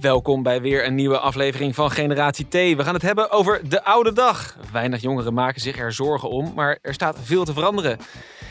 Welkom 0.00 0.42
bij 0.42 0.60
weer 0.60 0.86
een 0.86 0.94
nieuwe 0.94 1.18
aflevering 1.18 1.74
van 1.74 1.90
Generatie 1.90 2.48
T. 2.48 2.52
We 2.52 2.84
gaan 2.84 2.94
het 2.94 3.02
hebben 3.02 3.30
over 3.30 3.68
de 3.68 3.84
oude 3.84 4.12
dag. 4.12 4.56
Weinig 4.72 5.00
jongeren 5.00 5.34
maken 5.34 5.60
zich 5.60 5.78
er 5.78 5.92
zorgen 5.92 6.30
om, 6.30 6.52
maar 6.54 6.78
er 6.82 6.94
staat 6.94 7.18
veel 7.22 7.44
te 7.44 7.52
veranderen. 7.52 7.98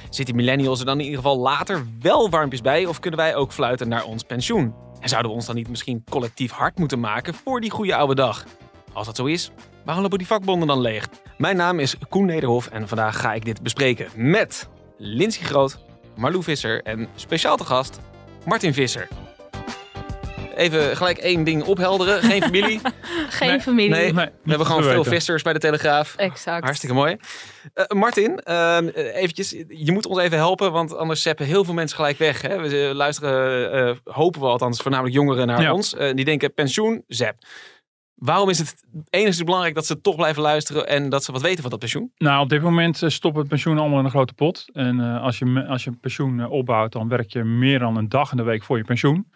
Zitten 0.10 0.36
millennials 0.36 0.80
er 0.80 0.86
dan 0.86 0.98
in 0.98 1.04
ieder 1.06 1.20
geval 1.20 1.38
later 1.38 1.86
wel 2.02 2.30
warmpjes 2.30 2.62
bij 2.62 2.86
of 2.86 3.00
kunnen 3.00 3.20
wij 3.20 3.36
ook 3.36 3.52
fluiten 3.52 3.88
naar 3.88 4.04
ons 4.04 4.24
pensioen? 4.24 4.74
En 5.00 5.10
zouden 5.10 5.32
we 5.32 5.38
ons 5.38 5.46
dan 5.46 5.56
niet 5.56 5.70
misschien 5.70 6.04
collectief 6.10 6.52
hard 6.52 6.78
moeten 6.78 7.00
maken 7.00 7.34
voor 7.34 7.62
die 7.62 7.72
goede 7.72 7.96
oude 7.96 8.16
dag? 8.16 8.46
Als 8.94 9.06
dat 9.06 9.16
zo 9.16 9.26
is, 9.26 9.52
waarom 9.86 10.04
lopen 10.04 10.18
die 10.18 10.28
vakbonden 10.28 10.68
dan 10.68 10.82
leeg? 10.82 11.08
Mijn 11.38 11.56
naam 11.56 11.80
is 11.80 11.96
Koen 12.10 12.26
Nederhof 12.26 12.68
en 12.68 12.88
vandaag 12.88 13.20
ga 13.20 13.34
ik 13.34 13.46
dit 13.46 13.62
bespreken 13.62 14.08
met 14.16 14.70
Lindsay 14.98 15.44
Groot, 15.44 15.80
Marlou 16.16 16.44
Visser 16.44 16.84
en 16.84 17.08
speciaal 17.16 17.58
te 17.58 17.66
gast 17.66 18.00
Martin 18.46 18.74
Visser. 18.74 19.08
Even 20.58 20.98
gelijk 20.98 21.18
één 21.18 21.44
ding 21.44 21.64
ophelderen. 21.64 22.22
Geen 22.22 22.42
familie. 22.42 22.80
Geen 23.30 23.50
Nee, 23.50 23.60
familie. 23.60 23.90
Nee, 23.90 24.14
we 24.14 24.32
hebben 24.46 24.68
gewoon 24.68 24.84
veel 24.84 25.04
vissers 25.04 25.42
bij 25.42 25.54
de 25.54 25.60
Telegraaf. 25.60 26.16
Exact. 26.16 26.64
Hartstikke 26.64 26.96
mooi. 26.96 27.18
Eh, 27.74 27.86
Martin, 27.88 28.40
eh, 28.40 28.78
eventjes, 29.16 29.50
je 29.68 29.92
moet 29.92 30.06
ons 30.06 30.20
even 30.20 30.38
helpen, 30.38 30.72
want 30.72 30.96
anders 30.96 31.22
zeppen 31.22 31.46
heel 31.46 31.64
veel 31.64 31.74
mensen 31.74 31.96
gelijk 31.98 32.18
weg. 32.18 32.42
Hè? 32.42 32.62
We 32.62 32.88
eh, 32.88 32.96
luisteren, 32.96 33.72
eh, 33.72 33.96
hopen 34.14 34.42
we 34.42 34.48
althans, 34.48 34.82
voornamelijk 34.82 35.16
jongeren 35.16 35.48
naar 35.48 35.62
Ja. 35.62 35.74
ons. 35.74 35.96
Die 36.14 36.26
denken 36.26 36.54
pensioen, 36.54 37.04
zap. 37.08 37.36
Waarom 38.16 38.50
is 38.50 38.58
het 38.58 38.84
enigszins 39.10 39.44
belangrijk 39.46 39.76
dat 39.76 39.86
ze 39.86 40.02
toch 40.02 40.16
blijven 40.16 40.42
luisteren 40.42 40.88
en 40.88 41.10
dat 41.10 41.24
ze 41.24 41.32
wat 41.32 41.42
weten 41.42 41.62
van 41.62 41.70
dat 41.70 41.80
pensioen? 41.80 42.12
Nou, 42.18 42.42
op 42.44 42.50
dit 42.50 42.62
moment 42.62 43.02
stopt 43.06 43.38
het 43.38 43.48
pensioen 43.48 43.78
allemaal 43.78 44.00
in 44.00 44.06
een 44.06 44.12
grote 44.12 44.34
pot. 44.34 44.66
En 44.74 45.00
eh, 45.00 45.22
als, 45.24 45.38
je, 45.40 45.66
als 45.70 45.84
je 45.84 45.92
pensioen 45.92 46.48
opbouwt, 46.48 46.92
dan 46.92 47.08
werk 47.08 47.32
je 47.32 47.44
meer 47.44 47.80
dan 47.80 47.98
een 47.98 48.10
dag 48.10 48.32
in 48.32 48.38
de 48.38 48.44
week 48.44 48.64
voor 48.64 48.78
je 48.78 48.84
pensioen. 48.84 49.28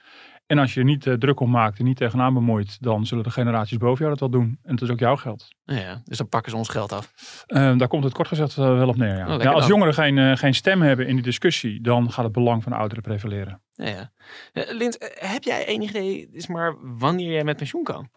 En 0.45 0.57
als 0.57 0.73
je 0.73 0.79
er 0.79 0.85
niet 0.85 1.07
eh, 1.07 1.13
druk 1.13 1.39
om 1.39 1.49
maakt 1.49 1.79
en 1.79 1.85
niet 1.85 1.97
tegenaan 1.97 2.33
bemoeit, 2.33 2.81
dan 2.81 3.05
zullen 3.05 3.23
de 3.23 3.29
generaties 3.29 3.77
boven 3.77 3.97
jou 3.97 4.09
dat 4.09 4.19
wel 4.19 4.41
doen. 4.41 4.59
En 4.63 4.71
het 4.71 4.81
is 4.81 4.89
ook 4.89 4.99
jouw 4.99 5.15
geld. 5.15 5.47
Nou 5.65 5.79
ja, 5.79 6.01
dus 6.05 6.17
dan 6.17 6.29
pakken 6.29 6.51
ze 6.51 6.57
ons 6.57 6.69
geld 6.69 6.91
af. 6.91 7.13
Eh, 7.47 7.77
daar 7.77 7.87
komt 7.87 8.03
het 8.03 8.13
kort 8.13 8.27
gezegd 8.27 8.57
eh, 8.57 8.77
wel 8.77 8.87
op 8.87 8.95
neer. 8.95 9.17
Ja. 9.17 9.23
Oh, 9.23 9.29
lekker 9.29 9.49
ja, 9.49 9.53
als 9.55 9.67
jongeren 9.67 9.93
geen, 9.93 10.17
eh, 10.17 10.37
geen 10.37 10.53
stem 10.53 10.81
hebben 10.81 11.07
in 11.07 11.15
die 11.15 11.23
discussie, 11.23 11.81
dan 11.81 12.11
gaat 12.11 12.23
het 12.23 12.33
belang 12.33 12.63
van 12.63 12.71
de 12.71 12.77
ouderen 12.77 13.03
prevaleren. 13.03 13.61
Ja, 13.73 13.87
ja. 13.87 14.11
Lint, 14.53 15.13
heb 15.19 15.43
jij 15.43 15.65
enig 15.65 15.89
idee 15.89 16.29
is 16.31 16.47
maar 16.47 16.75
wanneer 16.97 17.31
jij 17.31 17.43
met 17.43 17.57
pensioen 17.57 17.83
kan? 17.83 18.09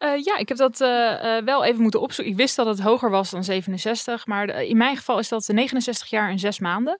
Eh, 0.00 0.22
ja, 0.24 0.36
ik 0.38 0.48
heb 0.48 0.56
dat 0.56 0.80
eh, 0.80 1.36
eh, 1.36 1.44
wel 1.44 1.64
even 1.64 1.82
moeten 1.82 2.00
opzoeken. 2.00 2.32
Ik 2.32 2.38
wist 2.38 2.56
dat 2.56 2.66
het 2.66 2.80
hoger 2.80 3.10
was 3.10 3.30
dan 3.30 3.44
67, 3.44 4.26
maar 4.26 4.46
de- 4.46 4.68
in 4.68 4.76
mijn 4.76 4.96
geval 4.96 5.18
is 5.18 5.28
dat 5.28 5.48
69 5.48 6.10
jaar 6.10 6.30
en 6.30 6.38
6 6.38 6.58
maanden. 6.58 6.98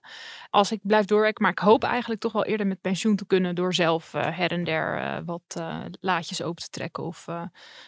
Als 0.49 0.71
ik 0.71 0.79
blijf 0.83 1.05
doorwerken, 1.05 1.43
maar 1.43 1.51
ik 1.51 1.59
hoop 1.59 1.83
eigenlijk 1.83 2.21
toch 2.21 2.31
wel 2.31 2.45
eerder 2.45 2.67
met 2.67 2.81
pensioen 2.81 3.15
te 3.15 3.25
kunnen 3.25 3.55
door 3.55 3.73
zelf 3.73 4.13
eh, 4.13 4.37
her 4.37 4.51
en 4.51 4.63
der 4.63 4.97
eh, 4.97 5.17
wat 5.25 5.41
eh, 5.57 5.77
laadjes 5.99 6.41
open 6.41 6.63
te 6.63 6.69
trekken 6.69 7.03
of 7.03 7.27
eh, 7.27 7.35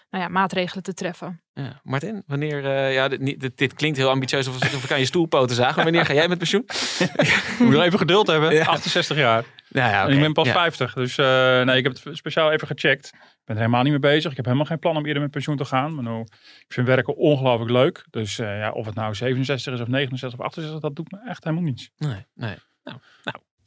nou 0.09 0.23
ja, 0.23 0.27
maatregelen 0.27 0.83
te 0.83 0.93
treffen. 0.93 1.41
Ja. 1.53 1.79
Martin, 1.83 2.23
wanneer, 2.27 2.65
eh, 2.65 2.93
ja, 2.93 3.07
dit, 3.07 3.19
niet- 3.19 3.39
dit, 3.39 3.57
dit 3.57 3.73
klinkt 3.73 3.97
heel 3.97 4.09
ambitieus 4.09 4.47
of, 4.47 4.55
of 4.55 4.81
ik 4.83 4.87
kan 4.89 4.99
je 4.99 5.05
stoelpoten 5.05 5.55
zagen. 5.55 5.75
Maar 5.75 5.83
wanneer 5.83 6.05
ga 6.05 6.13
jij 6.13 6.27
met 6.27 6.37
pensioen? 6.37 6.65
Moet 7.59 7.73
je 7.75 7.81
even 7.83 7.99
geduld 7.99 8.27
hebben. 8.27 8.53
Ja. 8.53 8.65
68 8.65 9.17
jaar. 9.17 9.43
Nou 9.73 9.91
ja, 9.91 10.07
En 10.07 10.13
ik 10.13 10.19
ben 10.19 10.33
pas 10.33 10.45
Ja. 10.47 10.53
50. 10.53 10.93
Dus 10.93 11.17
eh, 11.17 11.25
nee, 11.63 11.77
ik 11.77 11.83
heb 11.83 11.93
het 12.03 12.17
speciaal 12.17 12.51
even 12.51 12.67
gecheckt. 12.67 13.05
Ik 13.13 13.19
ben 13.45 13.55
er 13.55 13.61
helemaal 13.61 13.81
niet 13.83 13.91
mee 13.91 14.11
bezig. 14.13 14.29
Ik 14.31 14.35
heb 14.37 14.45
helemaal 14.45 14.67
geen 14.67 14.79
plan 14.79 14.97
om 14.97 15.05
eerder 15.05 15.21
met 15.21 15.31
pensioen 15.31 15.57
te 15.57 15.65
gaan. 15.65 15.95
Maar 15.95 16.03
nou, 16.03 16.21
ik 16.67 16.73
vind 16.73 16.87
werken 16.87 17.15
ongelooflijk 17.15 17.71
leuk. 17.71 18.05
Dus 18.09 18.39
eh, 18.39 18.57
ja, 18.57 18.71
of 18.71 18.85
het 18.85 18.95
nou 18.95 19.15
67 19.15 19.73
is 19.73 19.79
of 19.81 19.87
69 19.87 20.39
of 20.39 20.45
68, 20.45 20.79
dat 20.81 20.95
doet 20.95 21.11
me 21.11 21.17
echt 21.29 21.43
helemaal 21.43 21.65
niets. 21.65 21.91
Nee, 21.97 22.25
nee. 22.33 22.55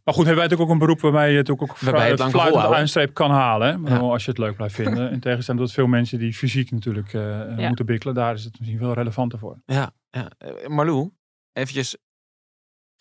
Maar 0.05 0.15
goed, 0.15 0.25
hebben 0.27 0.43
wij 0.43 0.51
natuurlijk 0.51 0.61
ook 0.63 0.81
een 0.83 0.87
beroep 0.87 1.01
waarbij 1.13 1.31
je 1.31 1.37
natuurlijk 1.37 1.71
ook 1.71 1.79
Waarbij 1.79 2.09
het 2.11 2.23
fluitend 2.23 2.69
de 2.69 2.75
eindstreep 2.75 3.15
kan 3.15 3.31
halen. 3.31 3.69
Hè? 3.69 3.79
Maar 3.79 3.91
Ja. 3.93 3.99
nou, 3.99 4.11
als 4.13 4.25
je 4.25 4.31
het 4.31 4.39
leuk 4.39 4.57
blijft 4.57 4.75
vinden. 4.75 5.11
In 5.13 5.21
tegenstelling 5.21 5.65
tot 5.65 5.73
veel 5.73 5.87
mensen 5.87 6.19
die 6.19 6.33
fysiek 6.35 6.71
natuurlijk 6.71 7.13
eh, 7.13 7.21
Ja. 7.57 7.67
moeten 7.69 7.87
bikkelen. 7.87 8.15
Daar 8.15 8.35
is 8.35 8.45
het 8.45 8.59
misschien 8.59 8.81
wel 8.81 8.93
relevanter 8.93 9.39
voor. 9.39 9.61
Ja, 9.67 9.91
ja. 10.11 10.31
Marlou, 10.67 11.11
eventjes. 11.53 11.97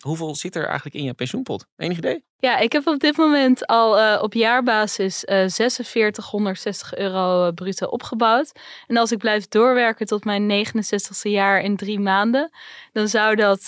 Hoeveel 0.04 0.34
zit 0.34 0.56
er 0.56 0.64
eigenlijk 0.64 0.96
in 0.96 1.04
je 1.04 1.14
pensioenpot? 1.14 1.66
Enig 1.76 1.96
idee? 1.98 2.24
Ja, 2.38 2.58
ik 2.58 2.72
heb 2.72 2.86
op 2.86 2.98
dit 3.00 3.16
moment 3.16 3.66
al 3.66 3.98
eh, 3.98 4.22
op 4.22 4.32
jaarbasis 4.34 5.24
eh 5.24 5.48
4660 5.48 6.94
euro 6.94 7.46
eh, 7.46 7.52
bruto 7.54 7.86
opgebouwd. 7.86 8.52
En 8.86 8.96
als 8.96 9.12
ik 9.12 9.18
blijf 9.18 9.48
doorwerken 9.48 10.06
tot 10.06 10.24
mijn 10.24 10.66
69ste 10.66 11.30
jaar 11.30 11.60
in 11.60 11.76
drie 11.76 11.98
maanden, 12.00 12.50
dan 12.92 13.08
zou 13.08 13.34
dat 13.34 13.66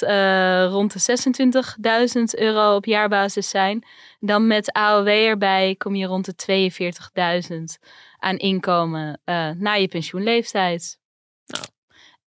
rond 0.70 0.92
de 0.92 1.18
26.000 2.34 2.40
euro 2.40 2.74
op 2.74 2.84
jaarbasis 2.84 3.48
zijn. 3.48 3.84
Dan 4.20 4.46
met 4.46 4.72
AOW 4.72 5.08
erbij 5.08 5.74
kom 5.78 5.94
je 5.94 6.06
rond 6.06 6.24
de 6.38 6.70
42.000 7.80 7.88
aan 8.18 8.36
inkomen 8.36 9.20
na 9.56 9.72
je 9.74 9.88
pensioenleeftijd. 9.88 10.98
Nou. 11.46 11.64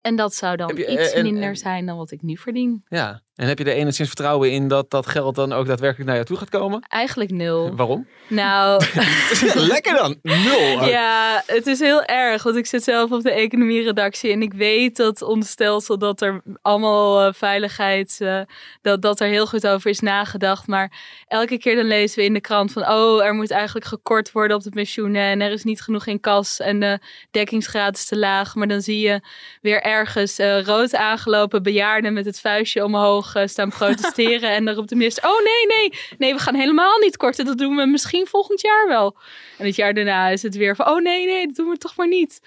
En 0.01 0.17
dat 0.17 0.35
zou 0.35 0.57
dan 0.57 0.77
je, 0.77 0.87
iets 0.87 1.13
en- 1.13 1.23
minder 1.23 1.49
en- 1.49 1.57
zijn 1.57 1.87
dan 1.87 1.97
wat 1.97 2.11
ik 2.11 2.23
nu 2.23 2.37
verdien. 2.37 2.85
Ja. 2.89 3.23
En 3.39 3.49
heb 3.49 3.59
je 3.59 3.65
er 3.65 3.73
enigszins 3.73 4.09
vertrouwen 4.09 4.51
in 4.51 4.69
dat 4.69 4.91
dat 4.91 5.07
geld 5.07 5.35
dan 5.35 5.53
ook 5.53 5.67
daadwerkelijk 5.67 6.07
naar 6.07 6.15
jou 6.15 6.27
toe 6.27 6.37
gaat 6.37 6.49
komen? 6.49 6.85
Eigenlijk 6.89 7.31
nul. 7.31 7.77
Waarom? 7.77 8.07
Nou, 8.29 8.85
Lekker 9.55 9.95
dan. 9.95 10.19
Nul. 10.23 10.85
Ja, 10.89 11.43
het 11.47 11.67
is 11.67 11.79
heel 11.79 12.05
erg, 12.05 12.43
want 12.43 12.57
ik 12.57 12.67
zit 12.67 12.85
zelf 12.85 13.11
op 13.11 13.23
de 13.23 13.31
economieredactie 13.31 14.33
en 14.33 14.43
ik 14.43 14.53
weet 14.53 14.97
dat 14.97 15.23
ons 15.23 15.51
stelsel, 15.51 15.99
dat 15.99 16.21
er 16.21 16.43
allemaal 16.63 17.27
eh, 17.27 17.33
veiligheid, 17.33 18.17
eh, 18.21 18.41
dat, 18.83 19.03
dat 19.03 19.21
er 19.21 19.29
heel 19.29 19.47
goed 19.47 19.67
over 19.67 19.91
is 19.91 20.01
nagedacht. 20.01 20.67
Maar 20.67 20.93
elke 21.27 21.59
keer 21.59 21.77
dan 21.77 21.87
lezen 21.87 22.19
we 22.19 22.25
in 22.25 22.35
de 22.35 22.41
krant 22.41 22.73
van, 22.73 22.89
oh, 22.89 23.25
er 23.25 23.35
moet 23.35 23.51
eigenlijk 23.51 23.87
gekort 23.87 24.33
worden 24.33 24.57
op 24.57 24.63
de 24.63 24.71
pensioenen 24.71 25.23
en 25.23 25.41
er 25.41 25.51
is 25.51 25.65
niet 25.65 25.81
genoeg 25.81 26.07
in 26.07 26.21
kas 26.21 26.61
en 26.61 26.81
de 26.81 26.99
dekkingsgraad 27.31 27.97
is 27.97 28.07
te 28.07 28.19
laag. 28.19 28.55
Maar 28.55 28.69
dan 28.69 28.81
zie 28.81 29.01
je 29.01 29.21
weer 29.61 29.83
ergens 29.83 30.39
eh, 30.39 30.63
rood 30.63 30.95
aangelopen 30.95 31.63
bejaarden 31.63 32.13
met 32.13 32.25
het 32.25 32.41
vuistje 32.41 32.85
omhoog 32.85 33.28
eh, 33.35 33.47
staan 33.47 33.71
protesteren 33.71 34.51
en 34.51 34.65
dan 34.65 34.77
op 34.77 34.89
de 34.89 34.95
minister, 34.95 35.25
oh 35.25 35.43
nee, 35.45 35.79
nee, 35.79 36.01
nee, 36.19 36.35
we 36.35 36.41
gaan 36.41 36.55
helemaal 36.55 36.99
niet 36.99 37.17
korten, 37.17 37.45
dat 37.45 37.59
doen 37.59 37.77
we 37.77 37.87
misschien 37.87 38.27
volgend 38.27 38.61
jaar 38.61 38.89
wel. 38.89 39.17
En 39.59 39.67
het 39.67 39.77
jaar 39.77 39.95
daarna 39.95 40.29
is 40.29 40.43
het 40.43 40.57
weer 40.57 40.77
van, 40.77 40.89
oh 40.89 41.03
nee, 41.03 41.27
nee, 41.27 41.47
dat 41.47 41.57
doen 41.57 41.69
we 41.69 41.79
toch 41.79 41.97
maar 41.97 42.09
niet. 42.09 42.41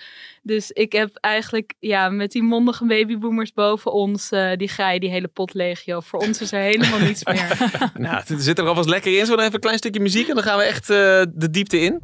Dus 0.44 0.72
ik 0.72 0.92
heb 0.92 1.16
eigenlijk, 1.16 1.74
ja, 1.80 2.10
met 2.10 2.32
die 2.32 2.44
mondige 2.44 2.86
babyboomers 2.86 3.54
boven 3.54 3.92
ons, 3.92 4.32
eh, 4.32 4.52
die 4.56 4.68
ga 4.68 4.92
je 4.92 5.00
die 5.00 5.10
hele 5.10 5.28
pot 5.28 5.54
leeg, 5.54 5.82
joh. 5.82 6.02
Voor 6.02 6.20
ons 6.20 6.42
is 6.42 6.52
er 6.52 6.62
helemaal 6.62 7.00
niets 7.00 7.24
meer. 7.24 7.50
Nou, 7.94 8.16
het 8.16 8.44
zit 8.44 8.60
er 8.60 8.68
alvast 8.68 8.90
lekker 8.90 9.18
in. 9.18 9.26
Zo 9.26 9.32
dan 9.36 9.42
even 9.42 9.54
een 9.54 9.60
klein 9.60 9.78
stukje 9.78 10.00
muziek 10.00 10.28
en 10.28 10.36
dan 10.36 10.44
gaan 10.44 10.58
we 10.58 10.64
echt 10.64 10.90
eh, 10.90 11.22
de 11.34 11.50
diepte 11.52 11.80
in. 11.80 12.00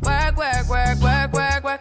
Work, 0.00 0.36
work, 1.62 1.80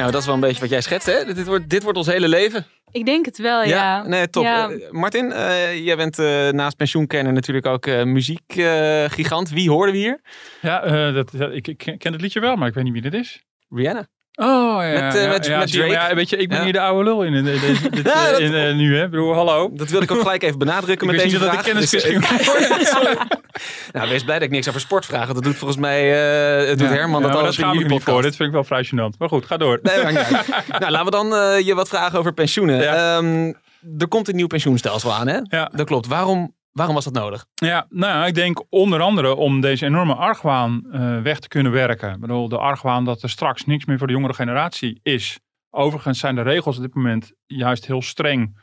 Ja, 0.00 0.10
dat 0.10 0.20
is 0.20 0.26
wel 0.26 0.34
een 0.34 0.40
beetje 0.40 0.60
wat 0.60 0.70
jij 0.70 0.80
schetst, 0.80 1.06
hè? 1.06 1.24
Dit 1.34 1.46
wordt, 1.46 1.70
dit 1.70 1.82
wordt 1.82 1.98
ons 1.98 2.06
hele 2.06 2.28
leven. 2.28 2.66
ik 2.90 3.04
denk 3.06 3.24
het 3.24 3.38
wel, 3.38 3.62
ja. 3.62 4.02
nee, 4.06 4.30
top. 4.30 4.42
Ja. 4.44 4.70
Eh, 4.70 4.90
Martin, 4.90 5.32
eh, 5.32 5.84
jij 5.84 5.96
bent 5.96 6.18
eh, 6.18 6.48
naast 6.48 6.76
pensioenkenner 6.76 7.32
natuurlijk 7.32 7.66
ook 7.66 7.86
eh 7.86 8.02
muziekgigant. 8.04 9.50
Wie 9.50 9.70
hoorden 9.70 9.94
we 9.94 10.00
hier? 10.00 10.20
Ja, 10.60 10.82
eh, 10.82 11.14
dat, 11.14 11.30
dat- 11.36 11.52
ik, 11.52 11.66
ik 11.68 11.76
ken 11.98 12.12
het 12.12 12.20
liedje 12.20 12.40
wel, 12.40 12.56
maar 12.56 12.68
ik 12.68 12.74
weet 12.74 12.84
niet 12.84 12.92
wie 12.92 13.02
dit 13.02 13.14
is. 13.14 13.44
Rihanna. 13.68 14.06
Oh 14.42 14.82
ja. 14.82 15.00
Met, 15.04 15.14
eh, 15.14 15.22
ja, 15.22 15.28
met- 15.28 15.46
ja, 15.46 15.58
met 15.58 15.70
je, 15.70 15.78
maar 15.78 15.88
Drake. 15.88 16.08
Ja, 16.08 16.14
weet 16.14 16.30
je, 16.30 16.36
ik 16.36 16.48
ben 16.48 16.58
Ja. 16.58 16.64
hier 16.64 16.72
de 16.72 16.80
oude 16.80 17.04
lul 17.04 17.22
in, 17.22 17.44
deze- 17.44 17.90
dit, 17.90 18.04
Ja, 18.14 18.30
dat- 18.30 18.40
in, 18.40 18.54
eh, 18.54 18.74
nu, 18.74 18.96
hè. 18.96 19.04
Ik 19.04 19.10
bedoel, 19.10 19.34
hallo. 19.34 19.70
Dat 19.72 19.88
wilde 19.88 20.04
ik 20.04 20.10
ook 20.12 20.20
gelijk 20.20 20.42
even 20.42 20.58
benadrukken 20.58 21.06
Ik 21.08 21.12
met 21.12 21.22
deze 21.22 21.36
niet 21.36 21.44
dat 21.46 21.54
ik 21.54 21.60
vraag. 21.60 21.72
kennisquiz 21.72 22.02
Dus, 22.02 22.90
eh, 22.90 23.20
nou, 23.92 24.08
wees 24.08 24.22
blij 24.24 24.34
dat 24.38 24.46
ik 24.46 24.50
niks 24.54 24.68
over 24.68 24.80
sport 24.80 25.06
vraag. 25.06 25.32
Dat 25.32 25.42
doet 25.42 25.56
volgens 25.56 25.80
mij 25.80 26.00
eh, 26.62 26.68
het 26.68 26.78
doet 26.78 26.88
Ja. 26.88 26.94
Herman 26.94 27.20
Ja, 27.22 27.26
dat 27.28 27.36
alles 27.36 27.46
in 27.48 27.52
schaam 27.54 27.68
ik 27.72 27.74
jullie 27.78 27.92
niet 27.92 28.02
voor. 28.02 28.22
Dit 28.22 28.36
vind 28.36 28.48
ik 28.48 28.54
wel 28.54 28.64
vrij 28.64 28.84
gênant. 28.86 29.16
Maar 29.18 29.28
goed, 29.28 29.46
ga 29.46 29.56
door. 29.56 29.78
Nee, 29.82 30.02
nou, 30.02 30.90
laten 30.90 31.04
we 31.04 31.10
dan 31.10 31.26
je 31.64 31.74
wat 31.74 31.88
vragen 31.88 32.18
over 32.18 32.32
pensioenen. 32.32 32.82
Ja. 32.82 33.16
Ehm, 33.16 33.52
er 33.98 34.08
komt 34.08 34.28
een 34.28 34.36
nieuw 34.36 34.46
pensioenstelsel 34.46 35.12
aan, 35.12 35.26
hè? 35.28 35.38
Ja. 35.42 35.70
Dat 35.74 35.86
klopt. 35.86 36.06
Waarom, 36.06 36.54
waarom 36.72 36.94
was 36.94 37.04
dat 37.04 37.12
nodig? 37.12 37.46
Ja, 37.54 37.86
nou, 37.88 38.26
ik 38.26 38.34
denk 38.34 38.62
onder 38.68 39.00
andere 39.00 39.34
om 39.34 39.60
deze 39.60 39.86
enorme 39.86 40.14
argwaan 40.14 40.86
eh, 40.92 41.22
weg 41.22 41.38
te 41.38 41.48
kunnen 41.48 41.72
werken. 41.72 42.12
Ik 42.14 42.20
bedoel, 42.20 42.48
de 42.48 42.58
argwaan 42.58 43.04
dat 43.04 43.22
er 43.22 43.30
straks 43.30 43.64
niks 43.64 43.84
meer 43.84 43.98
voor 43.98 44.06
de 44.06 44.12
jongere 44.12 44.34
generatie 44.34 45.00
is. 45.02 45.40
Overigens 45.70 46.18
zijn 46.18 46.34
de 46.34 46.42
regels 46.42 46.76
op 46.76 46.82
dit 46.82 46.94
moment 46.94 47.32
juist 47.46 47.86
heel 47.86 48.02
streng 48.02 48.58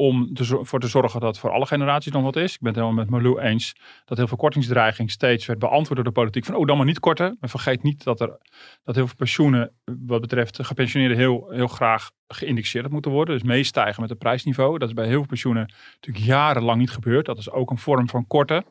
om 0.00 0.30
ervoor 0.34 0.80
te 0.80 0.88
zorgen 0.88 1.20
dat 1.20 1.38
voor 1.38 1.50
alle 1.50 1.66
generaties 1.66 2.12
nog 2.12 2.22
wat 2.22 2.36
is. 2.36 2.54
Ik 2.54 2.60
ben 2.60 2.72
het 2.72 2.80
helemaal 2.80 3.04
met 3.04 3.10
Marlou 3.10 3.40
eens 3.40 3.76
dat 4.04 4.18
heel 4.18 4.26
veel 4.26 4.36
kortingsdreiging 4.36 5.10
steeds 5.10 5.46
werd 5.46 5.58
beantwoord 5.58 5.94
door 5.94 6.04
de 6.04 6.20
politiek 6.20 6.44
van 6.44 6.54
oh 6.54 6.66
dan 6.66 6.76
maar 6.76 6.86
niet 6.86 7.00
korten. 7.00 7.36
Maar 7.40 7.50
vergeet 7.50 7.82
niet 7.82 8.04
dat, 8.04 8.20
er, 8.20 8.38
dat 8.84 8.94
heel 8.94 9.06
veel 9.06 9.16
pensioenen 9.16 9.72
wat 9.84 10.20
betreft 10.20 10.62
gepensioneerden 10.62 11.18
heel, 11.18 11.50
heel 11.50 11.66
graag 11.66 12.10
geïndexeerd 12.28 12.90
moeten 12.90 13.10
worden. 13.10 13.34
Dus 13.34 13.44
meestijgen 13.44 14.00
met 14.00 14.10
het 14.10 14.18
prijsniveau. 14.18 14.78
Dat 14.78 14.88
is 14.88 14.94
bij 14.94 15.06
heel 15.06 15.18
veel 15.18 15.26
pensioenen 15.26 15.72
natuurlijk 15.94 16.24
jarenlang 16.24 16.78
niet 16.78 16.90
gebeurd. 16.90 17.26
Dat 17.26 17.38
is 17.38 17.50
ook 17.50 17.70
een 17.70 17.78
vorm 17.78 18.08
van 18.08 18.26
korten. 18.26 18.64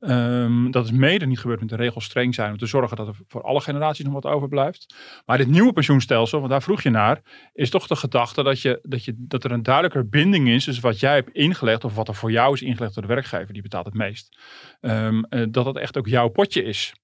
Um, 0.00 0.70
dat 0.70 0.84
is 0.84 0.90
mede 0.90 1.26
niet 1.26 1.38
gebeurd 1.38 1.60
met 1.60 1.68
de 1.68 1.76
regels 1.76 2.04
streng 2.04 2.34
zijn 2.34 2.50
om 2.50 2.58
te 2.58 2.66
zorgen 2.66 2.96
dat 2.96 3.08
er 3.08 3.14
voor 3.28 3.42
alle 3.42 3.60
generaties 3.60 4.04
nog 4.04 4.14
wat 4.14 4.26
overblijft. 4.26 4.94
Maar 5.26 5.38
dit 5.38 5.48
nieuwe 5.48 5.72
pensioenstelsel, 5.72 6.38
want 6.38 6.50
daar 6.50 6.62
vroeg 6.62 6.82
je 6.82 6.90
naar, 6.90 7.20
is 7.52 7.70
toch 7.70 7.86
de 7.86 7.96
gedachte 7.96 8.42
dat, 8.42 8.60
je, 8.60 8.80
dat, 8.82 9.04
je, 9.04 9.14
dat 9.16 9.44
er 9.44 9.52
een 9.52 9.62
duidelijker 9.62 10.08
binding 10.08 10.48
is. 10.48 10.64
Dus 10.64 10.80
wat 10.80 11.00
jij 11.00 11.14
hebt 11.14 11.30
ingelegd 11.30 11.84
of 11.84 11.94
wat 11.94 12.08
er 12.08 12.14
voor 12.14 12.30
jou 12.30 12.54
is 12.54 12.62
ingelegd 12.62 12.94
door 12.94 13.02
de 13.02 13.14
werkgever, 13.14 13.52
die 13.52 13.62
betaalt 13.62 13.84
het 13.84 13.94
meest. 13.94 14.38
Um, 14.80 15.26
uh, 15.30 15.46
dat 15.48 15.66
het 15.66 15.76
echt 15.76 15.98
ook 15.98 16.08
jouw 16.08 16.28
potje 16.28 16.62
is. 16.62 16.94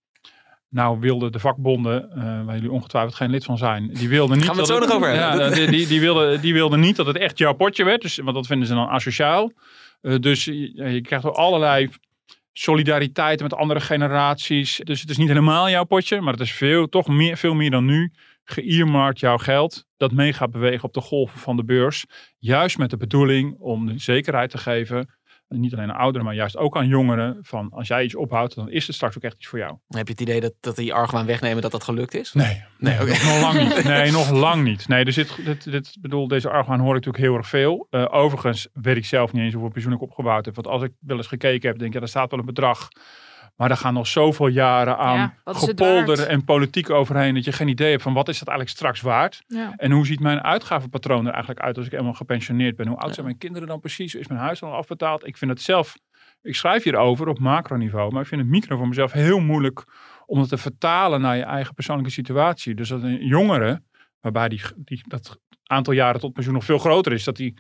Nou 0.69 1.01
wilden 1.01 1.33
de 1.33 1.39
vakbonden, 1.39 2.11
uh, 2.15 2.45
waar 2.45 2.55
jullie 2.55 2.71
ongetwijfeld 2.71 3.15
geen 3.15 3.31
lid 3.31 3.45
van 3.45 3.59
zijn, 3.59 3.89
die 3.93 4.09
wilden 4.09 4.37
niet. 4.37 4.47
Gaan 4.47 4.55
we 4.55 4.61
het 4.61 4.71
dat 4.71 4.83
zo 4.83 4.87
nog 4.87 4.97
over 4.97 5.15
ja, 5.15 5.51
die, 5.51 5.71
die, 5.71 5.87
die, 5.87 6.01
wilden, 6.01 6.41
die 6.41 6.53
wilden 6.53 6.81
niet 6.81 6.97
dat 6.97 7.07
het 7.07 7.17
echt 7.17 7.39
jouw 7.39 7.53
potje 7.53 7.85
werd. 7.85 8.03
Dus, 8.03 8.17
want 8.17 8.35
dat 8.35 8.47
vinden 8.47 8.67
ze 8.67 8.75
dan 8.75 8.89
asociaal. 8.89 9.53
Uh, 10.03 10.19
dus 10.19 10.45
je, 10.45 10.93
je 10.93 11.01
krijgt 11.01 11.25
wel 11.25 11.37
allerlei 11.37 11.91
solidariteit 12.53 13.43
met 13.43 13.55
andere 13.55 13.81
generaties. 13.81 14.81
Dus 14.85 15.01
het 15.01 15.11
is 15.11 15.17
niet 15.17 15.29
helemaal 15.29 15.71
jouw 15.71 15.85
potje, 15.85 16.21
maar 16.21 16.33
het 16.33 16.43
is 16.43 16.53
veel, 16.53 16.89
toch 16.89 17.09
meer, 17.09 17.37
veel 17.37 17.55
meer 17.55 17.71
dan 17.71 17.85
nu. 17.85 18.13
Geïermarkt 18.45 19.21
jouw 19.21 19.39
geld 19.39 19.85
dat 19.97 20.13
mee 20.13 20.33
gaat 20.33 20.51
bewegen 20.51 20.85
op 20.85 20.95
de 20.95 21.01
golven 21.01 21.39
van 21.39 21.57
de 21.57 21.65
beurs. 21.65 22.05
Juist 22.39 22.79
met 22.79 22.91
de 22.91 22.97
bedoeling 22.97 23.57
om 23.59 23.87
de 23.87 23.99
zekerheid 23.99 24.51
te 24.51 24.59
geven 24.59 25.20
niet 25.59 25.75
alleen 25.75 25.93
aan 25.93 26.01
ouderen, 26.01 26.27
maar 26.27 26.35
juist 26.35 26.57
ook 26.57 26.77
aan 26.77 26.87
jongeren. 26.87 27.39
Van 27.43 27.71
als 27.71 27.89
jij 27.89 28.05
iets 28.05 28.15
ophoudt, 28.15 28.55
dan 28.55 28.71
is 28.71 28.87
het 28.87 28.97
straks 28.97 29.17
ook 29.17 29.23
echt 29.23 29.35
iets 29.37 29.47
voor 29.47 29.59
jou. 29.59 29.77
Heb 29.89 30.07
je 30.07 30.13
het 30.13 30.21
idee 30.21 30.41
dat, 30.41 30.53
dat 30.61 30.77
die 30.77 30.95
argwaan 30.95 31.27
wegnemen, 31.27 31.63
dat 31.63 31.71
dat 31.71 31.85
gelukt 31.85 32.15
is? 32.15 32.33
Nee, 32.33 32.47
nee, 32.47 32.65
nee 32.79 33.03
okay. 33.03 33.25
nog 33.25 33.41
lang 33.41 33.59
niet. 33.63 33.85
Nee, 33.91 34.11
nog 34.11 34.31
lang 34.31 34.63
niet. 34.63 34.89
Nee, 34.89 35.05
dus 35.05 35.15
dit, 35.15 35.45
dit, 35.45 35.71
dit 35.71 35.97
bedoel, 36.01 36.29
deze 36.29 36.51
argwaan 36.51 36.81
hoor 36.81 36.97
ik 36.97 37.05
natuurlijk 37.05 37.25
heel 37.25 37.37
erg 37.37 37.49
veel. 37.49 37.87
Uh, 37.91 38.07
overigens 38.11 38.69
weet 38.73 38.97
ik 38.97 39.05
zelf 39.05 39.33
niet 39.33 39.43
eens 39.43 39.53
hoeveel 39.53 39.71
pensioen 39.73 39.93
ik 39.93 40.01
opgebouwd 40.01 40.45
heb. 40.45 40.55
Want 40.55 40.67
als 40.67 40.83
ik 40.83 40.93
wel 41.01 41.17
eens 41.17 41.27
gekeken 41.27 41.69
heb, 41.69 41.79
denk 41.79 41.91
ik, 41.91 41.97
ja, 41.97 42.03
er 42.03 42.09
staat 42.09 42.31
wel 42.31 42.41
een 42.41 42.47
bedrag. 42.47 42.89
Maar 43.61 43.71
er 43.71 43.77
gaan 43.77 43.95
nog 43.95 44.07
zoveel 44.07 44.47
jaren 44.47 44.99
aan 44.99 45.17
Ja, 45.17 45.35
gepolder 45.45 46.27
en 46.27 46.45
politiek 46.45 46.91
overheen. 46.91 47.35
Dat 47.35 47.45
je 47.45 47.53
geen 47.53 47.69
idee 47.69 47.91
hebt 47.91 48.03
van 48.03 48.13
wat 48.13 48.29
is 48.29 48.39
dat 48.39 48.49
eigenlijk 48.49 48.79
straks 48.79 49.01
waard. 49.01 49.43
Ja. 49.47 49.73
En 49.77 49.91
hoe 49.91 50.07
ziet 50.07 50.21
mijn 50.21 50.43
uitgavenpatroon 50.43 51.27
er 51.27 51.33
eigenlijk 51.33 51.61
uit 51.61 51.77
als 51.77 51.87
ik 51.87 51.93
helemaal 51.93 52.15
gepensioneerd 52.15 52.77
ben? 52.77 52.87
Hoe 52.87 52.97
oud 52.97 53.15
zijn 53.15 53.27
mijn 53.27 53.39
kinderen 53.39 53.69
dan 53.69 53.81
precies? 53.81 54.15
Is 54.15 54.27
mijn 54.27 54.41
huis 54.41 54.63
al 54.63 54.75
afbetaald? 54.75 55.27
Ik 55.27 55.37
vind 55.37 55.51
het 55.51 55.63
zelf, 55.63 55.97
ik 56.43 56.55
schrijf 56.55 56.83
hierover 56.83 57.29
op 57.29 57.39
macroniveau, 57.39 58.13
maar 58.13 58.23
ik 58.23 58.29
vind 58.29 58.41
het 58.41 58.51
micro 58.51 58.77
voor 58.77 58.89
mezelf 58.89 59.13
heel 59.13 59.41
moeilijk 59.41 59.85
om 60.27 60.41
het 60.41 60.49
te 60.49 60.59
vertalen 60.59 61.21
naar 61.21 61.37
je 61.37 61.43
eigen 61.43 61.75
persoonlijke 61.75 62.13
situatie. 62.13 62.75
Dus 62.75 62.89
dat 62.89 63.03
een 63.03 63.27
jongere, 63.27 63.83
waarbij 64.21 64.49
die, 64.49 64.61
die, 64.77 65.05
dat 65.09 65.39
aantal 65.71 65.93
jaren 65.93 66.21
tot 66.21 66.33
pensioen 66.33 66.55
nog 66.55 66.65
veel 66.65 66.79
groter 66.79 67.13
is, 67.13 67.25
dat 67.25 67.37
die 67.37 67.55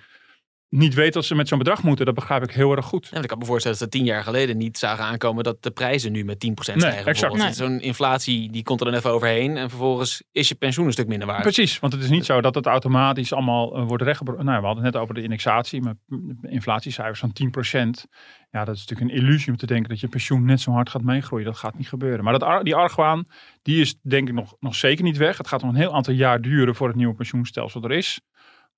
niet 0.70 0.94
weet 0.94 1.12
dat 1.12 1.24
ze 1.24 1.34
met 1.34 1.48
zo'n 1.48 1.58
bedrag 1.58 1.82
moeten, 1.82 2.06
dat 2.06 2.14
begrijp 2.14 2.42
ik 2.42 2.50
heel 2.50 2.76
erg 2.76 2.84
goed. 2.84 3.08
Ja, 3.10 3.22
ik 3.22 3.28
kan 3.28 3.38
me 3.38 3.44
voorstellen 3.44 3.78
dat 3.78 3.88
ze 3.88 3.96
tien 3.96 4.06
jaar 4.06 4.22
geleden 4.22 4.56
niet 4.56 4.78
zagen 4.78 5.04
aankomen 5.04 5.44
dat 5.44 5.62
de 5.62 5.70
prijzen 5.70 6.12
nu 6.12 6.24
met 6.24 6.46
10% 6.46 6.50
stijgen. 6.52 6.88
exact. 6.90 7.06
bijvoorbeeld. 7.06 7.56
Zo'n 7.56 7.80
inflatie 7.80 8.50
die 8.50 8.62
komt 8.62 8.80
er 8.80 8.86
dan 8.86 8.94
even 8.94 9.10
overheen 9.10 9.56
en 9.56 9.68
vervolgens 9.68 10.22
is 10.32 10.48
je 10.48 10.54
pensioen 10.54 10.86
een 10.86 10.92
stuk 10.92 11.06
minder 11.06 11.26
waard. 11.26 11.42
Precies, 11.42 11.78
want 11.78 11.92
het 11.92 12.02
is 12.02 12.08
niet 12.08 12.24
zo 12.24 12.40
dat 12.40 12.54
het 12.54 12.66
automatisch 12.66 13.32
allemaal 13.32 13.76
eh, 13.76 13.86
wordt 13.86 14.02
rechtgebroken. 14.02 14.44
Nou, 14.44 14.56
ja, 14.56 14.60
we 14.60 14.66
hadden 14.66 14.84
het 14.84 14.94
net 14.94 15.02
over 15.02 15.14
de 15.14 15.22
indexatie, 15.22 15.82
met 15.82 15.96
inflatiecijfers 16.42 17.20
van 17.20 17.32
10%. 17.32 18.08
Ja, 18.50 18.64
dat 18.64 18.74
is 18.74 18.86
natuurlijk 18.86 19.10
een 19.10 19.22
illusie 19.22 19.50
om 19.50 19.56
te 19.56 19.66
denken 19.66 19.88
dat 19.88 20.00
je 20.00 20.08
pensioen 20.08 20.44
net 20.44 20.60
zo 20.60 20.70
hard 20.70 20.90
gaat 20.90 21.02
meegroeien. 21.02 21.46
Dat 21.46 21.56
gaat 21.56 21.78
niet 21.78 21.88
gebeuren. 21.88 22.24
Maar 22.24 22.38
dat, 22.38 22.64
die 22.64 22.74
argwaan, 22.74 23.24
die 23.62 23.80
is 23.80 23.94
denk 24.02 24.28
ik 24.28 24.34
nog, 24.34 24.56
nog 24.60 24.74
zeker 24.74 25.04
niet 25.04 25.16
weg. 25.16 25.38
Het 25.38 25.48
gaat 25.48 25.62
nog 25.62 25.70
een 25.70 25.76
heel 25.76 25.94
aantal 25.94 26.14
jaar 26.14 26.40
duren 26.40 26.74
voor 26.74 26.86
het 26.88 26.96
nieuwe 26.96 27.14
pensioenstelsel 27.14 27.82
er 27.82 27.92
is. 27.92 28.20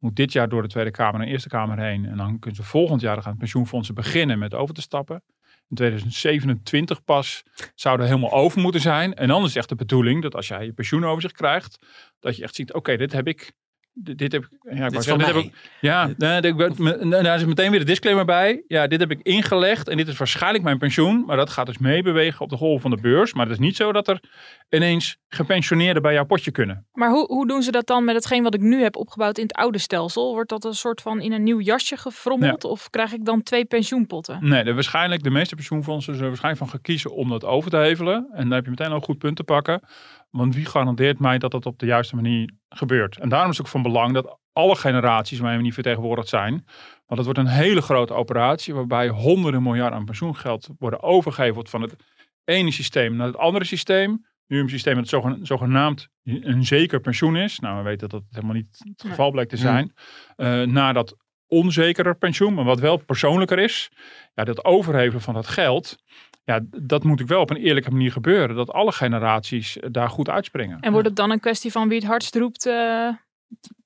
Moet 0.03 0.17
dit 0.17 0.33
jaar 0.33 0.49
door 0.49 0.63
de 0.63 0.69
Tweede 0.69 0.91
Kamer 0.91 1.21
en 1.21 1.27
de 1.27 1.33
Eerste 1.33 1.49
Kamer 1.49 1.79
heen. 1.79 2.07
En 2.07 2.17
dan 2.17 2.39
kunnen 2.39 2.63
ze 2.63 2.69
volgend 2.69 3.01
jaar, 3.01 3.23
gaan 3.23 3.37
pensioenfondsen 3.37 3.95
beginnen 3.95 4.39
met 4.39 4.55
over 4.55 4.75
te 4.75 4.81
stappen. 4.81 5.23
In 5.69 5.77
2027 5.77 7.05
pas 7.05 7.43
zou 7.75 8.01
er 8.01 8.07
helemaal 8.07 8.33
over 8.33 8.61
moeten 8.61 8.81
zijn. 8.81 9.15
En 9.15 9.29
dan 9.29 9.45
is 9.45 9.57
echt 9.57 9.69
de 9.69 9.75
bedoeling 9.75 10.23
dat 10.23 10.35
als 10.35 10.49
jij 10.49 10.65
je 10.65 10.73
pensioenoverzicht 10.73 11.35
krijgt, 11.35 11.87
dat 12.21 12.37
je 12.37 12.43
echt 12.43 12.55
ziet, 12.55 12.73
oké, 12.73 12.97
dit 12.97 13.13
heb 13.13 13.27
ik. 13.27 13.53
Dit, 13.95 14.19
dit 14.19 14.33
heb 14.33 14.43
ik. 14.43 14.49
Ja, 14.77 14.87
ik 14.87 15.03
van 15.03 15.19
dit 15.19 15.27
heb 15.27 15.37
ik. 15.37 15.53
Ja, 15.81 16.07
dit- 16.07 16.19
daar 17.11 17.37
is 17.39 17.45
meteen 17.45 17.71
weer 17.71 17.79
de 17.81 17.85
disclaimer 17.87 18.25
bij. 18.25 18.65
Ja, 18.69 18.87
dit 18.87 19.01
heb 19.01 19.11
ik 19.11 19.21
ingelegd 19.23 19.89
en 19.89 19.97
dit 19.97 20.09
is 20.09 20.17
waarschijnlijk 20.17 20.65
mijn 20.65 20.79
pensioen. 20.79 21.25
Maar 21.27 21.37
dat 21.37 21.51
gaat 21.51 21.67
dus 21.67 21.79
meebewegen 21.79 22.41
op 22.41 22.49
de 22.51 22.57
golf 22.57 22.81
van 22.81 22.91
de 22.91 22.97
beurs. 23.01 23.33
Maar 23.35 23.47
het 23.47 23.55
is 23.55 23.61
niet 23.61 23.77
zo 23.77 23.93
dat 23.93 24.09
er 24.09 24.21
ineens 24.71 25.17
gepensioneerden 25.29 26.03
bij 26.03 26.13
jouw 26.13 26.25
potje 26.25 26.51
kunnen. 26.51 26.87
Maar 26.93 27.11
hoe, 27.11 27.27
hoe 27.27 27.47
doen 27.47 27.63
ze 27.63 27.71
dat 27.71 27.87
dan 27.87 28.05
met 28.05 28.15
hetgeen 28.15 28.43
wat 28.43 28.55
ik 28.55 28.61
nu 28.61 28.83
heb 28.83 28.97
opgebouwd 28.97 29.37
in 29.39 29.43
het 29.43 29.53
oude 29.57 29.79
stelsel? 29.79 30.33
Wordt 30.35 30.51
dat 30.51 30.65
een 30.65 30.75
soort 30.75 31.01
van 31.01 31.21
in 31.21 31.33
een 31.33 31.43
nieuw 31.43 31.61
jasje 31.61 31.97
gefrommeld? 31.97 32.65
Of 32.65 32.91
krijg 32.91 33.13
ik 33.13 33.25
dan 33.25 33.43
twee 33.43 33.65
pensioenpotten? 33.65 34.39
Nee, 34.41 34.65
de, 34.65 34.75
waarschijnlijk, 34.75 35.23
de 35.23 35.31
meeste 35.31 35.55
pensioenfondsen 35.55 36.13
zullen 36.15 36.29
waarschijnlijk 36.29 36.63
van 36.65 36.73
gaan 36.73 36.83
kiezen 36.83 37.13
om 37.15 37.29
dat 37.29 37.45
over 37.45 37.71
te 37.71 37.77
hevelen. 37.77 38.27
En 38.33 38.43
dan 38.43 38.53
heb 38.53 38.65
je 38.65 38.71
meteen 38.71 38.89
al 38.89 38.95
een 38.95 39.03
goed 39.03 39.19
punt 39.19 39.37
te 39.37 39.45
pakken. 39.45 39.81
Want 40.33 40.55
wie 40.55 40.65
garandeert 40.65 41.19
mij 41.19 41.39
dat 41.39 41.51
dat 41.51 41.67
op 41.67 41.79
de 41.79 41.87
juiste 41.87 42.15
manier 42.15 42.51
gebeurt? 42.69 43.19
En 43.19 43.29
daarom 43.29 43.51
is 43.51 43.57
het 43.57 43.67
ook 43.67 43.73
van 43.73 43.83
belang 43.83 44.13
dat 44.15 44.39
alle 44.53 44.77
generaties 44.77 45.41
mij 45.41 45.57
niet 45.57 45.75
vertegenwoordigd 45.75 46.29
zijn. 46.29 46.53
Want 47.07 47.21
het 47.21 47.25
wordt 47.25 47.39
een 47.39 47.47
hele 47.47 47.83
grote 47.83 48.13
operatie 48.15 48.75
waarbij 48.75 49.09
honderden 49.09 49.63
miljard 49.63 49.93
aan 49.93 50.05
pensioengeld 50.05 50.69
worden 50.79 51.03
overgeheveld 51.03 51.71
van 51.71 51.83
het 51.83 51.97
ene 52.45 52.71
systeem 52.71 53.17
naar 53.17 53.27
het 53.27 53.37
andere 53.37 53.65
systeem. 53.65 54.27
Nu 54.47 54.61
een 54.61 54.69
systeem 54.69 54.95
dat 54.95 55.09
zogen- 55.09 55.47
zogenaamd 55.47 56.09
een 56.25 56.65
zeker 56.67 57.01
pensioen 57.01 57.37
is. 57.37 57.59
Nou, 57.59 57.77
we 57.77 57.83
weten 57.83 58.09
dat 58.09 58.21
dat 58.21 58.23
helemaal 58.31 58.55
niet 58.55 58.83
het 58.89 59.05
geval 59.09 59.31
blijkt 59.31 59.51
te 59.51 59.57
zijn. 59.57 59.93
Eh, 60.37 60.63
naar 60.63 60.95
dat 60.95 61.17
onzekerder 61.47 62.17
pensioen, 62.17 62.55
maar 62.55 62.65
wat 62.65 62.81
wel 62.81 62.97
persoonlijker 62.97 63.59
is. 63.59 63.91
Ja, 64.35 64.45
dat 64.45 64.65
overhevelen 64.65 65.23
van 65.23 65.35
dat 65.35 65.47
geld. 65.47 65.97
Ja, 66.45 66.61
dat 66.71 67.05
moet 67.05 67.21
ik 67.21 67.27
wel 67.27 67.41
op 67.41 67.51
een 67.51 67.57
eerlijke 67.57 67.91
manier 67.91 68.13
gebeuren. 68.13 68.57
Dat 68.57 68.73
alle 68.73 68.93
generaties 68.93 69.79
eh, 69.79 69.89
daar 69.93 70.09
goed 70.09 70.29
uitspringen. 70.29 70.81
En 70.81 70.93
wordt 70.93 71.07
het 71.07 71.17
dan 71.17 71.31
een 71.31 71.41
kwestie 71.41 71.71
van 71.71 71.89
wie 71.89 71.99
het 71.99 72.07
hardst 72.07 72.37
roept? 72.37 72.67
eh, 72.67 72.75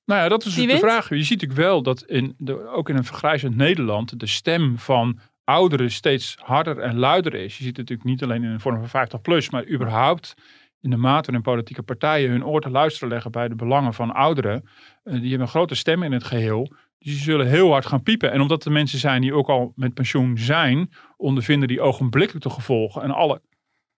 Nou 0.05 0.21
ja, 0.21 0.27
dat 0.27 0.45
is 0.45 0.55
de 0.55 0.77
vraag. 0.77 1.09
Je 1.09 1.23
ziet 1.23 1.41
natuurlijk 1.41 1.59
wel 1.59 1.81
dat 1.81 2.01
in 2.03 2.35
de, 2.37 2.67
ook 2.67 2.89
in 2.89 2.95
een 2.95 3.03
vergrijzend 3.03 3.55
Nederland 3.55 4.19
de 4.19 4.27
stem 4.27 4.77
van 4.77 5.19
ouderen 5.43 5.91
steeds 5.91 6.35
harder 6.39 6.79
en 6.79 6.97
luider 6.97 7.33
is. 7.33 7.57
Je 7.57 7.63
ziet 7.63 7.77
het 7.77 7.89
natuurlijk 7.89 8.09
niet 8.09 8.23
alleen 8.23 8.43
in 8.43 8.53
de 8.53 8.59
vorm 8.59 8.77
van 8.77 8.89
50 8.89 9.21
plus, 9.21 9.49
maar 9.49 9.67
überhaupt 9.67 10.35
in 10.81 10.89
de 10.89 10.97
mate 10.97 11.25
waarin 11.25 11.41
politieke 11.41 11.83
partijen 11.83 12.29
hun 12.29 12.45
oor 12.45 12.61
te 12.61 12.69
luisteren 12.69 13.09
leggen 13.09 13.31
bij 13.31 13.47
de 13.47 13.55
belangen 13.55 13.93
van 13.93 14.13
ouderen. 14.13 14.69
Eh, 15.03 15.13
die 15.13 15.21
hebben 15.21 15.41
een 15.41 15.47
grote 15.47 15.75
stem 15.75 16.03
in 16.03 16.11
het 16.11 16.23
geheel. 16.23 16.67
Dus 16.99 17.11
die 17.13 17.21
zullen 17.21 17.47
heel 17.47 17.71
hard 17.71 17.85
gaan 17.85 18.03
piepen. 18.03 18.31
En 18.31 18.41
omdat 18.41 18.65
er 18.65 18.71
mensen 18.71 18.99
zijn 18.99 19.21
die 19.21 19.33
ook 19.33 19.49
al 19.49 19.73
met 19.75 19.93
pensioen 19.93 20.37
zijn, 20.37 20.89
ondervinden 21.17 21.67
die 21.67 21.81
ogenblikkelijk 21.81 22.45
de 22.45 22.51
gevolgen. 22.51 23.01
En 23.01 23.11
alle 23.11 23.41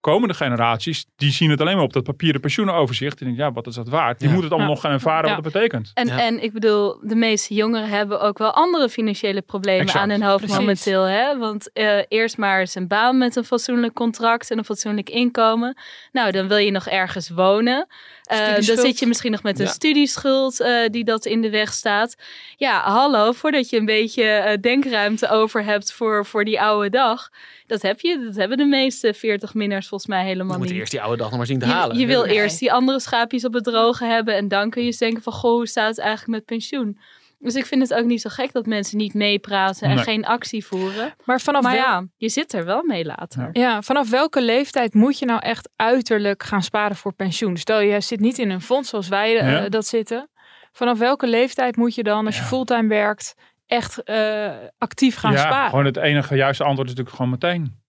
komende 0.01 0.33
generaties, 0.33 1.05
die 1.15 1.31
zien 1.31 1.49
het 1.49 1.61
alleen 1.61 1.75
maar 1.75 1.83
op 1.85 1.93
dat 1.93 2.03
papieren 2.03 2.41
pensioenenoverzicht. 2.41 3.19
En 3.19 3.25
denken, 3.25 3.43
ja, 3.45 3.51
wat 3.51 3.67
is 3.67 3.75
dat 3.75 3.89
waard? 3.89 4.19
Die 4.19 4.27
Ja. 4.27 4.33
moeten 4.33 4.51
het 4.51 4.59
allemaal 4.59 4.67
Ja. 4.69 4.73
nog 4.75 4.81
gaan 4.83 4.91
ervaren 4.91 5.29
Ja. 5.29 5.35
wat 5.35 5.43
dat 5.43 5.53
betekent. 5.53 5.91
En, 5.93 6.07
Ja. 6.07 6.19
en 6.19 6.43
ik 6.43 6.53
bedoel, 6.53 6.99
de 7.01 7.15
meeste 7.15 7.53
jongeren 7.53 7.89
hebben 7.89 8.21
ook 8.21 8.37
wel 8.37 8.51
andere 8.51 8.89
financiële 8.89 9.41
problemen 9.41 9.81
Exact. 9.85 9.99
aan 10.03 10.09
hun 10.09 10.23
hoofd 10.23 10.37
Precies. 10.37 10.57
momenteel. 10.59 11.03
Hè? 11.03 11.37
Want 11.37 11.71
eh, 11.71 11.99
eerst 12.07 12.37
maar 12.37 12.59
eens 12.59 12.75
een 12.75 12.87
baan 12.87 13.17
met 13.17 13.35
een 13.35 13.43
fatsoenlijk 13.43 13.93
contract 13.93 14.51
en 14.51 14.57
een 14.57 14.65
fatsoenlijk 14.65 15.09
inkomen. 15.09 15.77
Nou, 16.11 16.31
dan 16.31 16.47
wil 16.47 16.57
je 16.57 16.71
nog 16.71 16.87
ergens 16.87 17.29
wonen. 17.29 17.87
Eh, 18.29 18.53
dan 18.53 18.77
zit 18.77 18.99
je 18.99 19.07
misschien 19.07 19.31
nog 19.31 19.43
met 19.43 19.59
een 19.59 19.65
Ja. 19.65 19.71
studieschuld 19.71 20.59
eh, 20.59 20.71
die 20.89 21.03
dat 21.03 21.25
in 21.25 21.41
de 21.41 21.49
weg 21.49 21.73
staat. 21.73 22.15
Ja, 22.57 22.81
hallo, 22.81 23.31
voordat 23.31 23.69
je 23.69 23.77
een 23.77 23.85
beetje 23.85 24.23
eh, 24.23 24.57
denkruimte 24.61 25.29
over 25.29 25.63
hebt 25.63 25.91
voor, 25.93 26.25
voor 26.25 26.45
die 26.45 26.61
oude 26.61 26.89
dag. 26.89 27.29
Dat 27.67 27.81
heb 27.81 27.99
je, 27.99 28.23
dat 28.25 28.35
hebben 28.35 28.57
de 28.57 28.65
meeste 28.65 29.15
40-minners 29.15 29.87
volgens 29.87 30.09
mij 30.09 30.25
helemaal 30.25 30.57
moet 30.57 30.65
niet. 30.65 30.73
je 30.75 30.79
eerst 30.79 30.91
die 30.91 31.01
oude 31.01 31.17
dag 31.17 31.27
nog 31.29 31.37
maar 31.37 31.45
zien 31.47 31.59
te 31.59 31.65
Je, 31.65 31.71
halen. 31.71 31.97
je 31.97 32.05
wil 32.05 32.23
Nee. 32.25 32.33
eerst 32.35 32.59
die 32.59 32.71
andere 32.73 32.99
schaapjes 32.99 33.45
op 33.45 33.53
het 33.53 33.63
droge 33.63 34.05
hebben. 34.05 34.35
En 34.35 34.47
dan 34.47 34.69
kun 34.69 34.81
je 34.81 34.87
eens 34.87 34.97
denken 34.97 35.23
van, 35.23 35.33
goh, 35.33 35.51
hoe 35.51 35.67
staat 35.67 35.89
het 35.89 35.99
eigenlijk 35.99 36.29
met 36.29 36.45
pensioen? 36.45 36.99
Dus 37.41 37.55
ik 37.55 37.65
vind 37.65 37.81
het 37.81 37.93
ook 37.99 38.05
niet 38.05 38.21
zo 38.21 38.29
gek 38.29 38.51
dat 38.51 38.65
mensen 38.65 38.97
niet 38.97 39.13
meepraten 39.13 39.89
en 39.89 39.95
Nee. 39.95 40.03
geen 40.03 40.25
actie 40.25 40.65
voeren. 40.65 41.13
maar 41.25 41.41
vanaf, 41.41 41.63
Maar 41.63 41.71
wel- 41.71 41.81
ja, 41.81 42.05
je 42.17 42.29
zit 42.29 42.53
er 42.53 42.65
wel 42.65 42.83
mee 42.83 43.05
later. 43.05 43.49
Ja. 43.53 43.61
ja, 43.61 43.81
vanaf 43.81 44.09
welke 44.09 44.41
leeftijd 44.41 44.93
moet 44.93 45.19
je 45.19 45.25
nou 45.25 45.39
echt 45.41 45.69
uiterlijk 45.75 46.43
gaan 46.43 46.63
sparen 46.63 46.95
voor 46.95 47.13
pensioen? 47.13 47.57
Stel 47.57 47.79
je 47.79 48.01
zit 48.01 48.19
niet 48.19 48.37
in 48.37 48.49
een 48.49 48.61
fonds 48.61 48.89
zoals 48.89 49.07
wij 49.07 49.39
eh, 49.39 49.51
Ja. 49.51 49.69
dat 49.69 49.85
zitten. 49.87 50.29
Vanaf 50.71 50.97
welke 50.99 51.27
leeftijd 51.27 51.75
moet 51.75 51.95
je 51.95 52.03
dan, 52.03 52.25
als 52.25 52.35
je 52.35 52.41
Ja. 52.41 52.47
fulltime 52.47 52.87
werkt, 52.87 53.35
echt 53.67 54.03
eh, 54.03 54.51
actief 54.77 55.15
gaan 55.15 55.31
ja, 55.31 55.37
sparen? 55.37 55.69
gewoon 55.69 55.85
het 55.85 55.97
enige 55.97 56.35
juiste 56.35 56.63
antwoord 56.63 56.89
is 56.89 56.95
natuurlijk 56.95 57.15
gewoon 57.23 57.31
meteen. 57.39 57.81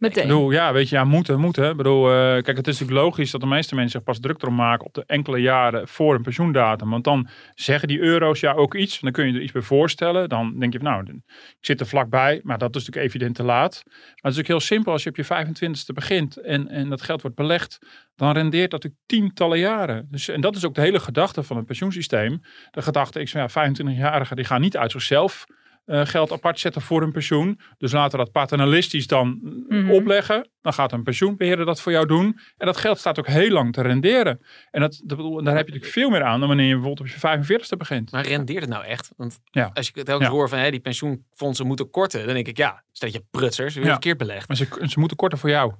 Ik 0.00 0.06
Meteen. 0.06 0.26
bedoel, 0.26 0.50
ja, 0.50 0.72
weet 0.72 0.88
je, 0.88 0.96
ja, 0.96 1.04
moeten, 1.04 1.40
moeten. 1.40 1.70
Ik 1.70 1.76
bedoel, 1.76 2.10
eh, 2.10 2.42
kijk, 2.42 2.56
het 2.56 2.66
is 2.66 2.78
natuurlijk 2.78 3.06
logisch 3.06 3.30
dat 3.30 3.40
de 3.40 3.46
meeste 3.46 3.74
mensen 3.74 3.92
zich 3.92 4.02
pas 4.02 4.20
druk 4.20 4.42
erom 4.42 4.54
maken 4.54 4.86
op 4.86 4.94
de 4.94 5.04
enkele 5.06 5.38
jaren 5.38 5.88
voor 5.88 6.14
een 6.14 6.22
pensioendatum. 6.22 6.90
Want 6.90 7.04
dan 7.04 7.28
zeggen 7.54 7.88
die 7.88 7.98
euro's 7.98 8.40
ja 8.40 8.52
ook 8.52 8.74
iets. 8.74 9.00
Dan 9.00 9.12
kun 9.12 9.26
je 9.26 9.32
er 9.32 9.42
iets 9.42 9.52
bij 9.52 9.62
voorstellen. 9.62 10.28
Dan 10.28 10.58
denk 10.58 10.72
je, 10.72 10.78
van, 10.78 10.88
nou, 10.88 11.22
ik 11.30 11.56
zit 11.60 11.80
er 11.80 11.86
vlakbij, 11.86 12.40
maar 12.42 12.58
dat 12.58 12.76
is 12.76 12.86
natuurlijk 12.86 13.06
evident 13.06 13.34
te 13.34 13.42
laat. 13.42 13.82
Maar 13.84 13.94
het 13.94 14.14
is 14.14 14.20
natuurlijk 14.22 14.48
heel 14.48 14.60
simpel. 14.60 14.92
Als 14.92 15.02
je 15.02 15.08
op 15.08 15.16
je 15.16 15.24
25ste 15.24 15.94
begint 15.94 16.36
en, 16.36 16.68
en 16.68 16.88
dat 16.88 17.02
geld 17.02 17.22
wordt 17.22 17.36
belegd, 17.36 17.78
dan 18.16 18.32
rendeert 18.32 18.70
dat 18.70 18.82
natuurlijk 18.82 19.08
tientallen 19.10 19.58
jaren. 19.58 20.08
Dus, 20.10 20.28
en 20.28 20.40
dat 20.40 20.56
is 20.56 20.64
ook 20.64 20.74
de 20.74 20.80
hele 20.80 21.00
gedachte 21.00 21.42
van 21.42 21.56
het 21.56 21.66
pensioensysteem. 21.66 22.40
De 22.70 22.82
gedachte 22.82 23.20
is, 23.20 23.30
van, 23.30 23.40
ja, 23.40 23.70
25-jarigen 23.70 24.36
die 24.36 24.44
gaan 24.44 24.60
niet 24.60 24.76
uit 24.76 24.90
zichzelf 24.90 25.46
eh, 25.90 26.06
geld 26.06 26.32
apart 26.32 26.60
zetten 26.60 26.82
voor 26.82 27.00
hun 27.00 27.12
pensioen. 27.12 27.60
Dus 27.78 27.92
laten 27.92 28.18
we 28.18 28.24
dat 28.24 28.32
paternalistisch 28.32 29.06
dan 29.06 29.38
Mhm. 29.68 29.90
opleggen. 29.90 30.48
Dan 30.60 30.72
gaat 30.72 30.92
een 30.92 31.02
pensioenbeheerder 31.02 31.66
dat 31.66 31.80
voor 31.80 31.92
jou 31.92 32.06
doen. 32.06 32.38
En 32.56 32.66
dat 32.66 32.76
geld 32.76 32.98
staat 32.98 33.18
ook 33.18 33.26
heel 33.26 33.50
lang 33.50 33.72
te 33.72 33.82
renderen. 33.82 34.40
En 34.70 34.80
dat, 34.80 35.00
dat 35.04 35.16
bedoel, 35.16 35.42
daar 35.42 35.56
heb 35.56 35.66
je 35.66 35.72
natuurlijk 35.72 35.98
veel 35.98 36.10
meer 36.10 36.22
aan 36.24 36.38
dan 36.38 36.48
wanneer 36.48 36.66
je 36.66 36.74
bijvoorbeeld 36.74 37.08
op 37.08 37.14
je 37.14 37.18
45ste 37.20 37.76
begint. 37.76 38.12
Maar 38.12 38.26
rendeert 38.26 38.60
het 38.60 38.70
nou 38.70 38.84
echt? 38.84 39.12
Want 39.16 39.38
Ja. 39.44 39.70
als 39.74 39.88
ik 39.88 39.94
telkens 40.04 40.28
Ja. 40.28 40.34
hoor 40.34 40.48
van 40.48 40.58
hè, 40.58 40.70
die 40.70 40.80
pensioenfondsen 40.80 41.66
moeten 41.66 41.90
korten, 41.90 42.24
dan 42.24 42.34
denk 42.34 42.48
ik 42.48 42.56
ja, 42.56 42.82
stel 42.92 43.10
dat 43.10 43.20
je 43.20 43.26
prutsers, 43.30 43.74
weer 43.74 43.84
Ja. 43.84 43.90
verkeerd 43.90 44.18
belegd. 44.18 44.48
Maar 44.48 44.56
ze, 44.56 44.66
ze 44.88 44.98
moeten 44.98 45.16
korten 45.16 45.38
voor 45.38 45.50
jou. 45.50 45.72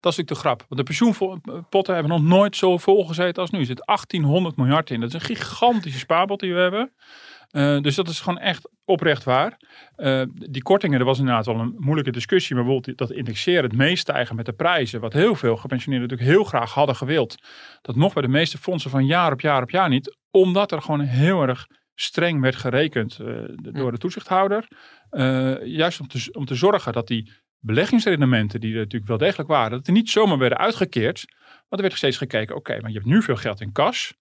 Dat 0.00 0.12
is 0.12 0.18
natuurlijk 0.18 0.28
de 0.28 0.48
grap. 0.48 0.64
Want 0.68 0.80
de 0.80 0.82
pensioenpotten 0.86 1.94
hebben 1.94 2.12
nog 2.12 2.22
nooit 2.22 2.56
zo 2.56 2.78
vol 2.78 3.06
gezeten 3.06 3.42
als 3.42 3.50
nu. 3.50 3.58
Er 3.58 3.64
zit 3.66 3.82
1800 3.86 4.56
miljard 4.56 4.90
in. 4.90 5.00
Dat 5.00 5.08
is 5.08 5.14
een 5.14 5.36
gigantische 5.36 5.98
spaarpot 5.98 6.40
die 6.40 6.54
we 6.54 6.60
hebben. 6.60 6.92
Eh, 7.56 7.80
dus 7.80 7.94
dat 7.94 8.08
is 8.08 8.20
gewoon 8.20 8.38
echt 8.38 8.70
oprecht 8.84 9.24
waar. 9.24 9.56
Eh, 9.96 10.22
die 10.32 10.62
kortingen, 10.62 10.98
er 10.98 11.04
was 11.04 11.18
inderdaad 11.18 11.46
wel 11.46 11.58
een 11.58 11.74
moeilijke 11.78 12.10
discussie. 12.10 12.54
Maar 12.54 12.64
bijvoorbeeld 12.64 12.98
dat 12.98 13.10
indexeren, 13.10 13.64
het 13.64 13.76
meestijgen 13.76 14.36
met 14.36 14.46
de 14.46 14.52
prijzen. 14.52 15.00
Wat 15.00 15.12
heel 15.12 15.34
veel 15.34 15.56
gepensioneerden 15.56 16.08
natuurlijk 16.08 16.36
heel 16.36 16.48
graag 16.48 16.72
hadden 16.72 16.96
gewild. 16.96 17.36
Dat 17.82 17.96
mocht 17.96 18.14
bij 18.14 18.22
de 18.22 18.28
meeste 18.28 18.58
fondsen 18.58 18.90
van 18.90 19.06
jaar 19.06 19.32
op 19.32 19.40
jaar 19.40 19.62
op 19.62 19.70
jaar 19.70 19.88
niet. 19.88 20.16
Omdat 20.30 20.72
er 20.72 20.82
gewoon 20.82 21.00
heel 21.00 21.42
erg 21.42 21.66
streng 21.94 22.40
werd 22.40 22.56
gerekend 22.56 23.18
eh, 23.18 23.26
door 23.56 23.92
de 23.92 23.98
toezichthouder. 23.98 24.68
Juist 25.64 26.00
om 26.00 26.08
te, 26.08 26.28
om 26.32 26.44
te 26.44 26.54
zorgen 26.54 26.92
dat 26.92 27.06
die 27.06 27.32
beleggingsrendementen, 27.58 28.60
die 28.60 28.72
er 28.72 28.78
natuurlijk 28.78 29.06
wel 29.06 29.18
degelijk 29.18 29.48
waren, 29.48 29.70
dat 29.70 29.84
die 29.84 29.94
niet 29.94 30.10
zomaar 30.10 30.38
werden 30.38 30.58
uitgekeerd. 30.58 31.24
Want 31.68 31.82
er 31.82 31.82
werd 31.82 31.96
steeds 31.96 32.16
gekeken, 32.16 32.56
oké, 32.56 32.80
maar 32.80 32.90
je 32.90 32.96
hebt 32.96 33.10
nu 33.10 33.22
veel 33.22 33.36
geld 33.36 33.60
in 33.60 33.72
kas. 33.72 34.14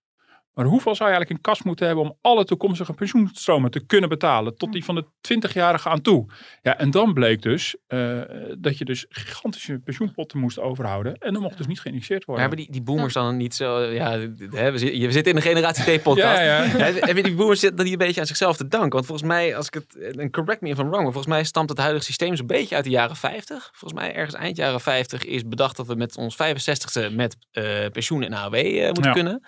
Maar 0.56 0.66
hoeveel 0.66 0.96
zou 0.96 1.10
je 1.10 1.16
eigenlijk 1.16 1.30
in 1.46 1.52
kas 1.52 1.64
moeten 1.64 1.86
hebben 1.86 2.04
om 2.06 2.18
alle 2.22 2.46
toekomstige 2.46 2.94
pensioenstromen 2.94 3.72
te 3.72 3.86
kunnen 3.86 4.10
betalen? 4.10 4.58
Tot 4.58 4.72
die 4.74 4.84
van 4.86 4.96
de 4.96 5.06
20-jarigen 5.34 5.92
aan 5.92 6.02
toe. 6.02 6.26
Ja, 6.62 6.78
en 6.78 6.92
dan 6.92 7.14
bleek 7.14 7.42
dus 7.42 7.76
eh, 7.88 8.22
dat 8.58 8.78
je 8.78 8.86
dus 8.86 9.06
gigantische 9.10 9.80
pensioenpotten 9.80 10.40
moest 10.40 10.60
overhouden. 10.60 11.16
En 11.16 11.34
dan 11.34 11.42
mocht 11.42 11.58
dus 11.58 11.68
niet 11.68 11.80
geïnitieerd 11.80 12.28
Maar 12.28 12.36
worden. 12.38 12.46
hebben 12.48 12.66
die, 12.66 12.72
die 12.72 12.82
boomers 12.96 13.14
dan 13.14 13.38
niet 13.38 13.54
zo, 13.56 13.80
ja, 13.82 14.12
hè, 14.50 14.72
we, 14.72 14.78
zitten, 15.12 15.24
in 15.24 15.36
de 15.36 15.42
generatie 15.42 15.98
T-podcast. 15.98 16.38
Ja, 16.38 16.42
ja, 16.42 16.64
ja. 16.78 16.92
Hebben 16.94 17.24
die 17.24 17.36
boomers 17.36 17.60
zitten 17.60 17.78
dan 17.78 17.86
niet 17.86 18.00
een 18.00 18.06
beetje 18.06 18.22
aan 18.22 18.28
zichzelf 18.28 18.58
te 18.58 18.68
danken? 18.68 18.92
Want 18.92 19.06
volgens 19.06 19.28
mij, 19.28 19.56
als 19.56 19.68
ik 19.68 19.74
het, 19.74 20.16
en 20.18 20.32
correct 20.32 20.62
me 20.62 20.70
if 20.70 20.78
I'm 20.78 20.84
wrong, 20.90 21.04
maar 21.04 21.14
volgens 21.14 21.34
mij 21.34 21.44
stamt 21.44 21.70
het 21.70 21.78
huidige 21.80 22.06
systeem 22.06 22.36
zo'n 22.36 22.48
beetje 22.48 22.76
uit 22.76 22.84
de 22.84 22.90
jaren 22.90 23.16
50. 23.16 23.70
Volgens 23.74 24.02
mij 24.02 24.14
ergens 24.16 24.36
eind 24.36 24.58
jaren 24.58 24.82
50 24.82 25.26
is 25.26 25.48
bedacht 25.48 25.78
dat 25.78 25.88
we 25.88 25.96
met 25.96 26.18
ons 26.18 26.36
65ste 26.36 27.14
met 27.14 27.36
eh, 27.52 27.64
pensioen 27.92 28.24
en 28.24 28.34
AOW 28.34 28.54
eh, 28.56 28.86
moeten 28.86 29.04
Ja. 29.04 29.12
kunnen. 29.12 29.44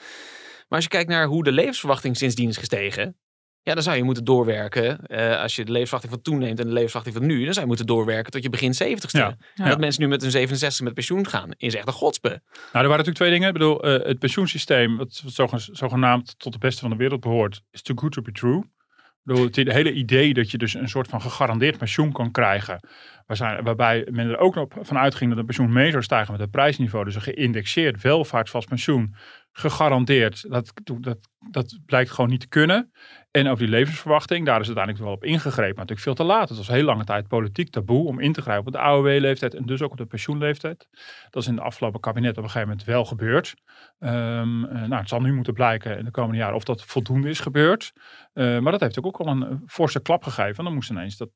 Maar 0.67 0.77
als 0.79 0.83
je 0.83 0.89
kijkt 0.89 1.09
naar 1.09 1.25
hoe 1.25 1.43
de 1.43 1.51
levensverwachting 1.51 2.17
sindsdien 2.17 2.49
is 2.49 2.57
gestegen, 2.57 3.17
ja, 3.61 3.73
dan 3.73 3.83
zou 3.83 3.97
je 3.97 4.03
moeten 4.03 4.23
doorwerken. 4.23 5.05
eh, 5.05 5.41
als 5.41 5.55
je 5.55 5.65
de 5.65 5.71
levensverwachting 5.71 6.13
van 6.13 6.21
toen 6.21 6.39
neemt 6.39 6.59
en 6.59 6.65
de 6.65 6.71
levensverwachting 6.73 7.15
van 7.17 7.25
nu, 7.25 7.43
dan 7.43 7.47
zou 7.53 7.59
je 7.59 7.65
moeten 7.67 7.85
doorwerken 7.85 8.31
tot 8.31 8.43
je 8.43 8.49
begin 8.49 8.73
70ste. 8.73 9.17
Ja. 9.17 9.37
En 9.55 9.69
dat 9.69 9.79
mensen 9.79 10.01
nu 10.01 10.07
met 10.07 10.21
hun 10.21 10.31
67 10.31 10.85
met 10.85 10.93
pensioen 10.93 11.27
gaan, 11.27 11.49
is 11.57 11.75
echt 11.75 11.87
een 11.87 11.93
godspe. 11.93 12.27
Nou, 12.29 12.39
er 12.71 12.71
waren 12.71 12.89
natuurlijk 12.89 13.15
twee 13.15 13.29
dingen. 13.31 13.47
Ik 13.47 13.53
bedoel, 13.53 13.83
eh, 13.83 14.07
het 14.07 14.19
pensioensysteem, 14.19 14.97
wat 14.97 15.21
zoge- 15.25 15.69
zogenaamd 15.71 16.39
tot 16.39 16.53
de 16.53 16.59
beste 16.59 16.81
van 16.81 16.89
de 16.89 16.95
wereld 16.95 17.19
behoort, 17.21 17.61
is 17.71 17.81
too 17.81 17.95
good 17.97 18.11
to 18.11 18.21
be 18.21 18.31
true. 18.31 18.57
Ik 18.59 19.33
bedoel, 19.33 19.45
het 19.45 19.55
hele 19.55 19.93
idee 19.93 20.33
dat 20.33 20.51
je 20.51 20.57
dus 20.57 20.73
een 20.73 20.89
soort 20.89 21.07
van 21.07 21.21
gegarandeerd 21.21 21.77
pensioen 21.77 22.11
kan 22.11 22.31
krijgen. 22.31 22.79
waar 23.25 23.37
zijn- 23.37 23.63
Waarbij 23.63 24.07
men 24.11 24.29
er 24.29 24.37
ook 24.37 24.55
nog 24.55 24.67
van 24.81 24.97
uitging 24.97 25.29
dat 25.29 25.37
het 25.37 25.45
pensioen 25.47 25.71
mee 25.73 25.91
zou 25.91 26.03
stijgen 26.03 26.31
met 26.31 26.41
het 26.41 26.51
prijsniveau. 26.51 27.05
Dus 27.05 27.15
een 27.15 27.21
geïndexeerd 27.21 28.01
welvaartsvast 28.01 28.67
pensioen. 28.67 29.15
Gegarandeerd. 29.59 30.49
Dat, 30.49 30.73
dat, 30.99 31.17
dat 31.49 31.79
blijkt 31.85 32.11
gewoon 32.11 32.29
niet 32.29 32.39
te 32.39 32.47
kunnen. 32.47 32.91
En 33.37 33.47
over 33.47 33.57
die 33.57 33.75
levensverwachting, 33.75 34.45
daar 34.45 34.59
is 34.59 34.65
uiteindelijk 34.65 35.05
wel 35.05 35.13
op 35.13 35.23
ingegrepen. 35.23 35.75
Maar 35.75 35.85
natuurlijk 35.85 35.99
veel 35.99 36.13
te 36.13 36.23
laat. 36.23 36.49
Het 36.49 36.57
was 36.57 36.67
heel 36.67 36.83
lange 36.83 37.03
tijd 37.03 37.27
politiek 37.27 37.69
taboe 37.69 38.07
om 38.07 38.19
in 38.19 38.33
te 38.33 38.41
grijpen 38.41 38.65
op 38.65 38.73
de 38.73 38.79
AOW-leeftijd 38.79 39.53
en 39.53 39.65
dus 39.65 39.81
ook 39.81 39.91
op 39.91 39.97
de 39.97 40.05
pensioenleeftijd. 40.05 40.87
Dat 41.29 41.41
is 41.41 41.49
in 41.49 41.55
de 41.55 41.61
afgelopen 41.61 41.99
kabinet 41.99 42.37
op 42.37 42.43
een 42.43 42.49
gegeven 42.49 42.67
moment 42.67 42.85
wel 42.85 43.05
gebeurd. 43.05 43.55
Ehm, 43.99 44.63
eh, 44.63 44.81
nou, 44.81 44.95
het 44.95 45.09
zal 45.09 45.21
nu 45.21 45.33
moeten 45.33 45.53
blijken 45.53 45.97
in 45.97 46.05
de 46.05 46.11
komende 46.11 46.37
jaren 46.37 46.55
of 46.55 46.63
dat 46.63 46.83
voldoende 46.83 47.29
is 47.29 47.39
gebeurd. 47.39 47.93
Eh, 48.33 48.59
maar 48.59 48.71
dat 48.71 48.81
heeft 48.81 49.03
ook 49.03 49.17
wel 49.17 49.27
een 49.27 49.63
forse 49.67 50.01
klap 50.01 50.23
gegeven. 50.23 50.63
Dan 50.63 50.73
moesten 50.73 50.95
ineens 50.95 51.17
dat, 51.17 51.29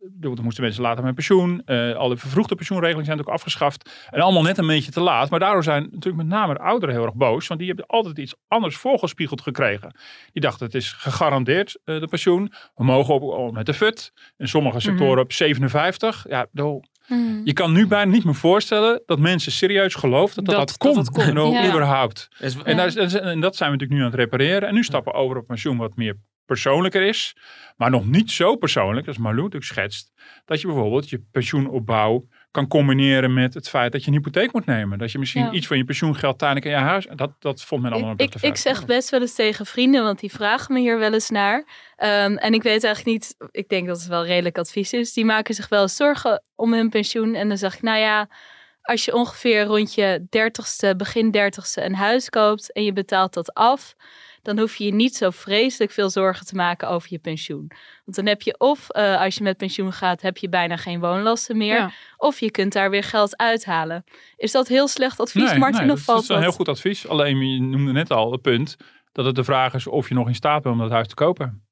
bedoel, 0.00 0.34
dan 0.34 0.44
moesten 0.44 0.62
mensen 0.64 0.82
later 0.82 1.04
met 1.04 1.14
pensioen. 1.14 1.62
Eh, 1.64 1.94
al 1.94 2.08
de 2.08 2.16
vervroegde 2.16 2.54
pensioenregelingen 2.54 3.06
zijn 3.06 3.20
ook 3.20 3.28
afgeschaft. 3.28 4.08
En 4.10 4.20
allemaal 4.20 4.42
net 4.42 4.58
een 4.58 4.66
beetje 4.66 4.90
te 4.90 5.00
laat. 5.00 5.30
Maar 5.30 5.40
daardoor 5.40 5.62
zijn 5.62 5.82
natuurlijk 5.82 6.16
met 6.16 6.26
name 6.26 6.54
de 6.54 6.60
ouderen 6.60 6.94
heel 6.94 7.04
erg 7.04 7.14
boos. 7.14 7.46
Want 7.46 7.60
die 7.60 7.68
hebben 7.68 7.86
altijd 7.86 8.18
iets 8.18 8.34
anders 8.48 8.76
voorgespiegeld 8.76 9.40
gekregen. 9.40 9.96
Die 10.32 10.42
dachten 10.42 10.66
het 10.66 10.74
is 10.74 10.95
gegarandeerd 10.98 11.78
eh, 11.84 12.00
de 12.00 12.06
pensioen. 12.06 12.52
We 12.74 12.84
mogen 12.84 13.14
op, 13.20 13.52
met 13.52 13.66
de 13.66 13.74
FUT. 13.74 14.12
In 14.36 14.48
sommige 14.48 14.80
sectoren 14.80 15.22
op 15.22 15.32
57. 15.32 16.26
Ja, 16.28 16.46
Mhm. 17.08 17.40
je 17.44 17.52
kan 17.52 17.72
nu 17.72 17.86
bijna 17.86 18.10
niet 18.10 18.24
meer 18.24 18.34
voorstellen 18.34 19.02
dat 19.06 19.18
mensen 19.18 19.52
serieus 19.52 19.94
geloven 19.94 20.44
dat 20.44 20.54
dat, 20.54 20.68
Dat- 20.68 20.76
komt. 20.76 20.94
dat 20.94 21.10
komt. 21.10 21.52
Ja. 21.52 21.68
überhaupt. 21.68 22.28
En, 22.64 22.76
daar 22.76 22.86
is- 22.86 23.14
en, 23.14 23.40
dat 23.40 23.56
zijn 23.56 23.70
we 23.70 23.76
natuurlijk 23.76 23.90
nu 23.90 23.98
aan 23.98 24.04
het 24.10 24.14
repareren. 24.14 24.68
En 24.68 24.74
nu 24.74 24.84
stappen 24.84 25.12
we 25.12 25.18
over 25.18 25.36
op 25.36 25.46
pensioen 25.46 25.76
wat 25.76 25.96
meer 25.96 26.16
persoonlijker 26.46 27.02
is. 27.02 27.36
Maar 27.76 27.90
nog 27.90 28.06
niet 28.06 28.30
zo 28.30 28.56
persoonlijk, 28.56 29.06
als 29.06 29.18
Marloes 29.18 29.54
ook 29.54 29.62
schetst. 29.62 30.12
Dat 30.44 30.60
je 30.60 30.66
bijvoorbeeld 30.66 31.08
je 31.10 31.22
pensioenopbouw 31.30 32.26
kan 32.50 32.68
combineren 32.68 33.34
met 33.34 33.54
het 33.54 33.68
feit 33.68 33.92
dat 33.92 34.00
je 34.04 34.06
een 34.10 34.16
hypotheek 34.16 34.52
moet 34.52 34.66
nemen. 34.66 34.98
Dat 34.98 35.12
je 35.12 35.18
misschien 35.18 35.44
Ja. 35.44 35.50
iets 35.50 35.66
van 35.66 35.76
je 35.76 35.84
pensioengeld 35.84 36.38
tijdelijk 36.38 36.66
in 36.66 36.72
je 36.72 36.78
huis... 36.78 37.06
Dat, 37.14 37.30
dat 37.38 37.62
vond 37.62 37.82
men 37.82 37.92
allemaal 37.92 38.14
Ik, 38.16 38.34
ik, 38.34 38.42
ik 38.42 38.56
zeg 38.56 38.84
best 38.86 39.10
wel 39.10 39.20
eens 39.20 39.34
tegen 39.34 39.66
vrienden, 39.66 40.02
want 40.02 40.20
die 40.20 40.30
vragen 40.32 40.74
me 40.74 40.80
hier 40.80 40.98
wel 40.98 41.12
eens 41.12 41.30
naar. 41.30 41.66
Ehm, 41.96 42.36
en 42.36 42.54
ik 42.54 42.62
weet 42.62 42.84
eigenlijk 42.84 43.04
niet, 43.04 43.36
ik 43.50 43.68
denk 43.68 43.86
dat 43.86 43.98
het 43.98 44.08
wel 44.08 44.24
redelijk 44.26 44.58
advies 44.58 44.92
is. 44.92 45.12
Die 45.12 45.24
maken 45.24 45.54
zich 45.54 45.68
wel 45.68 45.88
zorgen 45.88 46.42
om 46.54 46.72
hun 46.72 46.90
pensioen. 46.90 47.34
En 47.34 47.48
dan 47.48 47.58
zeg 47.58 47.74
ik, 47.74 47.82
nou 47.82 47.98
ja, 47.98 48.28
als 48.82 49.04
je 49.04 49.14
ongeveer 49.14 49.64
rond 49.64 49.94
je 49.94 50.26
dertigste, 50.30 50.94
begin 50.96 51.30
dertigste 51.30 51.84
een 51.84 51.94
huis 51.94 52.28
koopt 52.30 52.72
en 52.72 52.84
je 52.84 52.92
betaalt 52.92 53.34
dat 53.34 53.54
af, 53.54 53.94
dan 54.46 54.58
hoef 54.58 54.76
je 54.76 54.84
je 54.84 54.94
niet 54.94 55.16
zo 55.16 55.30
vreselijk 55.30 55.92
veel 55.92 56.10
zorgen 56.10 56.46
te 56.46 56.54
maken 56.54 56.88
over 56.88 57.08
je 57.10 57.18
pensioen. 57.18 57.70
Want 58.04 58.16
dan 58.16 58.26
heb 58.26 58.42
je 58.42 58.58
of, 58.58 58.90
eh, 58.90 59.20
als 59.20 59.34
je 59.34 59.42
met 59.42 59.56
pensioen 59.56 59.92
gaat, 59.92 60.22
heb 60.22 60.36
je 60.36 60.48
bijna 60.48 60.76
geen 60.76 61.00
woonlasten 61.00 61.56
meer. 61.56 61.76
Ja. 61.76 61.90
Of 62.16 62.40
je 62.40 62.50
kunt 62.50 62.72
daar 62.72 62.90
weer 62.90 63.02
geld 63.02 63.36
uithalen. 63.36 64.04
Is 64.36 64.52
dat 64.52 64.68
heel 64.68 64.88
slecht 64.88 65.20
advies, 65.20 65.50
Nee, 65.50 65.58
Martin? 65.58 65.80
nee, 65.82 65.90
of 65.90 65.96
dat, 65.96 66.04
valt 66.04 66.16
dat 66.18 66.24
is 66.24 66.28
een 66.28 66.34
dat? 66.34 66.44
heel 66.44 66.56
goed 66.56 66.68
advies. 66.68 67.08
Alleen 67.08 67.38
je 67.52 67.60
noemde 67.60 67.92
net 67.92 68.10
al 68.10 68.32
het 68.32 68.42
punt 68.42 68.76
dat 69.12 69.24
het 69.24 69.34
de 69.34 69.44
vraag 69.44 69.74
is 69.74 69.86
of 69.86 70.08
je 70.08 70.14
nog 70.14 70.28
in 70.28 70.34
staat 70.34 70.62
bent 70.62 70.74
om 70.74 70.80
dat 70.80 70.90
huis 70.90 71.06
te 71.08 71.14
kopen. 71.14 71.65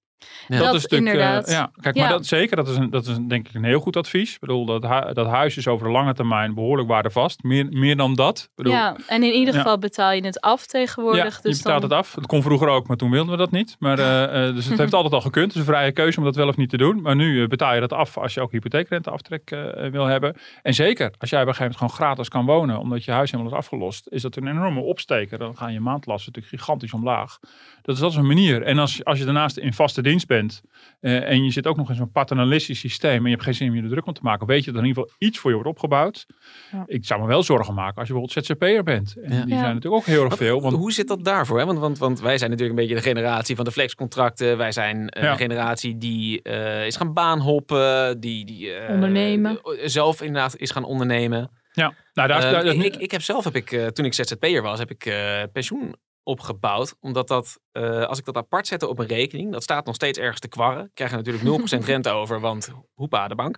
Ja. 0.49 0.59
Dat 0.59 0.75
is 0.75 0.83
natuurlijk, 0.83 1.15
eh, 1.17 1.23
inderdaad. 1.23 1.51
ja, 1.51 1.71
kijk, 1.81 1.95
Ja. 1.95 2.03
maar 2.03 2.11
dat, 2.13 2.27
zeker, 2.27 2.57
dat 2.57 2.69
is, 2.69 2.77
een, 2.77 2.91
dat 2.91 3.07
is 3.07 3.17
een, 3.17 3.29
denk 3.29 3.49
ik 3.49 3.55
een 3.55 3.65
heel 3.65 3.81
goed 3.81 3.97
advies. 3.97 4.35
Ik 4.35 4.41
bedoel, 4.41 4.65
dat, 4.67 4.83
hu- 4.83 5.13
dat 5.13 5.27
huis 5.27 5.57
is 5.57 5.67
over 5.69 5.87
de 5.87 5.93
lange 5.93 6.15
termijn 6.15 6.55
behoorlijk 6.55 6.89
waardevast. 6.89 7.43
Meer, 7.43 7.67
meer 7.71 7.97
dan 7.97 8.15
dat. 8.15 8.39
Ik 8.39 8.51
bedoel, 8.55 8.73
Ja, 8.73 8.97
en 9.07 9.23
in 9.23 9.33
ieder 9.33 9.55
Ja. 9.55 9.61
geval 9.61 9.79
betaal 9.79 10.13
je 10.13 10.25
het 10.25 10.41
af 10.41 10.67
tegenwoordig. 10.67 11.37
ja, 11.37 11.41
dus 11.43 11.57
je 11.57 11.63
betaalt 11.63 11.81
dan... 11.81 11.91
het 11.91 11.99
af. 11.99 12.15
Het 12.15 12.27
kon 12.27 12.43
vroeger 12.43 12.69
ook, 12.69 12.87
maar 12.89 12.97
toen 12.97 13.11
wilden 13.11 13.31
we 13.33 13.37
dat 13.39 13.51
niet. 13.51 13.77
Maar, 13.79 13.99
eh, 13.99 14.49
eh, 14.49 14.55
dus 14.55 14.67
het 14.67 14.79
heeft 14.79 14.95
altijd 14.95 15.13
al 15.13 15.21
gekund. 15.21 15.47
Het 15.47 15.55
is 15.55 15.61
een 15.61 15.75
vrije 15.75 15.93
keuze 15.93 16.19
om 16.19 16.25
dat 16.25 16.37
wel 16.37 16.49
of 16.49 16.57
niet 16.57 16.71
te 16.71 16.77
doen. 16.77 17.03
Maar 17.03 17.17
nu 17.17 17.47
betaal 17.49 17.75
je 17.75 17.81
dat 17.81 17.93
af 17.93 18.19
als 18.19 18.35
je 18.35 18.41
ook 18.41 18.53
hypotheekrenteaftrek 18.53 19.51
wil 19.91 20.05
hebben. 20.07 20.37
En 20.63 20.75
zeker, 20.75 21.13
als 21.19 21.31
jij 21.31 21.41
op 21.43 21.49
een 21.49 21.55
gegeven 21.55 21.77
moment 21.79 21.95
gewoon 21.95 22.09
gratis 22.09 22.29
kan 22.29 22.45
wonen, 22.47 22.79
omdat 22.79 23.05
je 23.05 23.11
huis 23.11 23.31
helemaal 23.31 23.53
is 23.53 23.59
afgelost, 23.59 24.07
is 24.09 24.23
dat 24.23 24.37
een 24.37 24.49
enorme 24.49 24.81
opsteker. 24.81 25.39
Dan 25.39 25.57
gaan 25.57 25.73
je 25.73 25.81
maandlasten 25.81 26.33
natuurlijk 26.33 26.63
gigantisch 26.63 26.93
omlaag. 26.93 27.39
Dat 27.83 27.95
is, 27.95 28.01
dat 28.01 28.11
is 28.11 28.17
een 28.17 28.27
manier. 28.27 28.63
En 28.63 28.79
als, 28.79 29.05
als 29.05 29.19
je 29.19 29.25
daarnaast 29.25 29.57
in 29.57 29.73
vaste 29.73 30.03
dienst 30.05 30.27
bent 30.27 30.63
eh, 31.01 31.29
en 31.31 31.45
je 31.45 31.51
zit 31.51 31.67
ook 31.67 31.77
nog 31.77 31.89
in 31.89 31.95
zo'n 31.95 32.11
paternalistisch 32.11 32.79
systeem 32.79 33.17
en 33.19 33.25
je 33.25 33.31
hebt 33.31 33.43
geen 33.43 33.55
zin 33.55 33.69
om 33.69 33.75
je 33.75 33.83
er 33.83 33.89
druk 33.89 34.07
om 34.07 34.13
te 34.13 34.21
maken, 34.23 34.47
weet 34.47 34.65
je 34.65 34.71
dat 34.71 34.75
er 34.75 34.81
in 34.83 34.89
ieder 34.89 35.03
geval 35.03 35.17
iets 35.29 35.39
voor 35.39 35.51
je 35.51 35.57
wordt 35.57 35.71
opgebouwd. 35.71 36.27
Ja. 36.73 36.83
Ik 36.87 37.05
zou 37.05 37.21
me 37.21 37.27
wel 37.27 37.43
zorgen 37.43 37.75
maken 37.75 37.97
als 37.99 38.09
je 38.09 38.13
bijvoorbeeld 38.15 38.47
ZZP'er 38.47 38.83
bent. 38.83 39.15
En 39.23 39.35
Ja. 39.37 39.45
die 39.45 39.55
Ja. 39.55 39.61
zijn 39.61 39.75
natuurlijk 39.75 40.03
ook 40.03 40.07
heel 40.15 40.25
erg 40.25 40.37
veel. 40.37 40.61
Want 40.61 40.77
Hoe 40.77 40.93
zit 40.93 41.09
dat 41.09 41.25
daarvoor? 41.25 41.59
Hè? 41.59 41.65
Want, 41.67 41.79
want, 41.79 41.99
want 41.99 42.21
wij 42.21 42.39
zijn 42.39 42.51
natuurlijk 42.51 42.79
een 42.79 42.87
beetje 42.87 43.01
de 43.03 43.09
generatie 43.09 43.57
van 43.57 43.65
de 43.65 43.73
flexcontracten. 43.73 44.57
Wij 44.57 44.73
zijn 44.73 45.09
eh, 45.09 45.23
Ja. 45.23 45.31
een 45.31 45.37
generatie 45.37 45.99
die 45.99 46.43
eh, 46.43 46.87
is 46.87 46.97
gaan 46.97 47.13
baanhoppen. 47.13 48.21
Die, 48.21 48.45
die 48.45 48.73
eh, 48.73 48.95
Ondernemen. 48.95 49.59
Zelf 49.85 50.23
inderdaad 50.23 50.57
is 50.57 50.71
gaan 50.71 50.85
ondernemen. 50.85 51.51
ja, 51.73 51.95
nou 52.15 52.29
daar, 52.29 52.39
is- 52.39 52.45
Eh, 52.45 52.51
daar- 52.51 52.65
daar- 52.65 52.75
ik, 52.75 52.97
ik 52.97 53.11
heb 53.11 53.23
zelf, 53.23 53.45
heb 53.45 53.57
ik, 53.57 53.73
eh, 53.73 53.87
toen 53.87 54.05
ik 54.05 54.13
ZZP'er 54.15 54.63
was, 54.63 54.79
heb 54.79 54.91
ik 54.91 55.07
eh, 55.07 55.43
pensioen 55.53 55.95
opgebouwd. 56.25 56.95
Omdat 57.01 57.29
dat, 57.29 57.59
eh, 57.73 58.03
als 58.05 58.19
ik 58.19 58.25
dat 58.25 58.37
apart 58.37 58.67
zette 58.67 58.89
op 58.89 58.99
een 58.99 59.07
rekening, 59.07 59.53
dat 59.53 59.63
staat 59.63 59.87
nog 59.87 59.95
steeds 59.95 60.19
ergens 60.19 60.41
te 60.41 60.49
kwarren. 60.49 60.85
Ik 60.85 60.91
krijg 60.95 61.11
er 61.11 61.17
natuurlijk 61.17 61.45
0% 61.45 61.85
rente 61.93 62.11
over, 62.11 62.41
want 62.41 62.71
hoepa, 62.95 63.29
de 63.29 63.35
bank. 63.35 63.57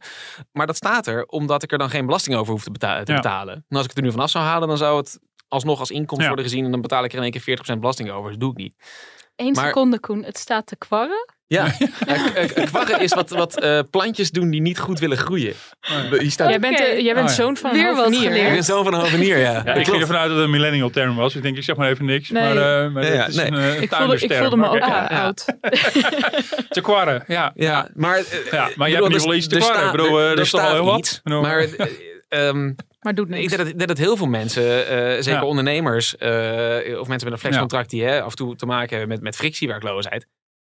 Maar 0.53 0.67
dat 0.67 0.77
staat 0.77 1.07
er 1.07 1.25
omdat 1.27 1.63
ik 1.63 1.73
er 1.73 1.79
dan 1.79 1.91
geen 1.91 2.07
belasting 2.07 2.37
over 2.37 2.53
hoef 2.53 2.63
te, 2.63 2.71
beta- 2.71 3.03
te 3.03 3.13
Ja. 3.13 3.17
betalen. 3.21 3.55
En 3.69 3.77
als 3.77 3.83
ik 3.83 3.89
het 3.89 3.99
er 3.99 4.05
nu 4.05 4.11
vanaf 4.11 4.31
zou 4.31 4.45
halen, 4.45 4.69
dan 4.69 4.77
zou 4.79 4.97
het 4.97 5.19
alsnog 5.49 5.79
als 5.79 5.91
inkomst 5.91 6.23
Ja. 6.23 6.29
worden 6.29 6.45
gezien. 6.45 6.65
En 6.65 6.71
dan 6.71 6.81
betaal 6.81 7.05
ik 7.05 7.11
er 7.11 7.17
in 7.17 7.23
één 7.23 7.33
keer 7.33 7.41
40% 7.41 7.81
belasting 7.81 8.11
over. 8.11 8.31
Dat 8.31 8.41
doe 8.41 8.51
ik 8.51 8.57
niet. 8.57 8.75
Eén 9.37 9.53
Maar- 9.53 9.67
seconde, 9.67 10.01
Koen. 10.01 10.25
Het 10.25 10.39
staat 10.39 10.67
te 10.67 10.77
kwarren. 10.77 11.35
Ja, 11.49 11.73
kwarren 12.65 13.01
is 13.01 13.15
wat, 13.15 13.31
wat 13.31 13.61
eh, 13.61 13.81
plantjes 13.91 14.31
doen 14.31 14.51
die 14.51 14.61
niet 14.61 14.79
goed 14.79 14.99
willen 14.99 15.17
groeien. 15.17 15.55
Die 16.19 16.31
staat... 16.31 16.49
Jij 16.49 16.61
bent, 16.61 16.81
eh, 16.81 17.01
jij 17.01 17.15
bent 17.15 17.31
Oh 17.31 17.37
ja. 17.37 17.43
zoon 17.43 17.57
van 17.57 17.71
een 17.71 17.77
Weer 17.77 17.95
wat 17.95 18.05
hovenier. 18.05 18.47
Ik 18.47 18.53
ben 18.53 18.65
zo 18.65 18.83
van 18.83 18.95
een 18.95 19.01
hovenier, 19.01 19.39
ja. 19.39 19.51
Ja, 19.51 19.63
Dat 19.63 19.77
ik 19.77 19.85
ging 19.89 20.01
ervan 20.01 20.17
uit 20.17 20.27
dat 20.29 20.37
het 20.37 20.45
een 20.45 20.51
millennial 20.51 20.91
term 20.91 21.17
was. 21.17 21.35
Ik 21.37 21.43
denk, 21.43 21.57
ik 21.57 21.63
zeg 21.63 21.77
maar 21.77 21.91
even 21.91 22.05
niks. 22.05 22.31
Nee. 22.31 22.43
Maar, 22.55 22.85
eh, 22.85 22.91
maar 22.93 23.13
Ja, 23.15 23.27
is 23.27 23.35
nee. 23.35 23.47
een, 23.51 23.83
Ik 23.83 23.95
voelde, 23.95 24.19
ik 24.19 24.33
voelde 24.33 24.57
me 24.57 24.69
ook 24.69 24.81
oud. 25.11 25.45
Te 26.69 26.81
kwarren, 26.81 27.25
ja. 27.27 27.53
Ja, 27.55 27.89
maar, 27.95 28.23
Ja, 28.51 28.69
maar 28.77 28.89
ik 28.89 28.95
je 28.95 29.01
hebt 29.01 29.09
bedoel, 29.09 29.19
nu 29.19 29.25
wel 29.25 29.35
iets 29.35 29.47
te 29.49 29.57
kwarren. 29.59 29.85
Ik 29.87 29.91
bedoel, 29.93 30.19
er- 30.21 30.29
dat 30.29 30.37
er 30.37 30.43
is 30.43 30.51
toch 30.51 30.61
wel 30.61 30.71
staat 30.71 31.23
heel 31.25 31.33
wat. 31.33 31.43
Maar 31.43 31.59
eh, 31.59 32.49
ehm, 32.49 32.73
Maar 33.01 33.15
doet 33.15 33.29
ik 33.29 33.35
niks. 33.35 33.47
denk 33.47 33.59
dat, 33.63 33.71
ik 33.71 33.77
denk 33.77 33.89
dat 33.89 33.99
heel 33.99 34.17
veel 34.17 34.27
mensen, 34.27 34.89
eh, 34.89 34.97
zeker 35.23 35.33
Ja. 35.33 35.45
ondernemers 35.45 36.17
eh, 36.17 36.29
of 37.01 37.09
mensen 37.09 37.29
met 37.29 37.33
een 37.33 37.39
flexcontract 37.39 37.91
die 37.91 38.05
hè, 38.05 38.23
af 38.23 38.31
en 38.31 38.37
toe 38.37 38.57
te 38.57 38.67
maken 38.67 38.91
hebben 38.99 39.09
met, 39.09 39.21
met 39.23 39.37
frictiewerkloosheid. 39.37 40.27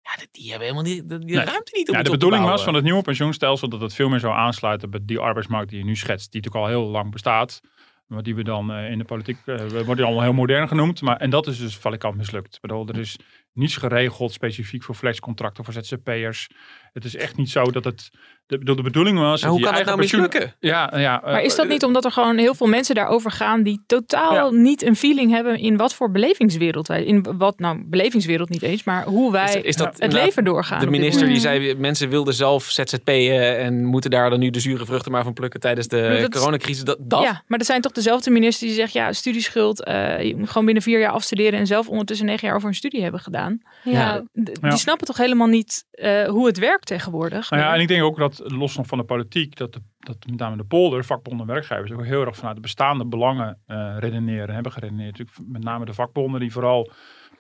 Ja, 0.04 0.16
die- 0.18 0.28
die 0.32 0.50
hebben 0.50 0.68
helemaal 0.68 0.92
niet, 0.92 1.10
die 1.10 1.20
die 1.20 1.36
Nee. 1.36 1.46
ruimte 1.46 1.72
niet 1.76 1.90
om 1.90 1.96
Ja, 1.96 2.04
de 2.04 2.10
bedoeling 2.10 2.46
was 2.46 2.64
van 2.64 2.74
het 2.74 2.84
nieuwe 2.84 3.02
pensioenstelsel 3.02 3.70
dat 3.70 3.82
het 3.82 3.94
veel 3.94 4.10
meer 4.10 4.20
zou 4.20 4.34
aansluiten 4.34 4.90
bij 4.90 5.00
die 5.04 5.20
arbeidsmarkt 5.20 5.70
die 5.70 5.80
je 5.80 5.86
nu 5.86 5.96
schetst, 5.96 6.32
die 6.32 6.42
natuurlijk 6.42 6.72
al 6.74 6.80
heel 6.82 6.90
lang 6.92 7.12
bestaat. 7.12 7.62
Maar 8.08 8.24
die 8.24 8.36
we 8.36 8.44
dan 8.44 8.72
eh, 8.72 8.92
in 8.92 8.98
de 8.98 9.04
politiek, 9.06 9.38
eh, 9.46 9.56
we 9.56 9.86
worden 9.86 10.06
allemaal 10.06 10.24
heel 10.24 10.34
modern 10.34 10.68
genoemd. 10.68 11.02
Maar, 11.02 11.18
en 11.18 11.30
dat 11.30 11.48
is 11.48 11.58
dus 11.60 11.76
valikant 11.78 12.16
mislukt. 12.18 12.56
Ik 12.56 12.62
bedoel, 12.62 12.88
er 12.88 13.00
is 13.00 13.18
niets 13.54 13.78
geregeld 13.78 14.34
specifiek 14.34 14.84
voor 14.84 14.96
flexcontracten, 14.96 15.64
voor 15.64 15.74
ZZP'ers. 15.74 16.50
Het 16.94 17.06
is 17.06 17.16
echt 17.16 17.38
niet 17.38 17.50
zo 17.50 17.64
dat 17.64 17.84
het, 17.84 18.10
de, 18.46 18.64
de 18.64 18.82
bedoeling 18.82 19.20
was... 19.20 19.42
Maar 19.42 19.52
hoe 19.52 19.60
dat 19.60 19.70
kan 19.70 19.78
je 19.80 19.86
het 19.86 19.96
nou 19.96 20.02
mislukken? 20.02 20.56
Ja, 20.60 20.94
ja. 20.98 21.24
eh, 21.24 21.32
Maar 21.32 21.42
is 21.42 21.56
dat 21.56 21.68
niet 21.68 21.84
omdat 21.84 22.06
er 22.06 22.12
gewoon 22.12 22.38
heel 22.38 22.56
veel 22.56 22.68
mensen 22.68 22.96
daarover 22.96 23.32
gaan 23.32 23.64
die 23.64 23.84
totaal 23.88 24.34
Ja. 24.54 24.60
niet 24.62 24.82
een 24.84 24.96
feeling 24.96 25.32
hebben 25.32 25.60
in 25.60 25.78
wat 25.78 25.94
voor 25.94 26.12
belevingswereld 26.12 26.88
wij, 26.88 27.04
in 27.04 27.38
wat 27.38 27.60
nou 27.60 27.84
belevingswereld 27.86 28.50
niet 28.50 28.62
eens, 28.62 28.84
maar 28.84 29.04
hoe 29.04 29.32
wij 29.32 29.56
Is, 29.56 29.62
is 29.62 29.76
dat 29.76 29.96
het 30.00 30.14
leven 30.14 30.44
doorgaan. 30.44 30.80
De 30.80 30.90
minister 30.90 31.28
die 31.28 31.40
zei, 31.40 31.76
mensen 31.76 32.10
wilden 32.10 32.34
zelf 32.34 32.64
ZZP'en 32.64 33.58
en 33.58 33.86
moeten 33.86 34.10
daar 34.10 34.30
dan 34.30 34.40
nu 34.40 34.50
de 34.50 34.60
zure 34.60 34.86
vruchten 34.86 35.12
maar 35.12 35.24
van 35.24 35.34
plukken 35.34 35.60
tijdens 35.60 35.88
de 35.88 36.18
dat 36.22 36.34
coronacrisis. 36.40 36.84
Dat, 36.84 36.98
dat? 37.00 37.22
Ja, 37.22 37.44
maar 37.48 37.60
er 37.60 37.66
zijn 37.66 37.82
toch 37.82 37.92
dezelfde 37.92 38.32
ministers 38.32 38.72
die 38.72 38.80
zeggen, 38.80 39.02
ja, 39.02 39.14
studieschuld, 39.14 39.84
eh, 39.84 40.22
je 40.24 40.36
moet 40.36 40.48
gewoon 40.48 40.66
binnen 40.66 40.84
vier 40.84 41.00
jaar 41.00 41.12
afstuderen 41.12 41.60
en 41.60 41.68
zelf 41.68 41.88
ondertussen 41.88 42.26
negen 42.26 42.48
jaar 42.48 42.56
over 42.56 42.68
een 42.68 42.76
studie 42.76 43.02
hebben 43.02 43.20
gedaan. 43.20 43.43
Ja. 43.84 44.24
Die 44.34 44.58
Ja. 44.62 44.76
snappen 44.76 45.08
toch 45.08 45.18
helemaal 45.18 45.48
niet 45.48 45.86
eh, 45.92 46.26
hoe 46.28 46.46
het 46.48 46.58
werkt 46.60 46.86
tegenwoordig. 46.86 47.50
Nou 47.50 47.64
ja, 47.64 47.74
en 47.74 47.80
ik 47.82 47.88
denk 47.88 48.04
ook 48.04 48.18
dat, 48.18 48.42
los 48.46 48.78
nog 48.78 48.88
van 48.88 48.98
de 48.98 49.04
politiek, 49.04 49.56
dat, 49.58 49.74
de, 49.74 49.80
dat 50.00 50.18
met 50.30 50.40
name 50.40 50.58
de 50.58 50.64
polder, 50.64 51.06
vakbonden 51.06 51.48
en 51.48 51.54
werkgevers, 51.54 51.92
ook 51.92 52.06
heel 52.06 52.26
erg 52.26 52.36
vanuit 52.36 52.56
de 52.56 52.62
bestaande 52.62 53.06
belangen 53.06 53.62
eh, 53.66 53.96
redeneren, 54.00 54.54
hebben 54.54 54.72
geredeneerd. 54.72 55.18
Natuurlijk 55.18 55.52
met 55.52 55.64
name 55.64 55.86
de 55.86 55.94
vakbonden 55.94 56.40
die 56.40 56.52
vooral 56.52 56.92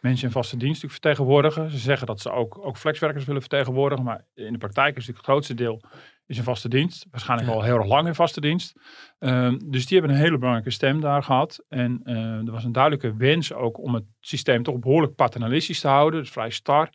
mensen 0.03 0.27
in 0.27 0.33
vaste 0.33 0.57
dienst 0.57 0.85
vertegenwoordigen. 0.87 1.71
Ze 1.71 1.77
zeggen 1.77 2.07
dat 2.07 2.19
ze 2.19 2.31
ook, 2.31 2.65
ook 2.65 2.77
flexwerkers 2.77 3.25
willen 3.25 3.41
vertegenwoordigen, 3.41 4.05
maar 4.05 4.25
in 4.33 4.51
de 4.51 4.57
praktijk 4.57 4.89
is 4.89 4.93
natuurlijk 4.93 5.17
het 5.17 5.25
grootste 5.25 5.53
deel 5.53 5.81
is 6.25 6.37
in 6.37 6.43
vaste 6.43 6.69
dienst. 6.69 7.05
Waarschijnlijk 7.11 7.49
Ja. 7.49 7.55
al 7.55 7.63
heel 7.63 7.77
erg 7.77 7.87
lang 7.87 8.07
in 8.07 8.15
vaste 8.15 8.41
dienst. 8.41 8.73
Ehm, 9.19 9.57
dus 9.65 9.85
die 9.85 9.97
hebben 9.97 10.15
een 10.15 10.23
hele 10.23 10.37
belangrijke 10.37 10.69
stem 10.71 11.01
daar 11.01 11.23
gehad. 11.23 11.65
En 11.69 11.99
eh, 12.03 12.15
er 12.15 12.51
was 12.51 12.63
een 12.63 12.71
duidelijke 12.71 13.15
wens 13.15 13.53
ook 13.53 13.77
om 13.79 13.93
het 13.93 14.03
systeem 14.19 14.63
toch 14.63 14.79
behoorlijk 14.79 15.15
paternalistisch 15.15 15.79
te 15.79 15.87
houden. 15.87 16.19
Dus 16.19 16.31
vrij 16.31 16.49
star 16.49 16.89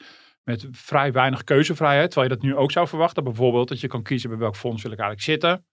met 0.45 0.69
vrij 0.71 1.12
weinig 1.12 1.45
keuzevrijheid. 1.45 2.11
Terwijl 2.11 2.31
je 2.33 2.37
dat 2.38 2.45
nu 2.45 2.57
ook 2.57 2.73
zou 2.73 2.88
verwachten. 2.88 3.25
Bijvoorbeeld 3.25 3.69
dat 3.69 3.81
je 3.81 3.87
kan 3.87 4.03
kiezen 4.03 4.31
bij 4.31 4.38
welk 4.38 4.57
fonds 4.57 4.83
wil 4.83 4.93
ik 4.93 4.99
eigenlijk 4.99 5.29
zitten. 5.31 5.67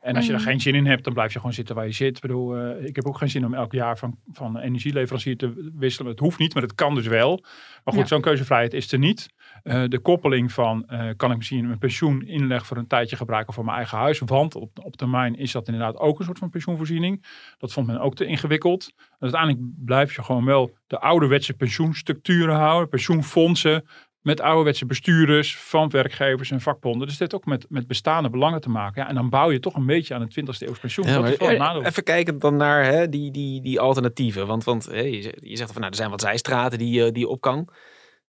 En 0.00 0.16
als 0.16 0.26
je 0.26 0.32
er 0.32 0.38
Mhm. 0.38 0.48
geen 0.48 0.60
zin 0.60 0.74
in 0.74 0.86
hebt, 0.86 1.04
dan 1.04 1.12
blijf 1.12 1.32
je 1.32 1.38
gewoon 1.38 1.54
zitten 1.54 1.74
waar 1.74 1.86
je 1.86 1.92
zit. 1.92 2.16
Ik 2.16 2.22
bedoel, 2.22 2.56
eh, 2.56 2.84
ik 2.86 2.96
heb 2.96 3.06
ook 3.06 3.18
geen 3.18 3.30
zin 3.30 3.44
om 3.46 3.54
elk 3.54 3.72
jaar 3.72 3.98
van, 3.98 4.18
van 4.32 4.58
energieleverancier 4.58 5.36
te 5.36 5.70
wisselen. 5.74 6.10
Het 6.10 6.20
hoeft 6.20 6.38
niet, 6.38 6.54
maar 6.54 6.62
het 6.62 6.74
kan 6.74 6.94
dus 6.94 7.06
wel. 7.06 7.38
Maar 7.84 7.94
goed, 7.94 8.02
Ja. 8.02 8.06
zo'n 8.06 8.20
keuzevrijheid 8.20 8.72
is 8.74 8.92
er 8.92 8.98
niet. 8.98 9.28
Eh, 9.62 9.84
de 9.88 9.98
koppeling 9.98 10.52
van, 10.52 10.86
eh, 10.86 11.08
kan 11.16 11.30
ik 11.30 11.36
misschien 11.36 11.66
mijn 11.66 11.78
pensioen 11.78 12.22
inleg 12.26 12.66
voor 12.66 12.76
een 12.76 12.86
tijdje 12.86 13.16
gebruiken 13.16 13.54
voor 13.54 13.64
mijn 13.64 13.76
eigen 13.76 13.98
huis? 13.98 14.18
Want 14.18 14.54
op, 14.54 14.78
op 14.84 14.96
termijn 14.96 15.34
is 15.36 15.52
dat 15.52 15.66
inderdaad 15.68 15.96
ook 15.96 16.18
een 16.18 16.24
soort 16.24 16.38
van 16.38 16.50
pensioenvoorziening. 16.50 17.24
Dat 17.58 17.72
vond 17.72 17.86
men 17.86 18.00
ook 18.00 18.14
te 18.14 18.24
ingewikkeld. 18.24 18.92
En 18.96 19.04
uiteindelijk 19.18 19.62
blijf 19.84 20.14
je 20.14 20.22
gewoon 20.22 20.44
wel 20.44 20.70
de 20.86 20.98
ouderwetse 21.00 21.54
pensioenstructuren 21.54 22.54
houden. 22.56 22.88
Pensioenfondsen 22.88 23.84
met 24.20 24.40
ouderwetse 24.40 24.86
bestuurders 24.86 25.58
van 25.58 25.88
werkgevers 25.90 26.50
en 26.50 26.60
vakbonden. 26.60 27.00
Dus 27.00 27.10
dit 27.10 27.18
heeft 27.18 27.34
ook 27.34 27.44
met, 27.44 27.66
met 27.68 27.86
bestaande 27.86 28.30
belangen 28.30 28.60
te 28.60 28.68
maken. 28.70 29.02
Ja, 29.02 29.08
en 29.08 29.14
dan 29.14 29.28
bouw 29.30 29.50
je 29.50 29.60
toch 29.60 29.74
een 29.74 29.86
beetje 29.86 30.14
aan 30.14 30.20
het 30.20 30.40
20e 30.40 30.44
eeuws 30.58 30.78
pensioen. 30.78 31.06
Ja, 31.06 31.12
maar 31.20 31.30
eh, 31.50 31.58
even 31.86 32.02
kijken 32.02 32.38
dan 32.38 32.56
naar 32.56 32.84
hè, 32.84 33.08
die, 33.08 33.30
die, 33.30 33.62
die 33.62 33.80
alternatieven. 33.80 34.46
Want, 34.46 34.64
want 34.64 34.84
hè, 34.86 35.00
je, 35.00 35.22
zegt- 35.22 35.38
je 35.40 35.56
zegt 35.56 35.70
van 35.72 35.80
nou, 35.80 35.92
er 35.92 35.98
zijn 35.98 36.10
wat 36.10 36.20
zijstraten 36.20 36.78
die, 36.78 37.04
eh, 37.04 37.12
die 37.12 37.28
op 37.28 37.40
kan. 37.40 37.68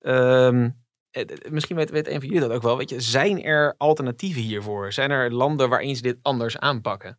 Ehm, 0.01 0.71
eh, 1.11 1.23
eh, 1.23 1.29
misschien 1.51 1.77
weet, 1.77 1.91
weet 1.91 2.07
een 2.09 2.21
van 2.21 2.29
jullie 2.29 2.41
dat 2.41 2.51
ook 2.51 2.63
wel. 2.63 2.77
Weet 2.77 2.91
je, 2.91 3.01
zijn 3.01 3.43
er 3.43 3.75
alternatieven 3.77 4.43
hiervoor? 4.43 4.93
Zijn 4.93 5.11
er 5.11 5.33
landen 5.33 5.69
waarin 5.69 5.97
ze 5.97 6.03
dit 6.03 6.19
anders 6.23 6.59
aanpakken? 6.59 7.17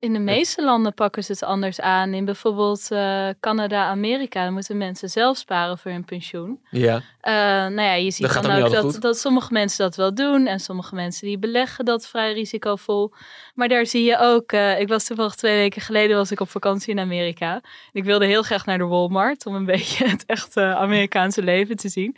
In 0.00 0.12
de 0.12 0.18
meeste 0.18 0.64
landen 0.64 0.94
pakken 0.94 1.24
ze 1.24 1.32
het 1.32 1.42
anders 1.42 1.80
aan. 1.80 2.14
In 2.14 2.24
bijvoorbeeld 2.24 2.90
eh, 2.90 3.28
Canada, 3.40 3.84
Amerika, 3.84 4.44
dan 4.44 4.52
moeten 4.52 4.76
mensen 4.76 5.08
zelf 5.08 5.36
sparen 5.36 5.78
voor 5.78 5.90
hun 5.90 6.04
pensioen. 6.04 6.60
Ja. 6.70 7.02
Eh, 7.20 7.32
nou 7.34 7.80
ja, 7.80 7.94
je 7.94 8.10
ziet 8.10 8.32
Dat 8.32 8.42
dan 8.42 8.62
ook 8.62 9.00
dat, 9.00 9.18
sommige 9.18 9.52
mensen 9.52 9.84
dat 9.84 9.96
wel 9.96 10.14
doen. 10.14 10.46
En 10.46 10.60
sommige 10.60 10.94
mensen 10.94 11.26
die 11.26 11.38
beleggen 11.38 11.84
dat 11.84 12.06
vrij 12.06 12.32
risicovol. 12.32 13.12
Maar 13.54 13.68
daar 13.68 13.86
zie 13.86 14.04
je 14.04 14.18
ook, 14.18 14.52
eh, 14.52 14.80
ik 14.80 14.88
was 14.88 15.04
toevallig 15.04 15.34
twee 15.34 15.56
weken 15.56 15.82
geleden 15.82 16.16
was 16.16 16.30
ik 16.30 16.40
op 16.40 16.50
vakantie 16.50 16.92
in 16.92 17.00
Amerika. 17.00 17.54
En 17.54 17.62
ik 17.92 18.04
wilde 18.04 18.26
heel 18.26 18.42
graag 18.42 18.66
naar 18.66 18.78
de 18.78 18.84
Walmart 18.84 19.46
om 19.46 19.54
een 19.54 19.66
beetje 19.74 20.08
het 20.08 20.26
echte 20.26 20.74
Amerikaanse 20.74 21.42
leven 21.42 21.76
te 21.76 21.88
zien. 21.88 22.16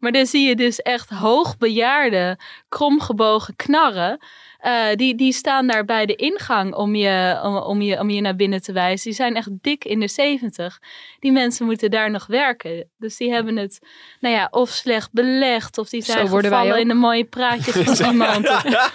Maar 0.00 0.12
daar 0.12 0.26
zie 0.26 0.48
je 0.48 0.56
dus 0.56 0.80
echt 0.80 1.10
hoogbejaarde, 1.10 2.38
kromgebogen 2.68 3.56
knarren. 3.56 4.18
Eh, 4.64 4.86
die, 4.96 5.14
die 5.14 5.32
staan 5.32 5.66
daar 5.66 5.84
bij 5.84 6.06
de 6.06 6.14
ingang 6.14 6.74
om 6.74 6.94
je, 6.94 7.40
om, 7.42 7.56
om, 7.56 7.82
je, 7.82 7.98
om 8.00 8.10
je 8.10 8.20
naar 8.20 8.36
binnen 8.36 8.62
te 8.62 8.72
wijzen. 8.72 9.04
Die 9.04 9.12
zijn 9.14 9.36
echt 9.36 9.48
dik 9.60 9.84
in 9.84 10.00
de 10.00 10.08
zeventig. 10.08 10.78
Die 11.18 11.32
mensen 11.32 11.66
moeten 11.66 11.90
daar 11.90 12.10
nog 12.10 12.26
werken. 12.26 12.88
Dus 12.98 13.16
die 13.16 13.32
hebben 13.32 13.56
het, 13.56 13.78
nou 14.20 14.34
ja, 14.34 14.48
of 14.50 14.68
slecht 14.68 15.12
belegd. 15.12 15.78
Of 15.78 15.88
die 15.88 16.02
zijn 16.02 16.28
gevallen 16.28 16.80
in 16.80 16.88
de 16.88 16.94
mooie 16.94 17.24
praatjes 17.24 17.74
van 17.98 18.10
iemand. 18.10 18.46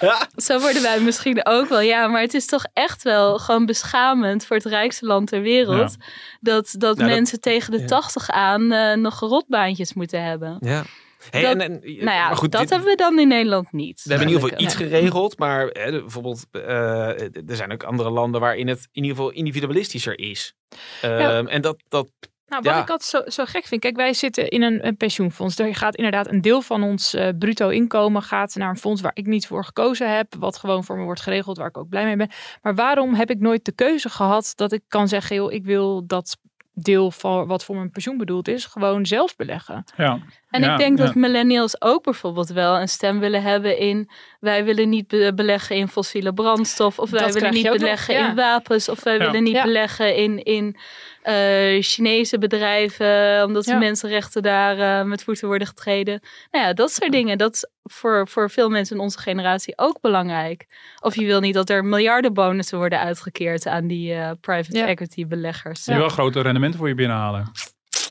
Zo 0.36 0.60
worden 0.60 0.82
wij 0.82 0.99
misschien 0.99 1.45
ook 1.45 1.67
wel. 1.69 1.82
Ja, 1.82 2.08
maar 2.08 2.21
het 2.21 2.34
is 2.34 2.45
toch 2.45 2.65
echt 2.73 3.03
wel 3.03 3.39
gewoon 3.39 3.65
beschamend 3.65 4.45
voor 4.45 4.55
het 4.55 4.65
rijkste 4.65 5.05
land 5.05 5.27
ter 5.27 5.41
wereld. 5.41 5.95
Dat, 6.39 6.75
dat 6.77 6.97
Nou, 6.97 7.08
dat- 7.10 7.15
mensen 7.17 7.41
tegen 7.41 7.71
de 7.71 7.79
ja. 7.79 7.86
tachtig 7.86 8.29
aan 8.29 8.71
eh, 8.71 8.95
nog 8.95 9.19
rotbaantjes 9.19 9.93
moeten 9.93 10.23
hebben. 10.23 10.58
ja. 10.60 10.84
Hey, 11.29 11.41
Dat- 11.41 11.51
en, 11.51 11.62
en, 11.62 11.79
Nou 11.82 11.95
ja, 12.17 12.27
maar 12.27 12.36
goed, 12.38 12.51
dat 12.51 12.62
dit- 12.62 12.69
hebben 12.69 12.88
we 12.89 12.95
dan 12.95 13.19
in 13.19 13.27
Nederland 13.27 13.71
niet. 13.71 14.01
We 14.03 14.10
hebben 14.10 14.27
in 14.27 14.34
ieder 14.34 14.49
geval 14.49 14.65
iets 14.65 14.75
geregeld, 14.75 15.38
maar 15.39 15.67
hè, 15.67 15.91
de- 15.91 15.99
bijvoorbeeld, 16.01 16.45
eh, 16.51 17.08
er 17.49 17.55
zijn 17.55 17.71
ook 17.71 17.84
andere 17.84 18.10
landen 18.10 18.41
waarin 18.41 18.67
het 18.67 18.79
in 18.91 19.01
ieder 19.03 19.17
geval 19.17 19.32
individualistischer 19.32 20.19
is. 20.19 20.53
Ehm, 21.01 21.47
En 21.47 21.62
dat, 21.62 21.84
dat 21.88 22.10
Nou, 22.47 22.62
wat 22.63 22.73
Ja. 22.73 22.82
ik 22.82 22.89
altijd 22.89 23.10
zo, 23.10 23.21
zo 23.32 23.45
gek 23.45 23.65
vind. 23.65 23.82
Kijk, 23.82 23.95
wij 23.95 24.13
zitten 24.13 24.47
in 24.49 24.62
een, 24.62 24.88
een 24.88 24.97
pensioenfonds. 24.97 25.60
Er 25.60 25.75
gaat 25.75 25.95
inderdaad 25.95 26.27
een 26.32 26.41
deel 26.41 26.62
van 26.62 26.84
ons 26.84 27.13
eh, 27.13 27.27
bruto 27.39 27.69
inkomen 27.69 28.21
gaat 28.21 28.55
naar 28.55 28.69
een 28.69 28.77
fonds 28.77 29.01
waar 29.01 29.12
ik 29.13 29.25
niet 29.25 29.47
voor 29.47 29.65
gekozen 29.65 30.15
heb. 30.15 30.36
Wat 30.39 30.58
gewoon 30.58 30.84
voor 30.84 30.97
me 30.97 31.03
wordt 31.03 31.21
geregeld, 31.21 31.58
waar 31.58 31.67
ik 31.67 31.77
ook 31.77 31.89
blij 31.89 32.05
mee 32.05 32.15
ben. 32.15 32.29
Maar 32.62 32.75
waarom 32.75 33.13
heb 33.13 33.29
ik 33.29 33.39
nooit 33.39 33.65
de 33.65 33.71
keuze 33.71 34.10
gehad 34.10 34.51
dat 34.55 34.71
ik 34.71 34.82
kan 34.88 35.08
zeggen, 35.08 35.36
joh, 35.36 35.51
ik 35.51 35.63
wil 35.65 36.05
dat 36.08 36.38
deel 36.73 37.12
van 37.12 37.47
wat 37.47 37.63
voor 37.65 37.75
mijn 37.75 37.91
pensioen 37.91 38.17
bedoeld 38.17 38.47
is, 38.47 38.65
gewoon 38.65 39.05
zelf 39.05 39.36
beleggen. 39.36 39.84
Ja. 39.97 40.19
En 40.50 40.62
Ja, 40.62 40.72
ik 40.72 40.78
denk 40.80 40.98
ja. 40.98 41.06
dat 41.06 41.16
millennials 41.16 41.82
ook 41.82 42.04
bijvoorbeeld 42.04 42.50
wel 42.50 42.80
een 42.80 42.88
stem 42.90 43.20
willen 43.20 43.42
hebben 43.42 43.78
in 43.78 44.10
wij 44.40 44.64
willen 44.64 44.90
niet 44.90 45.08
be- 45.08 45.32
beleggen 45.36 45.76
in 45.76 45.88
fossiele 45.88 46.34
brandstof 46.34 47.00
of 47.00 47.10
wij 47.10 47.20
Dat 47.20 47.34
willen 47.34 47.54
niet 47.54 47.64
nog, 47.66 47.78
beleggen 47.78 48.14
ja. 48.14 48.30
in 48.30 48.36
wapens 48.36 48.90
of 48.90 49.04
wij 49.04 49.14
Ja. 49.18 49.26
willen 49.26 49.44
niet 49.44 49.54
Ja. 49.56 49.64
beleggen 49.64 50.16
in, 50.16 50.44
in 50.44 50.78
eh, 51.22 51.82
Chinese 51.82 52.38
bedrijven 52.38 53.44
omdat 53.46 53.64
de 53.66 53.76
mensenrechten 53.76 54.42
daar 54.42 55.00
eh, 55.00 55.06
met 55.06 55.24
voeten 55.24 55.48
worden 55.48 55.68
getreden. 55.68 56.22
Nou 56.52 56.66
ja, 56.66 56.74
dat 56.74 56.92
soort 56.92 57.12
dingen, 57.12 57.38
dat 57.38 57.54
is 57.54 57.70
voor, 57.84 58.28
voor 58.28 58.50
veel 58.50 58.70
mensen 58.70 58.96
in 58.96 59.02
onze 59.02 59.20
generatie 59.20 59.74
ook 59.78 60.02
belangrijk. 60.02 60.66
Of 61.00 61.16
je 61.16 61.26
wil 61.26 61.40
niet 61.40 61.54
dat 61.54 61.70
er 61.70 61.86
miljardenbonussen 61.86 62.78
worden 62.78 63.00
uitgekeerd 63.00 63.68
aan 63.68 63.88
die 63.88 64.14
eh, 64.14 64.32
private 64.42 64.78
Ja. 64.78 64.88
equity 64.88 65.28
beleggers. 65.28 65.86
Je 65.86 65.96
wil 65.96 66.10
grote 66.10 66.42
rendementen 66.42 66.80
voor 66.80 66.88
je 66.88 66.96
binnenhalen. 66.96 67.52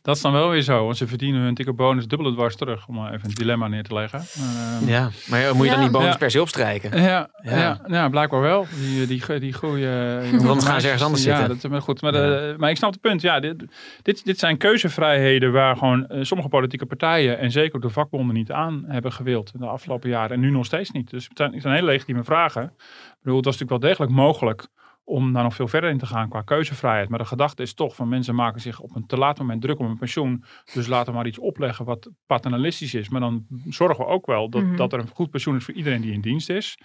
Dat 0.09 0.17
Dat 0.17 0.27
is 0.27 0.33
dan 0.33 0.41
wel 0.43 0.51
weer 0.51 0.63
zo, 0.63 0.85
want 0.85 0.97
ze 0.97 1.07
verdienen 1.07 1.41
hun 1.41 1.55
dikke 1.55 1.73
bonus 1.73 2.07
dubbele 2.07 2.33
dwars 2.33 2.57
terug. 2.57 2.87
Om 2.87 3.07
even 3.07 3.29
een 3.29 3.35
dilemma 3.35 3.69
neer 3.69 3.83
te 3.83 3.95
leggen. 3.95 4.19
Ehm, 4.19 4.89
Ja, 4.89 5.11
maar 5.31 5.55
moet 5.57 5.65
je 5.67 5.71
dan 5.73 5.81
die 5.81 5.91
bonus 5.91 6.17
per 6.17 6.31
se 6.31 6.41
opstrijken? 6.41 7.03
Ja, 7.03 7.29
Ja. 7.43 7.57
ja. 7.59 7.81
Ja, 7.87 8.09
blijkbaar 8.09 8.41
wel. 8.41 8.67
Die, 8.81 9.07
die, 9.07 9.39
die 9.39 9.53
goede. 9.53 10.21
Want 10.43 10.65
gaan 10.65 10.81
ze 10.81 10.87
ergens 10.87 11.05
anders 11.05 11.25
ja, 11.25 11.29
zitten. 11.37 11.49
Dat 11.55 11.65
is 11.65 11.71
maar 11.71 11.83
goed. 11.83 12.03
Maar, 12.03 12.13
de- 12.13 12.55
maar 12.59 12.71
ik 12.71 12.77
snap 12.77 12.93
het 12.93 13.01
punt. 13.01 13.21
Ja, 13.21 13.41
dit, 13.41 13.65
dit, 14.03 14.25
dit 14.25 14.39
zijn 14.39 14.57
keuzevrijheden 14.57 15.53
waar 15.53 15.77
gewoon 15.77 16.07
eh, 16.07 16.23
sommige 16.23 16.49
politieke 16.49 16.87
partijen 16.87 17.39
en 17.39 17.51
zeker 17.51 17.77
ook 17.77 17.83
de 17.83 17.91
vakbonden 17.91 18.35
niet 18.35 18.53
aan 18.53 18.85
hebben 18.87 19.13
gewild 19.13 19.51
in 19.55 19.61
de 19.61 19.67
afgelopen 19.67 20.09
jaren. 20.09 20.31
En 20.31 20.41
nu 20.41 20.51
nog 20.51 20.67
steeds 20.67 20.91
niet. 20.91 21.11
Dus 21.11 21.25
het 21.29 21.37
zijn, 21.39 21.53
het 21.53 21.63
zijn 21.63 21.75
hele 21.75 21.87
legitieme 21.87 22.25
vragen. 22.25 22.63
Ik 22.63 23.19
bedoel, 23.23 23.37
het 23.37 23.45
was 23.47 23.59
natuurlijk 23.59 23.83
wel 23.83 23.91
degelijk 23.91 24.13
mogelijk 24.13 24.67
om 25.09 25.33
daar 25.33 25.43
nog 25.43 25.55
veel 25.55 25.69
verder 25.69 25.91
in 25.91 25.99
te 25.99 26.07
gaan 26.07 26.29
qua 26.29 26.43
keuzevrijheid. 26.43 27.09
Maar 27.09 27.19
de 27.19 27.25
gedachte 27.25 27.63
is 27.63 27.75
toch 27.75 27.95
van 27.95 28.09
mensen 28.09 28.35
maken 28.35 28.61
zich 28.61 28.81
op 28.81 28.97
een 28.97 29.07
te 29.07 29.17
laat 29.17 29.39
moment 29.39 29.63
druk 29.63 29.79
om 29.79 29.87
een 29.87 29.99
pensioen. 29.99 30.45
Dus 30.75 30.87
laten 30.87 31.13
we 31.13 31.19
maar 31.19 31.27
iets 31.27 31.39
opleggen 31.39 31.85
wat 31.85 32.11
paternalistisch 32.27 32.95
is. 32.95 33.09
Maar 33.09 33.21
dan 33.21 33.47
zorgen 33.69 34.05
we 34.05 34.11
ook 34.11 34.27
wel 34.27 34.49
dat, 34.51 34.63
Mhm. 34.63 34.77
dat 34.77 34.93
er 34.93 34.99
een 34.99 35.09
goed 35.15 35.31
pensioen 35.31 35.57
is 35.57 35.65
voor 35.65 35.75
iedereen 35.75 36.01
die 36.01 36.13
in 36.13 36.21
dienst 36.21 36.51
is. 36.51 36.79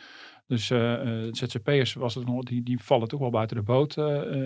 Dus 0.48 0.70
eh, 0.70 0.94
ZZP'ers 1.32 1.94
was 1.94 2.16
het 2.16 2.26
nog, 2.26 2.44
die, 2.44 2.64
die 2.64 2.80
vallen 2.84 3.08
toch 3.08 3.20
wel 3.20 3.30
buiten 3.30 3.58
de 3.58 3.64
boot 3.64 3.98
eh, 3.98 4.06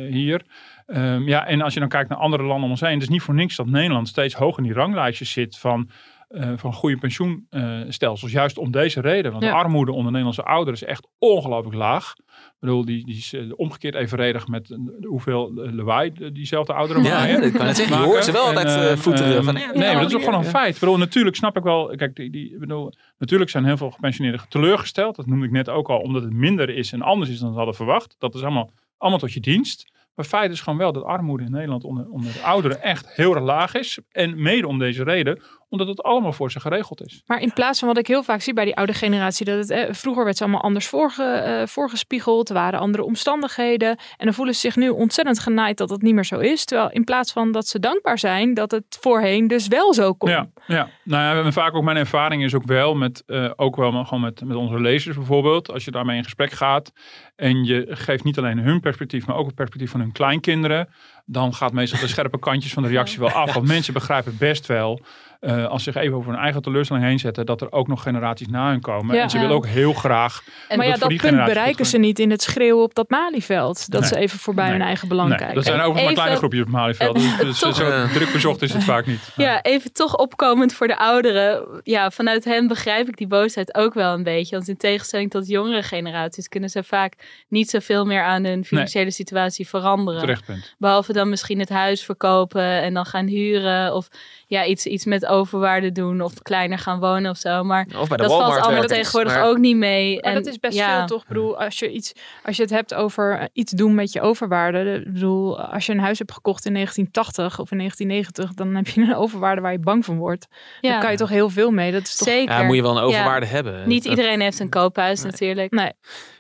hier. 0.10 0.46
Ehm, 0.86 1.28
ja, 1.28 1.46
en 1.46 1.62
als 1.62 1.74
je 1.74 1.80
dan 1.80 1.90
kijkt 1.90 2.10
naar 2.10 2.18
andere 2.18 2.44
landen 2.44 2.64
om 2.64 2.70
ons 2.70 2.82
heen, 2.82 2.94
het 2.94 3.02
is 3.02 3.10
niet 3.10 3.22
voor 3.22 3.34
niks 3.34 3.56
dat 3.56 3.66
Nederland 3.66 4.08
steeds 4.08 4.34
hoog 4.34 4.58
in 4.58 4.64
die 4.64 4.74
ranglijstjes 4.74 5.32
zit 5.32 5.58
van, 5.58 5.90
eh, 6.28 6.52
van 6.56 6.74
goede 6.74 6.98
pensioenstelsels. 6.98 8.32
Juist 8.32 8.58
om 8.58 8.72
deze 8.72 9.02
reden. 9.02 9.32
Want 9.32 9.44
Ja. 9.44 9.50
de 9.50 9.56
armoede 9.56 9.92
onder 9.92 10.06
Nederlandse 10.06 10.44
ouderen 10.44 10.74
is 10.74 10.84
echt 10.84 11.08
ongelooflijk 11.20 11.76
laag. 11.76 12.14
Ik 12.28 12.54
bedoel, 12.60 12.86
die, 12.86 13.06
die 13.06 13.18
is 13.18 13.34
eh, 13.34 13.42
omgekeerd 13.56 13.96
evenredig 13.96 14.48
met 14.48 14.78
hoeveel 15.02 15.52
lawaai 15.54 16.12
diezelfde 16.34 16.74
ouderen 16.74 17.04
Ja, 17.04 17.10
maaien. 17.18 17.44
ik 17.44 17.54
kan 17.54 17.66
het 17.68 17.76
zeggen. 17.76 17.94
Je 17.96 18.02
maken. 18.02 18.14
hoort 18.14 18.26
ze 18.26 18.32
wel 18.32 18.46
altijd 18.46 18.68
eh, 18.68 18.98
voeteren. 18.98 19.36
ehm, 19.36 19.44
van, 19.44 19.54
nee, 19.54 19.68
maar 19.94 20.00
dat 20.02 20.10
is 20.10 20.16
ook 20.16 20.24
gewoon 20.24 20.40
een 20.40 20.46
feit. 20.50 20.74
Ik 20.74 20.80
bedoel, 20.80 20.98
natuurlijk 20.98 21.36
snap 21.36 21.58
ik 21.58 21.64
wel. 21.64 21.94
Kijk, 21.96 22.16
die, 22.16 22.30
die, 22.30 22.54
ik 22.54 22.60
bedoel, 22.60 22.94
natuurlijk 23.18 23.50
zijn 23.50 23.66
heel 23.66 23.78
veel 23.78 23.92
gepensioneerden 23.92 24.46
teleurgesteld. 24.50 25.16
Dat 25.16 25.26
noemde 25.26 25.46
ik 25.46 25.52
net 25.52 25.70
ook 25.70 25.90
al, 25.90 26.00
omdat 26.00 26.24
het 26.24 26.34
minder 26.34 26.70
is 26.70 26.94
en 26.94 27.02
anders 27.02 27.30
is 27.30 27.40
dan 27.40 27.52
ze 27.52 27.58
hadden 27.58 27.76
verwacht. 27.76 28.16
Dat 28.20 28.36
is 28.36 28.42
allemaal, 28.42 28.72
allemaal 28.98 29.20
tot 29.20 29.34
je 29.34 29.40
dienst. 29.40 29.96
Maar 30.16 30.26
feit 30.26 30.52
is 30.52 30.62
gewoon 30.62 30.80
wel 30.80 30.92
dat 30.92 31.04
armoede 31.04 31.44
in 31.44 31.52
Nederland 31.52 31.84
onder, 31.84 32.10
onder 32.10 32.34
de 32.34 32.42
ouderen 32.42 32.82
echt 32.82 33.16
heel 33.16 33.36
erg 33.36 33.44
laag 33.44 33.76
is. 33.76 34.00
En 34.12 34.42
mede 34.42 34.68
om 34.68 34.80
deze 34.80 35.04
reden, 35.04 35.42
omdat 35.70 35.88
het 35.88 36.04
allemaal 36.04 36.34
voor 36.34 36.52
ze 36.52 36.60
geregeld 36.60 37.02
is. 37.02 37.22
Maar 37.26 37.42
in 37.42 37.54
plaats 37.54 37.80
van 37.80 37.88
wat 37.88 37.98
ik 37.98 38.08
heel 38.08 38.24
vaak 38.24 38.42
zie 38.42 38.54
bij 38.54 38.66
die 38.66 38.76
oude 38.76 38.94
generatie, 38.94 39.46
dat 39.46 39.58
het 39.58 39.70
eh, 39.70 39.94
vroeger 39.94 40.24
werd 40.24 40.38
ze 40.38 40.44
allemaal 40.44 40.62
anders 40.62 40.88
voorge, 40.88 41.24
eh, 41.24 41.68
voorgespiegeld, 41.68 42.50
er 42.50 42.56
waren 42.56 42.80
andere 42.80 43.04
omstandigheden. 43.04 43.90
En 43.90 44.26
dan 44.26 44.34
voelen 44.34 44.54
ze 44.54 44.60
zich 44.60 44.76
nu 44.76 44.90
ontzettend 44.90 45.40
genaaid 45.40 45.78
dat 45.78 45.90
het 45.90 46.02
niet 46.02 46.14
meer 46.14 46.26
zo 46.26 46.40
is. 46.40 46.66
Terwijl 46.66 46.92
in 46.92 47.04
plaats 47.04 47.32
van 47.32 47.52
dat 47.52 47.68
ze 47.68 47.80
dankbaar 47.80 48.20
zijn 48.20 48.54
dat 48.54 48.72
het 48.72 48.98
voorheen 49.00 49.48
dus 49.48 49.68
wel 49.68 49.94
zo 49.94 50.14
kon. 50.14 50.30
Ja, 50.30 50.50
ja. 50.68 50.90
Nou 51.04 51.46
ja, 51.46 51.52
vaak 51.52 51.76
ook 51.76 51.84
mijn 51.84 51.98
ervaring 51.98 52.44
is 52.44 52.56
ook 52.56 52.66
wel 52.66 52.96
met, 52.96 53.24
eh, 53.26 53.52
ook 53.56 53.76
wel 53.76 54.06
gewoon 54.06 54.22
met, 54.22 54.46
met 54.46 54.58
onze 54.58 54.80
lezers 54.80 55.16
bijvoorbeeld. 55.16 55.72
Als 55.72 55.86
je 55.86 55.92
daarmee 55.92 56.18
in 56.18 56.24
gesprek 56.24 56.52
gaat 56.52 56.92
en 57.36 57.64
je 57.64 57.86
geeft 57.90 58.24
niet 58.24 58.38
alleen 58.38 58.60
hun 58.60 58.80
perspectief, 58.80 59.28
maar 59.28 59.36
ook 59.36 59.46
het 59.46 59.56
perspectief 59.56 59.92
van 59.92 60.00
hun 60.00 60.12
kleinkinderen. 60.12 60.90
Dan 61.26 61.54
gaat 61.54 61.74
meestal 61.74 62.00
de 62.00 62.08
scherpe 62.08 62.40
kantjes 62.40 62.74
van 62.74 62.84
de 62.84 62.90
reactie 62.90 63.20
wel 63.20 63.30
af. 63.30 63.54
Want 63.54 63.68
mensen 63.68 63.94
begrijpen 63.94 64.38
best 64.38 64.66
wel, 64.66 65.02
eh, 65.40 65.66
als 65.66 65.84
ze 65.84 65.92
zich 65.92 66.02
even 66.02 66.18
over 66.18 66.32
hun 66.32 66.42
eigen 66.42 66.62
teleurstelling 66.62 67.06
heen 67.06 67.20
zetten, 67.20 67.46
dat 67.46 67.62
er 67.62 67.72
ook 67.72 67.88
nog 67.88 68.02
generaties 68.02 68.48
na 68.48 68.70
hun 68.70 68.82
komen. 68.82 69.16
Ja. 69.16 69.22
en 69.22 69.30
ze 69.30 69.40
willen 69.40 69.56
ook 69.56 69.66
heel 69.66 69.94
graag. 69.94 70.42
En 70.68 70.78
maar 70.78 70.88
ja, 70.88 70.96
dat 70.96 71.16
punt 71.18 71.46
bereiken 71.46 71.86
ze 71.86 71.98
niet 71.98 72.20
in 72.20 72.30
het 72.32 72.42
schreeuwen 72.42 72.84
op 72.84 72.96
dat 72.96 73.10
Malieveld. 73.10 73.92
Dat 73.92 74.02
Nee. 74.02 74.10
ze 74.10 74.16
even 74.18 74.40
voorbij 74.40 74.64
Nee. 74.66 74.74
hun 74.74 74.82
eigen 74.86 75.08
belang 75.08 75.30
Nee, 75.30 75.38
kijken. 75.38 75.56
dat 75.56 75.66
zijn 75.66 75.78
overigens 75.80 76.06
maar 76.06 76.14
kleine 76.14 76.36
groepjes 76.38 76.62
op 76.62 76.68
Malieveld. 76.70 77.16
Dus, 77.16 77.38
dus 77.38 77.60
toch- 77.60 77.76
zo 77.76 78.08
druk 78.08 78.32
bezocht 78.32 78.62
is 78.62 78.74
het 78.74 78.84
vaak 78.84 79.06
niet. 79.06 79.32
Ja, 79.36 79.62
even 79.62 79.94
toch 79.94 80.16
opkomend 80.18 80.74
voor 80.74 80.88
de 80.88 80.98
ouderen. 80.98 81.82
Ja, 81.84 82.10
vanuit 82.12 82.46
hen 82.46 82.68
begrijp 82.68 83.08
ik 83.08 83.18
die 83.18 83.28
boosheid 83.28 83.76
ook 83.76 83.94
wel 83.94 84.14
een 84.14 84.24
beetje. 84.24 84.56
Want 84.56 84.68
in 84.68 84.78
tegenstelling 84.78 85.30
tot 85.32 85.48
jongere 85.48 85.84
generaties 85.84 86.48
kunnen 86.48 86.70
ze 86.70 86.84
vaak 86.84 87.14
niet 87.48 87.70
zoveel 87.70 88.06
meer 88.06 88.24
aan 88.24 88.44
hun 88.46 88.66
financiële 88.66 89.12
situatie 89.12 89.68
veranderen. 89.68 90.20
Terecht 90.22 90.46
punt. 90.46 90.76
Behalve 90.78 91.14
dan 91.14 91.30
misschien 91.30 91.60
het 91.60 91.70
huis 91.70 92.04
verkopen 92.06 92.82
en 92.82 92.94
dan 92.94 93.06
gaan 93.06 93.26
huren. 93.28 93.94
Of 93.94 94.08
ja, 94.50 94.66
iets, 94.66 94.86
iets 94.86 95.06
met 95.06 95.26
overwaarde 95.26 95.92
doen. 95.92 96.22
Of 96.22 96.34
kleiner 96.42 96.78
gaan 96.78 97.00
wonen 97.00 97.32
of 97.32 97.38
zo. 97.38 97.64
Maar 97.64 97.88
Of 97.98 98.08
bij 98.08 98.18
de 98.18 98.24
dat 98.24 98.32
Walmart 98.32 98.54
valt 98.54 98.66
allemaal 98.66 98.84
tegenwoordig 98.88 99.34
Maar- 99.34 99.48
ook 99.48 99.58
niet 99.58 99.76
mee. 99.78 100.14
Maar 100.22 100.24
en, 100.24 100.34
dat 100.44 100.46
is 100.46 100.60
best 100.60 100.78
ja, 100.78 100.98
veel, 100.98 101.06
toch? 101.08 101.22
Ik 101.22 101.28
bedoel, 101.28 101.60
als 101.60 101.80
je, 101.80 101.92
iets, 101.92 102.14
als 102.44 102.56
je 102.56 102.62
het 102.62 102.72
hebt 102.72 102.94
over 102.94 103.38
eh, 103.40 103.46
iets 103.54 103.72
doen 103.72 103.96
met 103.96 104.12
je 104.12 104.22
overwaarde. 104.22 104.94
Ik 105.06 105.14
bedoel, 105.14 105.62
als 105.62 105.86
je 105.86 105.92
een 105.92 106.00
huis 106.00 106.18
hebt 106.20 106.32
gekocht 106.32 106.66
in 106.66 106.74
1980 106.74 107.60
of 107.60 107.72
in 107.72 107.78
1990, 107.78 108.54
dan 108.54 108.76
heb 108.76 108.88
je 108.88 109.02
een 109.02 109.16
overwaarde 109.24 109.62
waar 109.62 109.72
je 109.72 109.80
bang 109.80 110.06
van 110.06 110.18
wordt. 110.18 110.48
Ja, 110.82 110.92
Dan 110.92 111.00
kan 111.00 111.12
je 111.12 111.18
toch 111.18 111.30
heel 111.30 111.50
veel 111.50 111.72
mee. 111.72 111.92
Dat 111.92 112.02
is 112.02 112.16
toch... 112.16 112.28
zeker. 112.28 112.56
Ja, 112.56 112.64
moet 112.64 112.76
je 112.76 112.82
wel 112.82 112.92
een 112.92 112.98
Ja. 112.98 113.04
overwaarde 113.04 113.46
hebben. 113.46 113.88
Niet 113.88 114.04
Dat- 114.04 114.12
iedereen 114.18 114.42
heeft 114.42 114.60
een 114.60 114.70
koophuis 114.70 115.22
Nee. 115.22 115.32
natuurlijk. 115.32 115.72
Nee. 115.72 115.92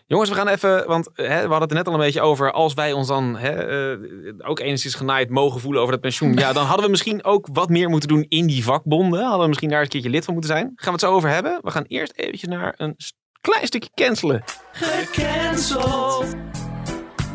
Jongens, 0.10 0.30
we 0.30 0.36
gaan 0.36 0.48
even, 0.48 0.88
want 0.88 1.10
hè, 1.13 1.24
we 1.26 1.32
hadden 1.32 1.62
het 1.62 1.70
er 1.70 1.76
net 1.76 1.88
al 1.88 1.93
een 1.93 2.00
beetje 2.00 2.22
over. 2.22 2.52
Als 2.52 2.74
wij 2.74 2.91
ons 2.91 3.08
dan 3.08 3.38
hè, 3.38 3.52
eh, 3.52 4.50
ook 4.50 4.60
enigszins 4.60 4.96
genaaid 4.96 5.30
mogen 5.30 5.62
voelen 5.62 5.82
over 5.82 5.93
dat 5.93 6.02
pensioen. 6.02 6.34
Ja, 6.34 6.54
dan 6.54 6.65
hadden 6.65 6.86
we 6.86 6.91
misschien 6.91 7.24
ook 7.24 7.48
wat 7.52 7.70
meer 7.70 7.89
moeten 7.89 8.10
doen 8.10 8.26
in 8.28 8.48
die 8.48 8.63
vakbonden. 8.63 9.22
Hadden 9.22 9.41
we 9.41 9.48
misschien 9.48 9.70
daar 9.70 9.82
een 9.82 9.88
keertje 9.88 10.10
lid 10.10 10.26
van 10.26 10.34
moeten 10.34 10.52
zijn. 10.52 10.65
Gaan 10.65 10.86
we 10.86 10.91
het 10.91 11.00
zo 11.00 11.12
over 11.12 11.30
hebben. 11.30 11.60
We 11.62 11.72
gaan 11.72 11.84
eerst 11.88 12.13
eventjes 12.15 12.50
naar 12.50 12.74
een 12.78 12.96
klein 13.41 13.65
stukje 13.65 13.89
cancelen. 13.93 14.43
Gecanceld. 14.72 16.26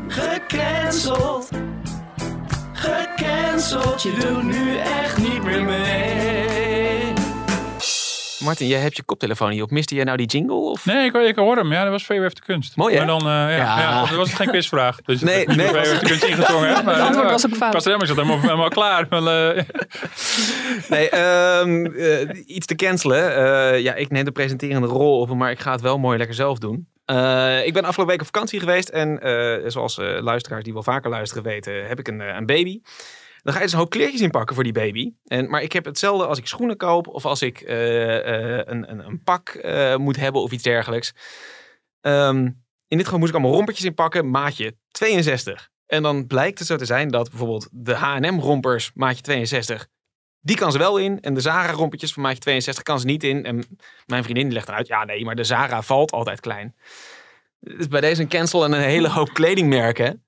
Gecanceld. 0.09 1.49
Gecanceld. 2.73 4.03
Je 4.03 4.15
doet 4.21 4.43
nu 4.43 4.77
echt 4.77 5.19
niet 5.19 5.43
meer 5.43 5.65
mee. 5.65 6.42
Martin, 8.45 8.67
jij 8.67 8.79
hebt 8.81 8.97
je 8.97 9.03
koptelefoon 9.03 9.51
niet 9.51 9.63
op. 9.63 9.71
Miste 9.71 9.95
jij 9.95 10.05
nou 10.05 10.17
die 10.17 10.27
jingle? 10.27 10.55
Of? 10.57 10.87
Nee, 10.87 11.05
ik, 11.07 11.15
ik 11.15 11.37
hoor 11.37 11.57
hem. 11.57 11.73
Ja, 11.73 11.83
dat 11.83 11.93
was 11.93 12.05
VWF 12.05 12.33
de 12.33 12.43
kunst. 12.47 12.77
Mooi, 12.77 12.93
hè? 12.97 12.99
Maar 13.05 13.07
dan, 13.19 13.21
eh, 13.21 13.27
ja, 13.27 13.51
Ja. 13.57 13.79
ja. 13.81 14.01
dat 14.07 14.17
was 14.17 14.33
geen 14.35 14.49
quizvraag. 14.49 14.97
Dus 15.03 15.21
Nee, 15.21 15.47
dat- 15.47 15.57
nee, 15.57 15.73
dat 15.73 15.87
VWF 15.87 15.99
de 15.99 16.07
kunst 16.07 16.25
ingezongen. 16.25 16.69
Het 16.69 16.77
antwoord 16.87 17.27
ja, 17.27 17.33
was 17.33 17.47
ook 17.47 17.55
fout. 17.57 17.73
Was 17.73 17.85
helemaal, 17.85 18.07
ik 18.09 18.15
zat 18.15 18.25
helemaal, 18.25 18.41
helemaal 18.41 18.69
klaar. 18.69 19.07
Maar, 19.11 19.27
eh, 19.57 19.63
Nee, 20.89 21.09
ehm, 21.11 21.85
eh, 21.87 22.29
iets 22.47 22.67
te 22.67 22.75
cancelen. 22.75 23.35
Eh, 23.37 23.81
ja, 23.81 23.95
ik 23.95 24.11
neem 24.11 24.25
de 24.25 24.33
presenterende 24.33 24.87
rol 24.87 25.21
op, 25.21 25.35
maar 25.35 25.51
ik 25.51 25.59
ga 25.61 25.73
het 25.73 25.81
wel 25.81 25.99
mooi 25.99 26.19
lekker 26.19 26.37
zelf 26.37 26.59
doen. 26.59 26.87
Eh, 27.05 27.67
ik 27.67 27.73
ben 27.73 27.83
afgelopen 27.85 28.07
week 28.07 28.21
op 28.21 28.27
vakantie 28.35 28.61
geweest 28.61 28.89
en 28.89 29.21
eh, 29.21 29.71
zoals 29.71 29.99
eh, 29.99 30.07
luisteraars 30.21 30.65
die 30.65 30.73
wel 30.73 30.83
vaker 30.83 31.11
luisteren 31.11 31.45
weten, 31.45 31.87
heb 31.89 31.99
ik 31.99 32.09
een, 32.09 32.21
eh, 32.21 32.35
een 32.37 32.47
baby. 32.47 32.81
Dan 33.43 33.53
ga 33.53 33.59
je 33.59 33.65
dus 33.65 33.73
een 33.73 33.79
hoop 33.79 33.91
kleertjes 33.91 34.21
inpakken 34.21 34.55
voor 34.55 34.65
die 34.65 34.73
baby. 34.73 35.13
En, 35.25 35.51
maar 35.51 35.63
ik 35.63 35.73
heb 35.73 35.85
hetzelfde 35.85 36.27
als 36.27 36.39
ik 36.39 36.47
schoenen 36.47 36.77
koop 36.77 37.07
of 37.07 37.25
als 37.25 37.43
ik 37.43 37.61
eh, 37.61 38.59
eh, 38.59 38.67
een, 38.67 38.91
een, 38.91 39.07
een 39.07 39.23
pak 39.23 39.49
eh, 39.49 39.97
moet 39.97 40.17
hebben 40.17 40.43
of 40.43 40.53
iets 40.53 40.63
dergelijks. 40.63 41.13
Ehm, 42.01 42.51
in 42.89 42.97
dit 42.97 43.05
geval 43.05 43.19
moest 43.19 43.31
ik 43.31 43.37
allemaal 43.37 43.57
rompertjes 43.57 43.87
inpakken, 43.87 44.31
maatje 44.31 44.77
62. 44.91 45.71
En 45.87 46.03
dan 46.03 46.27
blijkt 46.27 46.59
het 46.59 46.69
zo 46.69 46.77
te 46.77 46.85
zijn 46.85 47.09
dat 47.09 47.31
bijvoorbeeld 47.31 47.69
de 47.71 47.95
H&M 47.95 48.39
rompers 48.39 48.91
maatje 48.95 49.23
62, 49.23 49.87
die 50.41 50.57
kan 50.57 50.73
ze 50.73 50.79
wel 50.79 50.99
in. 50.99 51.21
En 51.21 51.35
de 51.35 51.41
Zara 51.41 51.73
rompertjes 51.73 52.13
van 52.13 52.23
maatje 52.23 52.41
62 52.41 52.83
kan 52.83 53.01
ze 53.01 53.07
niet 53.07 53.25
in. 53.25 53.45
En 53.45 53.65
mijn 54.07 54.25
vriendin 54.25 54.53
legt 54.53 54.69
eruit, 54.69 54.87
ja 54.87 55.05
nee, 55.05 55.25
maar 55.25 55.35
de 55.35 55.45
Zara 55.45 55.83
valt 55.83 56.13
altijd 56.13 56.41
klein. 56.41 56.75
Dus 57.61 57.89
bij 57.89 58.01
deze 58.01 58.23
een 58.23 58.29
cancel 58.29 58.65
en 58.65 58.73
een 58.73 58.81
hele 58.81 59.09
hoop 59.09 59.33
kledingmerken. 59.33 60.22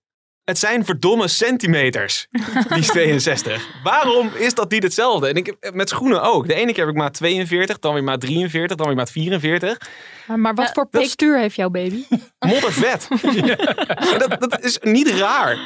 Het 0.44 0.58
zijn 0.58 0.84
verdomme 0.84 1.28
centimeters, 1.28 2.26
die 2.68 2.78
is 2.78 2.86
62. 2.86 3.68
Waarom 3.82 4.30
is 4.34 4.54
dat 4.54 4.70
niet 4.70 4.82
hetzelfde? 4.82 5.28
En 5.28 5.34
ik, 5.34 5.54
met 5.72 5.88
schoenen 5.88 6.22
ook. 6.22 6.46
De 6.46 6.54
ene 6.54 6.72
keer 6.72 6.84
heb 6.84 6.94
ik 6.94 7.00
maat 7.00 7.14
42, 7.14 7.78
dan 7.78 7.94
weer 7.94 8.04
maat 8.04 8.20
43, 8.20 8.76
dan 8.76 8.86
weer 8.86 8.96
maat 8.96 9.10
44. 9.10 9.78
Maar, 10.26 10.54
wat 10.54 10.66
Ja, 10.66 10.72
voor 10.72 10.86
postuur 10.88 11.38
heeft 11.38 11.56
jouw 11.56 11.68
baby? 11.70 12.04
Moddervet. 12.38 13.08
En 14.12 14.18
dat, 14.28 14.36
dat 14.40 14.60
is 14.64 14.78
niet 14.82 15.08
raar. 15.08 15.58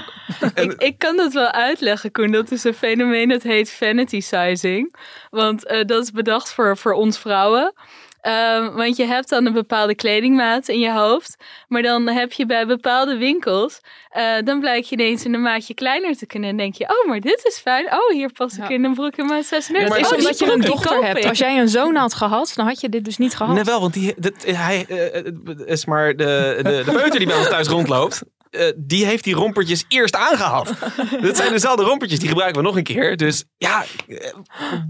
En- 0.54 0.64
Ik, 0.70 0.82
ik 0.82 0.98
kan 0.98 1.16
dat 1.16 1.32
wel 1.32 1.50
uitleggen, 1.50 2.10
Koen. 2.10 2.30
Dat 2.32 2.50
is 2.50 2.64
een 2.64 2.74
fenomeen 2.74 3.28
dat 3.28 3.42
heet 3.42 3.70
vanity 3.72 4.20
sizing. 4.20 4.94
Want 5.30 5.66
eh, 5.66 5.84
dat 5.84 6.02
is 6.02 6.10
bedacht 6.10 6.52
voor, 6.52 6.76
voor 6.76 6.92
ons 6.92 7.18
vrouwen. 7.18 7.72
Ehm, 8.28 8.72
want 8.72 8.96
je 8.96 9.04
hebt 9.04 9.28
dan 9.28 9.46
een 9.46 9.52
bepaalde 9.52 9.94
kledingmaat 9.94 10.68
in 10.68 10.78
je 10.78 10.92
hoofd. 10.92 11.36
Maar 11.68 11.82
dan 11.82 12.06
heb 12.08 12.32
je 12.32 12.46
bij 12.46 12.66
bepaalde 12.66 13.16
winkels. 13.16 13.80
eh, 14.10 14.24
dan 14.44 14.60
blijkt 14.60 14.88
je 14.88 14.96
ineens 14.96 15.24
een 15.24 15.42
maatje 15.42 15.74
kleiner 15.74 16.16
te 16.16 16.26
kunnen. 16.26 16.50
En 16.50 16.56
denk 16.56 16.74
je, 16.74 16.84
oh, 16.84 17.08
maar 17.08 17.20
dit 17.20 17.40
is 17.44 17.58
fijn. 17.58 17.86
Oh, 17.86 18.10
hier 18.12 18.32
pas 18.32 18.52
ik 18.56 18.58
Ja. 18.62 18.68
in 18.68 18.84
een 18.84 18.94
broek 18.94 19.16
in 19.16 19.26
maat 19.26 19.44
36. 19.44 19.88
maar 19.88 19.98
is 19.98 20.10
oh, 20.12 20.18
omdat 20.18 20.38
je 20.38 20.52
een 20.52 20.60
dochter 20.60 21.04
hebt. 21.04 21.24
Als 21.24 21.38
jij 21.38 21.58
een 21.58 21.68
zoon 21.68 21.94
had 21.96 22.14
gehad, 22.14 22.52
dan 22.56 22.66
had 22.66 22.80
je 22.80 22.88
dit 22.88 23.04
dus 23.04 23.16
niet 23.18 23.36
gehad. 23.36 23.54
Nee, 23.54 23.64
wel, 23.64 23.80
want 23.80 23.92
die, 23.92 24.14
dat, 24.16 24.32
hij 24.44 24.86
eh, 24.88 25.24
het 25.44 25.62
is 25.66 25.84
maar 25.84 26.16
de, 26.16 26.60
de, 26.62 26.82
de 26.84 26.92
peuter 26.92 27.18
die 27.18 27.26
bij 27.28 27.36
ons 27.38 27.48
thuis 27.48 27.68
rondloopt. 27.68 28.22
Eh, 28.50 28.72
die 28.76 29.06
heeft 29.06 29.24
die 29.24 29.34
rompertjes 29.34 29.84
eerst 29.88 30.14
aangehad. 30.16 30.74
Dat 31.22 31.36
zijn 31.36 31.52
dezelfde 31.52 31.82
rompertjes, 31.82 32.18
die 32.18 32.28
gebruiken 32.28 32.60
we 32.60 32.66
nog 32.66 32.76
een 32.76 32.82
keer. 32.82 33.16
Dus 33.16 33.44
ja, 33.56 33.84
eh, 34.08 34.32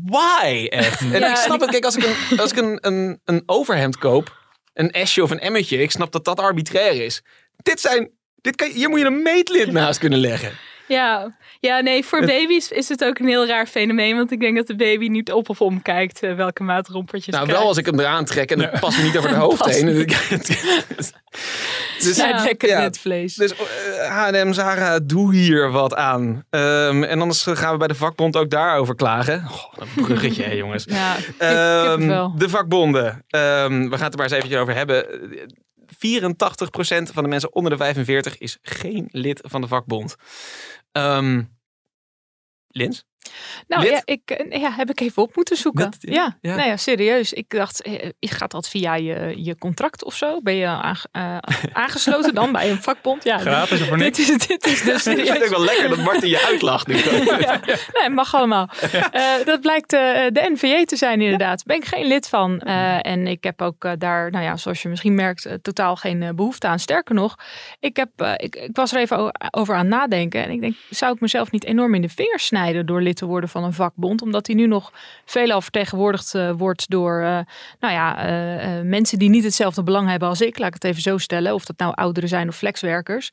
why 0.04 0.66
echt? 0.70 1.00
En 1.00 1.20
Ja, 1.20 1.30
ik 1.30 1.36
snap 1.36 1.60
het, 1.60 1.70
kijk, 1.70 1.84
als 1.84 1.96
ik, 1.96 2.04
een, 2.04 2.38
als 2.38 2.50
ik 2.50 2.56
een, 2.56 2.78
een, 2.80 3.20
een 3.24 3.42
overhemd 3.46 3.98
koop, 3.98 4.36
een 4.74 4.90
esje 4.90 5.22
of 5.22 5.30
een 5.30 5.40
emmetje, 5.40 5.78
ik 5.78 5.90
snap 5.90 6.12
dat 6.12 6.24
dat 6.24 6.40
arbitrair 6.40 7.04
is. 7.04 7.22
Dit 7.56 7.80
zijn, 7.80 8.10
dit 8.40 8.56
kan, 8.56 8.70
hier 8.70 8.88
moet 8.88 9.00
je 9.00 9.06
een 9.06 9.22
meetlint 9.22 9.72
naast 9.72 9.98
kunnen 9.98 10.18
leggen. 10.18 10.52
Ja. 10.88 11.36
ja, 11.60 11.80
nee, 11.80 12.04
voor 12.04 12.18
Het- 12.18 12.26
baby's 12.28 12.70
is 12.70 12.88
het 12.88 13.04
ook 13.04 13.18
een 13.18 13.26
heel 13.28 13.46
raar 13.46 13.66
fenomeen. 13.66 14.16
Want 14.16 14.30
ik 14.32 14.40
denk 14.40 14.56
dat 14.56 14.66
de 14.66 14.76
baby 14.76 15.08
niet 15.08 15.32
op 15.32 15.48
of 15.48 15.60
omkijkt 15.60 16.22
eh, 16.22 16.34
welke 16.34 16.62
maat 16.62 16.88
rompertjes 16.88 17.34
Nou, 17.34 17.42
krijgt. 17.44 17.60
wel 17.62 17.70
als 17.70 17.78
ik 17.78 17.86
hem 17.86 18.00
eraan 18.00 18.24
trek 18.24 18.50
en 18.50 18.60
het 18.60 18.80
past 18.80 18.98
me 18.98 19.04
niet 19.04 19.16
over 19.18 19.28
de 19.30 19.34
hoofd 19.44 19.58
Past 19.62 19.80
heen. 19.80 20.06
dus 21.98 22.16
Ja, 22.16 22.42
lekker 22.44 22.68
ja. 22.68 22.80
netvlees. 22.80 23.34
Dus 23.34 23.52
H&M, 24.08 24.52
Zara, 24.52 24.98
doe 24.98 25.34
hier 25.34 25.70
wat 25.70 25.94
aan. 25.94 26.44
Ehm, 26.50 27.02
en 27.02 27.20
anders 27.20 27.42
gaan 27.48 27.72
we 27.72 27.78
bij 27.78 27.88
de 27.88 27.94
vakbond 27.94 28.36
ook 28.36 28.50
daarover 28.50 28.94
klagen. 28.94 29.42
Goh, 29.46 29.72
een 29.78 30.02
bruggetje, 30.04 30.42
hè, 30.42 30.52
jongens. 30.52 30.84
Ja, 30.88 31.14
kip- 31.14 31.34
Ehm, 31.38 31.82
kippenvel. 31.88 32.34
de 32.36 32.48
vakbonden. 32.48 33.24
Ehm, 33.28 33.88
we 33.88 33.96
gaan 33.96 34.04
het 34.04 34.12
er 34.12 34.16
maar 34.18 34.26
eens 34.26 34.32
eventjes 34.32 34.60
over 34.60 34.74
hebben. 34.74 35.06
84% 35.98 37.12
van 37.12 37.22
de 37.22 37.28
mensen 37.28 37.54
onder 37.54 37.70
de 37.70 37.76
45 37.76 38.38
is 38.38 38.58
geen 38.62 39.08
lid 39.10 39.40
van 39.42 39.60
de 39.60 39.68
vakbond. 39.68 40.16
Ehm 40.92 41.42
Lins? 42.68 43.04
Nou 43.68 43.82
Lid? 43.82 43.90
ja, 43.90 44.00
ik, 44.04 44.30
eh, 44.30 44.60
ja, 44.60 44.72
heb 44.72 44.90
ik 44.90 45.00
even 45.00 45.22
op 45.22 45.36
moeten 45.36 45.56
zoeken. 45.56 45.84
Dat- 45.84 45.96
ja, 46.00 46.36
ja. 46.40 46.54
Nou 46.56 46.68
ja, 46.68 46.76
serieus. 46.76 47.32
Ik 47.32 47.50
dacht, 47.50 47.82
eh, 47.82 48.10
gaat 48.20 48.50
dat 48.50 48.68
via 48.68 48.94
je, 48.94 49.32
je 49.36 49.58
contract 49.58 50.04
of 50.04 50.14
zo? 50.14 50.40
Ben 50.42 50.54
je 50.54 50.96
eh, 51.12 51.36
aangesloten 51.72 52.34
dan 52.34 52.52
bij 52.52 52.70
een 52.70 52.82
vakbond? 52.82 53.24
Ja, 53.24 53.38
Gratis 53.38 53.80
of 53.80 53.88
voor 53.88 53.98
niks? 53.98 54.16
Dit 54.18 54.28
is, 54.28 54.46
dit 54.46 54.66
is 54.66 54.82
dus 54.82 55.06
Ik 55.06 55.16
vind 55.16 55.28
het 55.28 55.42
ook 55.42 55.48
wel 55.48 55.64
lekker 55.64 55.88
dat 55.88 55.98
Martin 55.98 56.28
je 56.28 56.44
uitlacht 56.46 56.86
nu. 56.86 56.94
nee, 58.00 58.10
mag 58.10 58.34
allemaal. 58.34 58.68
Dat 59.44 59.60
blijkt 59.60 59.90
de 59.90 60.48
NVJ 60.52 60.84
te 60.84 60.96
zijn 60.96 61.20
inderdaad. 61.20 61.64
Ben 61.64 61.76
ik 61.76 61.84
geen 61.84 62.06
lid 62.06 62.28
van. 62.28 62.60
En 62.60 63.26
ik 63.26 63.44
heb 63.44 63.62
ook 63.62 63.94
daar, 63.98 64.30
nou 64.30 64.44
ja, 64.44 64.56
zoals 64.56 64.82
je 64.82 64.88
misschien 64.88 65.14
merkt, 65.14 65.48
totaal 65.62 65.96
geen 65.96 66.22
eh, 66.22 66.28
behoefte 66.34 66.66
aan. 66.66 66.78
Sterker 66.78 67.14
nog, 67.14 67.34
ik, 67.80 67.96
heb, 67.96 68.10
ik, 68.36 68.56
ik 68.56 68.76
was 68.76 68.92
er 68.92 68.98
even 68.98 69.32
over 69.50 69.74
aan 69.74 69.88
nadenken. 69.88 70.44
En 70.44 70.50
ik 70.50 70.60
denk, 70.60 70.76
zou 70.90 71.14
ik 71.14 71.20
mezelf 71.20 71.50
niet 71.50 71.64
enorm 71.64 71.94
in 71.94 72.02
de 72.02 72.08
vingers 72.08 72.46
snijden 72.46 72.86
door 72.86 73.02
te 73.14 73.26
worden 73.26 73.48
van 73.48 73.64
een 73.64 73.72
vakbond? 73.72 74.22
Omdat 74.22 74.44
die 74.44 74.54
nu 74.54 74.66
nog 74.66 74.92
veelal 75.24 75.60
vertegenwoordigd 75.60 76.34
eh, 76.34 76.50
wordt 76.56 76.90
door, 76.90 77.20
eh, 77.20 77.40
nou 77.80 77.94
ja, 77.94 78.18
eh, 78.18 78.82
mensen 78.82 79.18
die 79.18 79.28
niet 79.28 79.44
hetzelfde 79.44 79.82
belang 79.82 80.08
hebben 80.08 80.28
als 80.28 80.40
ik. 80.40 80.58
Laat 80.58 80.68
ik 80.68 80.74
het 80.74 80.84
even 80.84 81.02
zo 81.02 81.18
stellen. 81.18 81.54
Of 81.54 81.64
dat 81.64 81.78
nou 81.78 81.94
ouderen 81.94 82.28
zijn 82.28 82.48
of 82.48 82.56
flexwerkers. 82.56 83.30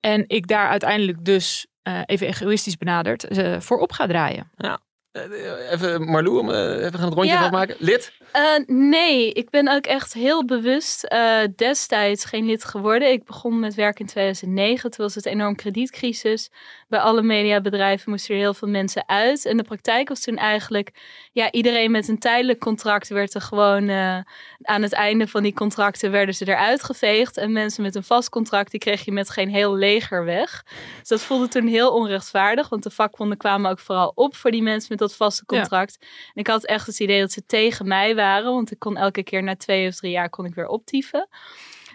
En 0.00 0.24
ik 0.26 0.46
daar 0.46 0.68
uiteindelijk 0.68 1.24
dus, 1.24 1.66
even 2.06 2.26
egoïstisch 2.26 2.76
benaderd, 2.76 3.26
voor 3.58 3.78
op 3.78 3.92
ga 3.92 4.06
draaien. 4.06 4.50
Eh, 4.56 4.74
Even 5.12 6.02
Marlou, 6.02 6.52
eh, 6.52 6.84
even 6.84 6.98
gaan 6.98 7.04
het 7.08 7.14
rondje 7.14 7.32
Ja. 7.32 7.40
van 7.42 7.50
maken. 7.50 7.76
Lid? 7.78 8.12
Eh, 8.32 8.42
nee, 8.66 9.32
ik 9.32 9.50
ben 9.50 9.68
ook 9.68 9.86
echt 9.86 10.12
heel 10.12 10.44
bewust 10.44 11.04
eh, 11.04 11.38
destijds 11.56 12.24
geen 12.24 12.46
lid 12.46 12.64
geworden. 12.64 13.12
Ik 13.12 13.24
begon 13.24 13.60
met 13.60 13.74
werk 13.74 14.00
in 14.00 14.06
2009. 14.06 14.90
Toen 14.90 15.04
was 15.04 15.14
het 15.14 15.26
een 15.26 15.32
enorm 15.32 15.56
kredietcrisis. 15.56 16.50
Bij 16.88 17.00
alle 17.00 17.22
mediabedrijven 17.22 18.10
moesten 18.10 18.34
er 18.34 18.40
heel 18.40 18.54
veel 18.54 18.68
mensen 18.68 19.08
uit. 19.08 19.44
En 19.46 19.56
de 19.56 19.62
praktijk 19.62 20.08
was 20.08 20.20
toen 20.20 20.36
eigenlijk... 20.36 20.90
Ja, 21.32 21.50
iedereen 21.50 21.90
met 21.90 22.08
een 22.08 22.18
tijdelijk 22.18 22.58
contract 22.58 23.08
werd 23.08 23.34
er 23.34 23.40
gewoon... 23.40 23.88
eh, 23.88 24.18
aan 24.62 24.82
het 24.82 24.92
einde 24.92 25.26
van 25.28 25.42
die 25.42 25.54
contracten 25.54 26.10
werden 26.10 26.34
ze 26.34 26.48
eruit 26.48 26.84
geveegd. 26.84 27.36
En 27.36 27.52
mensen 27.52 27.82
met 27.82 27.94
een 27.94 28.02
vast 28.04 28.28
contract, 28.28 28.70
die 28.70 28.80
kreeg 28.80 29.04
je 29.04 29.12
met 29.12 29.30
geen 29.30 29.48
heel 29.48 29.74
leger 29.74 30.24
weg. 30.24 30.64
Dus 30.98 31.08
dat 31.08 31.20
voelde 31.20 31.48
toen 31.48 31.66
heel 31.66 31.92
onrechtvaardig. 31.92 32.68
Want 32.68 32.82
de 32.82 32.90
vakbonden 32.90 33.36
kwamen 33.38 33.70
ook 33.70 33.78
vooral 33.78 34.12
op 34.14 34.36
voor 34.36 34.50
die 34.50 34.62
mensen 34.62 34.86
met 34.90 34.98
dat 35.02 35.16
vaste 35.16 35.42
Ja. 35.46 35.58
contract. 35.58 35.98
En 36.00 36.40
ik 36.40 36.46
had 36.46 36.64
echt 36.64 36.86
het 36.86 37.00
idee 37.00 37.20
dat 37.20 37.32
ze 37.32 37.46
tegen 37.46 37.88
mij 37.88 38.14
waren. 38.14 38.52
Want 38.52 38.70
ik 38.70 38.78
kon 38.78 38.96
elke 38.96 39.22
keer 39.22 39.42
na 39.42 39.56
twee 39.56 39.88
of 39.88 39.94
drie 39.94 40.10
jaar 40.12 40.30
kon 40.30 40.44
ik 40.44 40.54
weer 40.54 40.68
optieven. 40.68 41.28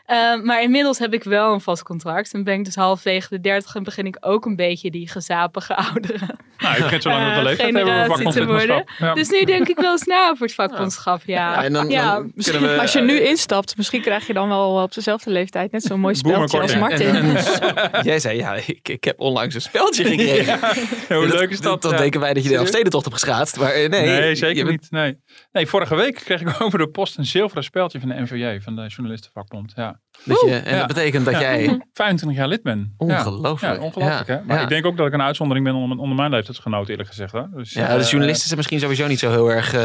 Eh, 0.08 0.42
maar 0.44 0.62
inmiddels 0.62 1.00
heb 1.00 1.14
ik 1.14 1.24
wel 1.24 1.54
een 1.54 1.62
vast 1.62 1.84
contract. 1.84 2.34
En 2.34 2.44
ben 2.44 2.54
ik 2.54 2.66
dus 2.66 2.76
halfwege 2.76 3.28
de 3.30 3.40
dertig 3.40 3.76
en 3.76 3.84
begin 3.84 4.06
ik 4.06 4.18
ook 4.20 4.46
een 4.46 4.56
beetje 4.56 4.92
die 4.92 5.10
gezapige 5.10 5.76
ouderen. 5.92 6.36
Nou, 6.58 6.76
je 6.84 6.88
kunt 6.90 7.02
zo 7.04 7.10
lang 7.10 7.22
op 7.28 7.34
de 7.34 7.38
Eh, 7.40 7.44
leeftijd 7.44 7.74
hebben 7.76 7.94
we 7.94 8.16
generatie 8.60 8.86
te. 8.98 9.04
Ja. 9.06 9.14
Dus 9.14 9.30
nu 9.30 9.44
denk 9.44 9.68
ik 9.68 9.78
wel 9.80 9.92
eens 9.92 10.04
na 10.04 10.30
over 10.30 10.46
het 10.46 10.54
vakbondschap. 10.54 11.22
Ja, 11.26 11.36
Ja, 11.54 11.64
en 11.64 11.74
dan, 11.74 11.90
Ja, 11.90 12.14
dan 12.16 12.32
Misschien, 12.36 12.58
kunnen 12.58 12.76
we... 12.76 12.82
als 12.82 12.94
je 12.94 13.02
nu 13.02 13.20
instapt, 13.20 13.78
misschien 13.78 14.02
krijg 14.02 14.28
je 14.28 14.34
dan 14.34 14.48
wel 14.50 14.82
op 14.84 14.94
dezelfde 14.94 15.30
leeftijd 15.32 15.72
net 15.72 15.84
zo'n 15.84 16.00
mooi 16.00 16.16
speltje 16.16 16.60
als. 16.62 16.76
Martin. 16.76 17.08
En- 17.16 17.36
en- 17.36 18.04
jij 18.12 18.20
zei, 18.20 18.38
ja, 18.38 18.54
ik, 18.66 18.90
ik 18.90 19.04
heb 19.04 19.20
onlangs 19.20 19.56
een 19.56 19.62
speltje 19.62 20.04
gekregen. 20.16 20.60
Hoe 21.08 21.28
leuk 21.28 21.50
is 21.50 21.62
dat? 21.62 21.82
Dan 21.82 21.92
Ja. 21.92 21.98
denken 21.98 22.20
wij 22.20 22.34
dat 22.34 22.44
je 22.44 22.50
de? 22.50 22.56
Elfstedentocht 22.56 23.06
hebt 23.06 23.18
geschaatst. 23.20 23.60
Maar 23.60 23.72
eh, 23.72 23.90
nee, 23.90 24.06
Nee, 24.06 24.30
je 24.30 24.36
zeker 24.36 24.66
bent- 24.66 24.82
niet. 24.82 24.92
Nee. 24.92 25.18
nee, 25.52 25.68
vorige 25.68 25.96
week 25.96 26.16
kreeg 26.16 26.42
ik 26.42 26.62
over 26.62 26.80
de 26.80 26.88
post 26.90 27.18
een 27.18 27.26
zilveren 27.26 27.64
speldje 27.64 28.00
van 28.00 28.10
de 28.10 28.22
NVJ, 28.22 28.60
van 28.62 28.76
de 28.76 28.86
Journalistenvakbond. 28.88 29.74
Ja. 29.76 29.97
Dat 30.26 30.42
je, 30.42 30.56
en 30.56 30.72
Ja. 30.74 30.78
dat 30.78 30.88
betekent 30.88 31.26
dat 31.26 31.34
Ja. 31.34 31.40
jij... 31.40 31.82
25 31.94 32.40
jaar 32.40 32.48
lid 32.48 32.64
ben. 32.64 32.94
Ongelooflijk. 32.98 33.76
Ja, 33.76 33.82
ongelooflijk 33.84 34.28
Ja, 34.28 34.34
hè. 34.36 34.44
Maar 34.44 34.58
ja. 34.58 34.64
ik 34.64 34.70
denk 34.70 34.86
ook 34.86 34.98
dat 34.98 35.08
ik 35.08 35.14
een 35.14 35.22
uitzondering 35.22 35.66
ben 35.66 35.76
onder, 35.76 35.98
onder 35.98 36.16
mijn 36.16 36.30
leeftijdsgenoten 36.32 36.90
eerlijk 36.90 37.10
gezegd. 37.10 37.32
Hè. 37.32 37.42
Dus, 37.56 37.74
Ja, 37.74 37.88
eh, 37.88 38.00
de 38.00 38.04
journalisten 38.06 38.44
zijn 38.46 38.58
misschien 38.58 38.80
sowieso 38.80 39.08
niet 39.08 39.20
zo 39.20 39.30
heel 39.30 39.52
erg... 39.52 39.74
eh, 39.74 39.82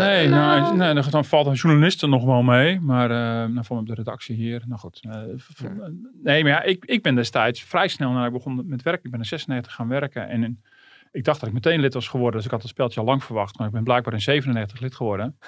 nee, 0.00 0.28
nou, 0.28 0.60
nou. 0.60 0.76
nee, 0.76 0.94
dan- 0.94 1.10
dan 1.10 1.24
valt 1.24 1.46
een 1.46 1.52
journalisten 1.54 2.10
nog 2.10 2.24
wel 2.24 2.42
mee. 2.42 2.80
Maar 2.80 3.10
eh 3.10 3.48
nou, 3.48 3.84
de 3.84 3.94
redactie 3.94 4.36
hier. 4.36 4.62
Nou 4.66 4.80
goed. 4.80 5.00
eh, 5.10 5.12
nee, 6.22 6.42
maar 6.42 6.52
ja, 6.52 6.62
ik, 6.62 6.84
ik 6.84 7.02
ben 7.02 7.14
destijds 7.14 7.62
vrij 7.62 7.88
snel 7.88 8.10
nadat 8.10 8.26
ik 8.26 8.32
begon 8.32 8.62
met 8.68 8.82
werken. 8.82 9.04
Ik 9.04 9.10
ben 9.10 9.20
in 9.20 9.26
96 9.26 9.72
gaan 9.74 9.88
werken. 9.88 10.28
En 10.28 10.42
in, 10.44 10.62
ik 11.12 11.24
dacht 11.24 11.40
dat 11.40 11.48
ik 11.48 11.54
meteen 11.54 11.80
lid 11.80 11.94
was 11.94 12.08
geworden. 12.08 12.34
Dus 12.36 12.44
ik 12.44 12.50
had 12.50 12.60
het 12.62 12.70
speltje 12.70 13.00
al 13.00 13.06
lang 13.06 13.24
verwacht. 13.24 13.58
Maar 13.58 13.66
ik 13.66 13.72
ben 13.72 13.84
blijkbaar 13.84 14.12
in 14.14 14.20
97 14.20 14.80
lid 14.80 14.94
geworden. 14.94 15.38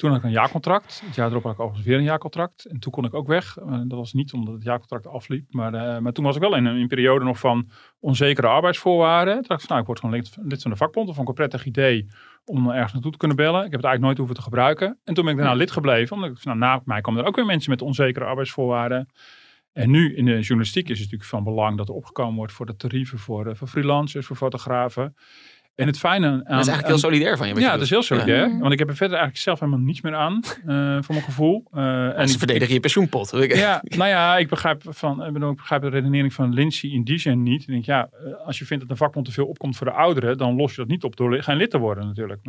Toen 0.00 0.10
had 0.10 0.18
ik 0.18 0.24
een 0.24 0.30
jaarcontract. 0.30 1.02
Het 1.04 1.14
jaar 1.14 1.30
erop 1.30 1.42
had 1.42 1.52
ik 1.52 1.60
overigens 1.60 1.88
weer 1.88 1.98
een 1.98 2.04
jaarcontract. 2.04 2.64
En 2.64 2.78
toen 2.78 2.92
kon 2.92 3.04
ik 3.04 3.14
ook 3.14 3.26
weg. 3.26 3.54
Dat 3.86 3.98
was 3.98 4.12
niet 4.12 4.32
omdat 4.32 4.54
het 4.54 4.62
jaarcontract 4.62 5.06
afliep. 5.06 5.52
Maar, 5.52 5.74
eh, 5.74 5.98
maar 5.98 6.12
toen 6.12 6.24
was 6.24 6.34
ik 6.34 6.40
wel 6.40 6.56
in 6.56 6.64
een, 6.64 6.88
periode 6.88 7.24
nog 7.24 7.38
van 7.38 7.70
onzekere 7.98 8.46
arbeidsvoorwaarden. 8.46 9.34
Toen 9.34 9.44
dacht 9.46 9.62
ik 9.62 9.68
nou, 9.68 9.80
ik 9.80 9.86
word 9.86 10.00
gewoon 10.00 10.14
lid, 10.14 10.36
lid 10.42 10.62
van 10.62 10.70
de 10.70 10.76
vakbond. 10.76 11.06
Dat 11.06 11.16
vond 11.16 11.28
ik 11.28 11.38
een 11.38 11.46
prettig 11.46 11.66
idee 11.66 12.06
om 12.44 12.70
ergens 12.70 12.92
naartoe 12.92 13.12
te 13.12 13.18
kunnen 13.18 13.36
bellen. 13.36 13.64
Ik 13.64 13.70
heb 13.70 13.80
het 13.80 13.84
eigenlijk 13.84 14.04
nooit 14.04 14.16
hoeven 14.16 14.36
te 14.36 14.42
gebruiken. 14.42 14.98
En 15.04 15.14
toen 15.14 15.24
ben 15.24 15.32
ik 15.32 15.38
daarna 15.38 15.56
lid 15.56 15.70
gebleven. 15.70 16.16
Omdat 16.16 16.44
nou, 16.44 16.58
na 16.58 16.82
mij 16.84 17.00
komen 17.00 17.20
er 17.20 17.26
ook 17.26 17.36
weer 17.36 17.46
mensen 17.46 17.70
met 17.70 17.82
onzekere 17.82 18.24
arbeidsvoorwaarden. 18.24 19.08
En 19.72 19.90
nu 19.90 20.16
in 20.16 20.24
de 20.24 20.40
journalistiek 20.40 20.88
is 20.88 20.98
het 20.98 21.10
natuurlijk 21.10 21.30
van 21.30 21.44
belang 21.44 21.76
dat 21.76 21.88
er 21.88 21.94
opgekomen 21.94 22.34
wordt 22.34 22.52
voor 22.52 22.66
de 22.66 22.76
tarieven 22.76 23.18
voor, 23.18 23.46
eh, 23.46 23.54
voor 23.54 23.68
freelancers, 23.68 24.26
voor 24.26 24.36
fotografen. 24.36 25.14
En 25.74 25.86
het 25.86 25.98
fijne 25.98 26.26
aan... 26.26 26.32
dat 26.38 26.46
is 26.46 26.52
eigenlijk 26.54 26.86
heel 26.86 26.98
solidair 26.98 27.36
van 27.36 27.48
je. 27.48 27.54
Ja, 27.60 27.72
dat 27.72 27.80
is 27.80 27.90
heel 27.90 28.02
solidair. 28.02 28.48
Ja. 28.48 28.58
Want 28.58 28.72
ik 28.72 28.78
heb 28.78 28.88
er 28.88 28.96
verder 28.96 29.16
eigenlijk 29.16 29.44
zelf 29.44 29.60
helemaal 29.60 29.80
niets 29.80 30.00
meer 30.00 30.14
aan, 30.14 30.40
eh, 30.66 30.96
voor 31.00 31.14
mijn 31.14 31.22
gevoel. 31.24 31.64
Eh, 31.72 32.18
En 32.18 32.28
ze 32.28 32.38
verdedigen 32.38 32.74
je 32.74 32.80
pensioenpot. 32.80 33.30
ja, 33.48 33.82
nou 33.84 34.08
ja, 34.10 34.36
ik 34.36 34.48
begrijp, 34.48 34.82
van, 34.88 35.24
ik 35.26 35.32
bedoel, 35.32 35.50
ik 35.50 35.56
begrijp 35.56 35.82
de 35.82 35.88
redenering 35.88 36.32
van 36.32 36.52
Lindsay 36.54 36.90
in 36.90 37.04
die 37.04 37.18
zin 37.18 37.42
niet. 37.42 37.60
Ik 37.60 37.66
denk, 37.66 37.84
ja, 37.84 38.08
eh, 38.12 38.46
als 38.46 38.58
je 38.58 38.64
vindt 38.64 38.82
dat 38.82 38.92
een 38.92 38.96
vakbond 38.96 39.26
te 39.26 39.32
veel 39.32 39.46
opkomt 39.46 39.76
voor 39.76 39.86
de 39.86 39.92
ouderen, 39.92 40.38
dan 40.38 40.56
los 40.56 40.70
je 40.70 40.76
dat 40.76 40.88
niet 40.88 41.04
op 41.04 41.16
door 41.16 41.42
geen 41.42 41.56
lid 41.56 41.70
te 41.70 41.78
worden 41.78 42.06
natuurlijk. 42.06 42.40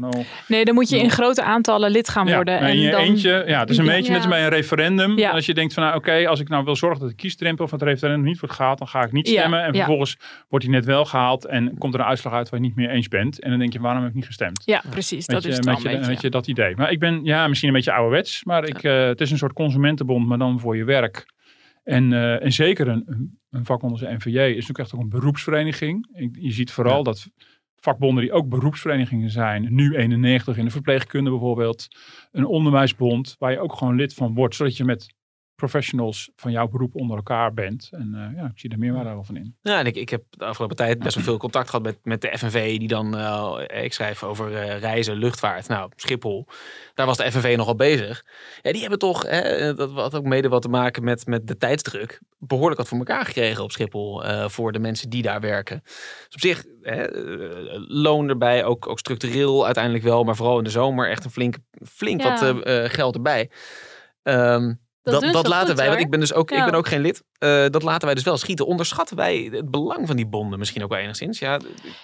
Nee, 0.47 0.65
dan 0.65 0.73
moet 0.73 0.89
je 0.89 0.99
in 0.99 1.09
grote 1.09 1.43
aantallen 1.43 1.91
lid 1.91 2.09
gaan 2.09 2.27
ja, 2.27 2.35
worden. 2.35 2.59
maar 2.61 2.69
in 2.69 2.75
en 2.75 2.81
je 2.81 2.91
dan, 2.91 2.99
eentje, 3.01 3.43
ja, 3.47 3.59
het 3.59 3.69
is 3.69 3.77
een 3.77 3.85
Ja. 3.85 3.91
beetje 3.91 4.11
net 4.11 4.21
als 4.21 4.29
bij 4.29 4.43
een 4.43 4.49
referendum. 4.49 5.17
Ja. 5.17 5.31
Als 5.31 5.45
je 5.45 5.53
denkt 5.53 5.73
van, 5.73 5.83
nou 5.83 5.95
oké, 5.95 6.27
als 6.27 6.39
ik 6.39 6.49
nou 6.49 6.63
wil 6.63 6.75
zorgen 6.75 6.99
dat 6.99 7.09
de 7.09 7.15
kiesdrempel 7.15 7.67
van 7.67 7.79
het 7.79 7.87
referendum 7.87 8.25
niet 8.25 8.39
wordt 8.39 8.55
gehaald, 8.55 8.77
dan 8.77 8.87
ga 8.87 9.03
ik 9.03 9.11
niet 9.11 9.27
Ja, 9.29 9.33
stemmen. 9.37 9.59
En 9.63 9.65
ja. 9.73 9.77
vervolgens 9.77 10.17
wordt 10.49 10.65
die 10.65 10.73
net 10.73 10.85
wel 10.85 11.05
gehaald 11.05 11.45
en 11.45 11.77
komt 11.77 11.93
er 11.93 11.99
een 11.99 12.05
uitslag 12.05 12.33
uit 12.33 12.49
waar 12.49 12.59
je 12.59 12.65
niet 12.65 12.75
mee 12.75 12.87
eens 12.87 13.07
bent. 13.11 13.39
En 13.39 13.49
dan 13.49 13.59
denk 13.59 13.73
je, 13.73 13.79
waarom 13.79 14.01
heb 14.01 14.09
ik 14.09 14.15
niet 14.15 14.25
gestemd? 14.25 14.61
Ja, 14.65 14.83
precies. 14.89 15.25
Dat 15.25 15.43
je, 15.43 15.49
is 15.49 15.55
het 15.55 15.65
wel 15.65 15.73
met, 15.73 15.83
je, 15.83 15.89
een 15.89 15.95
beetje. 15.95 16.11
met 16.11 16.21
je 16.21 16.29
dat 16.29 16.47
idee. 16.47 16.75
Maar 16.75 16.91
ik 16.91 16.99
ben 16.99 17.23
ja, 17.23 17.47
misschien 17.47 17.69
een 17.69 17.75
beetje 17.75 17.91
ouderwets, 17.93 18.43
maar 18.43 18.63
ik, 18.67 18.83
eh, 18.83 19.05
het 19.05 19.21
is 19.21 19.31
een 19.31 19.37
soort 19.37 19.53
consumentenbond, 19.53 20.27
maar 20.27 20.37
dan 20.37 20.59
voor 20.59 20.77
je 20.77 20.83
werk. 20.83 21.25
En, 21.83 22.13
eh, 22.13 22.43
en 22.43 22.51
zeker 22.51 22.87
een, 22.87 23.03
een- 23.49 23.65
vakbond 23.65 23.91
als 23.91 24.01
de 24.01 24.13
NVJ 24.13 24.37
is 24.39 24.49
natuurlijk 24.51 24.79
echt 24.79 24.93
ook 24.93 25.01
een 25.01 25.09
beroepsvereniging. 25.09 26.07
Ik- 26.13 26.37
Je 26.39 26.51
ziet 26.51 26.71
vooral 26.71 26.97
Ja. 26.97 27.03
dat 27.03 27.27
vakbonden 27.75 28.23
die 28.23 28.33
ook 28.33 28.49
beroepsverenigingen 28.49 29.29
zijn, 29.29 29.67
nu 29.69 29.95
91 29.95 30.57
in 30.57 30.65
de 30.65 30.71
verpleegkunde 30.71 31.29
bijvoorbeeld, 31.29 31.87
een 32.31 32.45
onderwijsbond 32.45 33.35
waar 33.39 33.51
je 33.51 33.59
ook 33.59 33.73
gewoon 33.73 33.95
lid 33.95 34.13
van 34.13 34.33
wordt, 34.33 34.55
zodat 34.55 34.77
je 34.77 34.83
met 34.83 35.13
professionals 35.61 36.31
van 36.35 36.51
jouw 36.51 36.67
beroep 36.67 36.95
onder 36.95 37.17
elkaar 37.17 37.53
bent. 37.53 37.89
En 37.91 38.13
eh, 38.13 38.35
ja, 38.37 38.45
ik 38.45 38.59
zie 38.59 38.69
er 38.69 38.77
meerwaarde 38.77 39.09
wel 39.09 39.23
van 39.23 39.35
in. 39.35 39.55
Ja, 39.61 39.79
en 39.79 39.85
ik, 39.85 39.95
ik 39.95 40.09
heb 40.09 40.23
de 40.29 40.45
afgelopen 40.45 40.75
tijd 40.75 40.99
best 40.99 41.15
wel 41.15 41.23
veel 41.23 41.37
contact 41.37 41.69
gehad 41.69 41.85
met, 41.85 41.97
met 42.03 42.21
de 42.21 42.37
FNV, 42.37 42.77
die 42.77 42.87
dan, 42.87 43.17
eh, 43.17 43.83
ik 43.83 43.93
schrijf 43.93 44.23
over 44.23 44.55
eh, 44.55 44.79
reizen, 44.79 45.15
luchtvaart. 45.15 45.67
Nou, 45.67 45.91
Schiphol, 45.95 46.47
daar 46.93 47.05
was 47.05 47.17
de 47.17 47.31
FNV 47.31 47.53
nogal 47.57 47.75
bezig. 47.75 48.25
Ja, 48.61 48.71
die 48.71 48.81
hebben 48.81 48.99
toch, 48.99 49.23
hè, 49.27 49.73
dat 49.73 49.91
had 49.91 50.15
ook 50.15 50.25
mede 50.25 50.49
wat 50.49 50.61
te 50.61 50.69
maken 50.69 51.03
met, 51.03 51.25
met 51.25 51.47
de 51.47 51.57
tijdsdruk, 51.57 52.21
behoorlijk 52.37 52.77
wat 52.77 52.87
voor 52.87 52.97
elkaar 52.97 53.25
gekregen 53.25 53.63
op 53.63 53.71
Schiphol 53.71 54.23
eh, 54.23 54.47
voor 54.49 54.71
de 54.71 54.79
mensen 54.79 55.09
die 55.09 55.21
daar 55.21 55.41
werken. 55.41 55.81
Dus 55.83 56.33
op 56.33 56.39
zich, 56.39 56.65
hè, 56.81 57.05
loon 57.87 58.29
erbij, 58.29 58.63
ook, 58.63 58.87
ook 58.87 58.99
structureel 58.99 59.65
uiteindelijk 59.65 60.03
wel, 60.03 60.23
maar 60.23 60.35
vooral 60.35 60.57
in 60.57 60.63
de 60.63 60.69
zomer 60.69 61.09
echt 61.09 61.25
een 61.25 61.31
flink, 61.31 61.55
flink 61.85 62.21
Ja. 62.21 62.29
wat 62.29 62.67
geld 62.91 63.15
erbij. 63.15 63.49
Ehm, 64.23 64.73
Dat, 65.03 65.21
dat, 65.21 65.33
dat 65.33 65.47
laten 65.47 65.67
goed, 65.67 65.77
wij, 65.77 65.87
want 65.87 65.99
ik 65.99 66.09
ben 66.09 66.19
dus 66.19 66.33
ook, 66.33 66.51
ik 66.51 66.65
ben 66.65 66.73
ook 66.73 66.87
geen 66.87 67.01
lid. 67.01 67.23
Eh, 67.37 67.65
dat 67.69 67.83
laten 67.83 68.05
wij 68.05 68.15
dus 68.15 68.23
wel 68.23 68.37
schieten. 68.37 68.65
Onderschatten 68.65 69.15
wij 69.15 69.49
het 69.51 69.71
belang 69.71 70.07
van 70.07 70.15
die 70.15 70.27
bonden 70.27 70.59
misschien 70.59 70.83
ook 70.83 70.89
wel 70.89 70.99
enigszins? 70.99 71.39
Ja, 71.39 71.59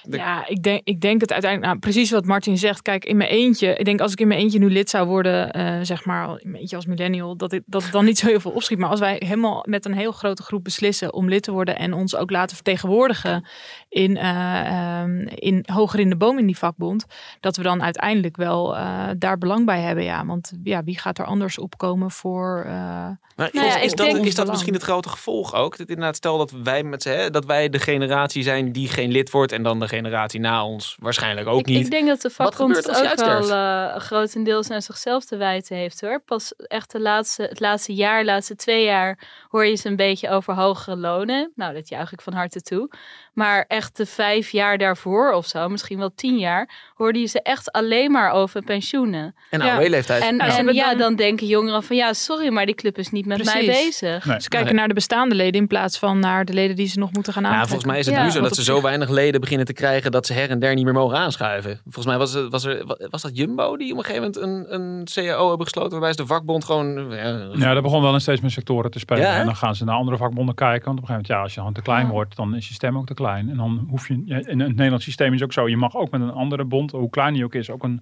Ja, 0.09 0.47
ik 0.47 0.63
denk, 0.63 0.81
ik 0.83 1.01
denk 1.01 1.21
het 1.21 1.31
uiteindelijk, 1.31 1.71
nou, 1.71 1.79
precies 1.79 2.11
wat 2.11 2.25
Martin 2.25 2.57
zegt. 2.57 2.81
Kijk, 2.81 3.05
in 3.05 3.17
mijn 3.17 3.29
eentje, 3.29 3.75
ik 3.75 3.85
denk 3.85 4.01
als 4.01 4.11
ik 4.11 4.19
in 4.19 4.27
mijn 4.27 4.39
eentje 4.39 4.59
nu 4.59 4.69
lid 4.69 4.89
zou 4.89 5.07
worden, 5.07 5.51
eh, 5.51 5.79
zeg 5.81 6.05
maar, 6.05 6.29
in 6.29 6.49
mijn 6.49 6.61
eentje 6.61 6.75
als 6.75 6.85
millennial, 6.85 7.37
dat, 7.37 7.51
ik, 7.53 7.63
dat 7.65 7.83
het 7.83 7.91
dan 7.91 8.05
niet 8.05 8.17
zo 8.17 8.27
heel 8.27 8.39
veel 8.39 8.51
opschiet. 8.51 8.77
Maar 8.77 8.89
als 8.89 8.99
wij 8.99 9.21
helemaal 9.25 9.63
met 9.67 9.85
een 9.85 9.93
heel 9.93 10.11
grote 10.11 10.43
groep 10.43 10.63
beslissen 10.63 11.13
om 11.13 11.29
lid 11.29 11.43
te 11.43 11.51
worden 11.51 11.77
en 11.77 11.93
ons 11.93 12.15
ook 12.15 12.31
laten 12.31 12.55
vertegenwoordigen 12.55 13.47
in, 13.89 14.17
eh, 14.17 14.99
ehm, 14.99 15.27
in 15.27 15.65
hoger 15.71 15.99
in 15.99 16.09
de 16.09 16.17
boom 16.17 16.37
in 16.37 16.45
die 16.45 16.57
vakbond, 16.57 17.05
dat 17.39 17.57
we 17.57 17.63
dan 17.63 17.83
uiteindelijk 17.83 18.37
wel 18.37 18.75
daar 19.17 19.37
belang 19.37 19.65
bij 19.65 19.81
hebben. 19.81 20.03
Ja, 20.03 20.25
want 20.25 20.53
ja, 20.63 20.83
wie 20.83 20.99
gaat 20.99 21.17
er 21.17 21.25
anders 21.25 21.59
opkomen 21.59 22.11
voor. 22.11 22.65
Eh, 22.87 23.25
Maar 23.35 23.49
Nou 23.51 23.67
is, 23.67 23.73
ja, 23.73 23.79
is 23.79 23.91
ik 23.91 23.97
dat, 23.97 24.25
is 24.25 24.35
dat 24.35 24.47
misschien 24.47 24.73
het 24.73 24.83
grote 24.83 25.09
gevolg 25.09 25.53
ook? 25.53 25.77
Dat 25.77 25.87
inderdaad, 25.87 26.15
stel 26.15 26.37
dat 26.37 26.51
wij, 26.63 26.83
met, 26.83 27.03
hè, 27.03 27.29
dat 27.29 27.45
wij 27.45 27.69
de 27.69 27.79
generatie 27.79 28.43
zijn 28.43 28.71
die 28.71 28.89
geen 28.89 29.11
lid 29.11 29.31
wordt 29.31 29.51
en 29.51 29.63
dan 29.63 29.79
de 29.79 29.87
generatie 29.87 30.39
na 30.39 30.65
ons 30.65 30.95
waarschijnlijk 30.99 31.47
ook 31.47 31.59
ik, 31.59 31.65
niet. 31.65 31.85
ik 31.85 31.91
denk 31.91 32.07
dat 32.07 32.21
de 32.21 32.29
vakbond 32.29 32.89
ook 32.89 33.15
wel 33.15 33.51
eh, 33.51 33.95
grotendeels 33.95 34.69
aan 34.69 34.81
zichzelf 34.81 35.25
te 35.25 35.37
wijten 35.37 35.77
heeft 35.77 36.01
hoor. 36.01 36.21
Pas 36.25 36.53
echt 36.55 36.91
de 36.91 36.99
laatste, 36.99 37.43
het 37.43 37.59
laatste 37.59 37.93
jaar, 37.93 38.19
de 38.19 38.25
laatste 38.25 38.55
twee 38.55 38.83
jaar 38.83 39.19
hoor 39.49 39.65
je 39.65 39.75
ze 39.75 39.87
een 39.87 39.95
beetje 39.95 40.29
over 40.29 40.53
hogere 40.53 40.95
lonen. 40.95 41.51
Nou, 41.55 41.73
dat 41.73 41.87
je 41.87 41.93
eigenlijk 41.95 42.23
van 42.23 42.33
harte 42.33 42.61
toe. 42.61 42.89
Maar 43.33 43.65
echt 43.67 43.97
de 43.97 44.05
vijf 44.05 44.49
jaar 44.49 44.77
daarvoor 44.77 45.31
of 45.31 45.45
zo, 45.45 45.69
misschien 45.69 45.97
wel 45.97 46.11
tien 46.15 46.37
jaar, 46.37 46.69
hoorde 46.95 47.19
je 47.19 47.25
ze 47.25 47.41
echt 47.41 47.71
alleen 47.71 48.11
maar 48.11 48.31
over 48.31 48.61
pensioenen. 48.61 49.35
en 49.49 49.59
Ja. 49.61 49.75
AOW-leeftijd. 49.75 50.23
En, 50.23 50.51
ze 50.51 50.57
en 50.57 50.73
ja, 50.73 50.89
dan- 50.89 50.97
dan 50.97 51.15
denken 51.15 51.47
jongeren 51.47 51.83
van 51.83 51.95
ja, 51.95 52.13
sorry, 52.13 52.49
maar 52.49 52.65
die 52.65 52.75
club 52.77 52.97
is 52.97 53.09
niet 53.11 53.25
met 53.25 53.43
mij 53.45 53.65
bezig. 53.65 54.25
Nee. 54.25 54.39
ze 54.41 54.49
kijken 54.49 54.67
Nee. 54.69 54.77
naar 54.77 54.87
de 54.87 54.93
bestaande 54.93 55.35
leden 55.35 55.61
in 55.61 55.67
plaats 55.67 55.99
van 55.99 56.19
naar 56.19 56.45
de 56.45 56.53
leden 56.53 56.75
die 56.75 56.87
ze 56.87 56.99
nog 56.99 57.11
moeten 57.13 57.33
gaan 57.33 57.43
Ja, 57.43 57.49
aantrekken. 57.49 57.69
volgens 57.81 57.91
mij 57.91 57.99
is 57.99 58.05
het 58.05 58.15
Ja, 58.15 58.23
nu 58.23 58.31
zo 58.31 58.41
dat 58.41 58.55
ze 58.55 58.63
zo 58.63 58.81
weinig 58.81 59.09
leden 59.09 59.41
beginnen 59.41 59.65
te 59.65 59.73
krijgen 59.73 60.11
dat 60.11 60.25
ze 60.25 60.33
her 60.33 60.49
en 60.49 60.59
der 60.59 60.75
niet 60.75 60.83
meer 60.85 60.93
mogen 60.93 61.17
aanschuiven. 61.17 61.79
Volgens 61.83 62.05
mij 62.05 62.17
was, 62.17 62.33
het, 62.33 62.51
was, 62.51 62.63
er, 62.63 62.83
was 63.09 63.21
dat 63.21 63.37
Jumbo 63.37 63.77
die 63.77 63.91
op 63.91 63.97
een 63.97 64.03
gegeven 64.03 64.31
moment 64.41 64.69
een, 64.71 64.81
een 64.81 65.03
CAO 65.13 65.47
hebben 65.47 65.65
gesloten 65.65 65.91
waarbij 65.91 66.11
ze 66.11 66.17
de 66.17 66.25
vakbond 66.27 66.65
gewoon... 66.65 67.09
Ja, 67.11 67.47
Ja, 67.53 67.73
dat 67.73 67.83
begon 67.83 68.01
wel 68.01 68.13
in 68.13 68.21
steeds 68.21 68.41
meer 68.41 68.51
sectoren 68.51 68.91
te 68.91 68.99
spelen. 68.99 69.23
Ja, 69.23 69.35
en 69.39 69.45
dan 69.45 69.55
gaan 69.55 69.75
ze 69.75 69.83
naar 69.83 69.95
andere 69.95 70.17
vakbonden 70.17 70.55
kijken. 70.55 70.85
Want 70.85 70.97
op 70.97 71.03
een 71.03 71.09
gegeven 71.09 71.13
moment, 71.13 71.27
ja, 71.27 71.41
als 71.41 71.53
je 71.53 71.59
gewoon 71.59 71.73
te 71.73 71.81
klein 71.81 72.07
wordt, 72.07 72.35
dan 72.35 72.55
is 72.55 72.67
je 72.67 72.73
stem 72.73 72.97
ook 72.97 73.05
te 73.05 73.13
klein. 73.13 73.49
En 73.49 73.57
dan 73.57 73.85
hoef 73.89 74.07
je, 74.07 74.21
ja, 74.25 74.35
in 74.35 74.59
het 74.59 74.69
Nederlands 74.75 75.03
systeem 75.05 75.33
is 75.33 75.43
ook 75.43 75.53
zo, 75.53 75.67
je 75.69 75.77
mag 75.77 75.95
ook 75.95 76.11
met 76.11 76.21
een 76.21 76.31
andere 76.31 76.63
bond, 76.65 76.91
hoe 76.91 77.09
klein 77.09 77.33
die 77.33 77.43
ook 77.43 77.55
is, 77.55 77.69
ook 77.69 77.83
een, 77.83 78.01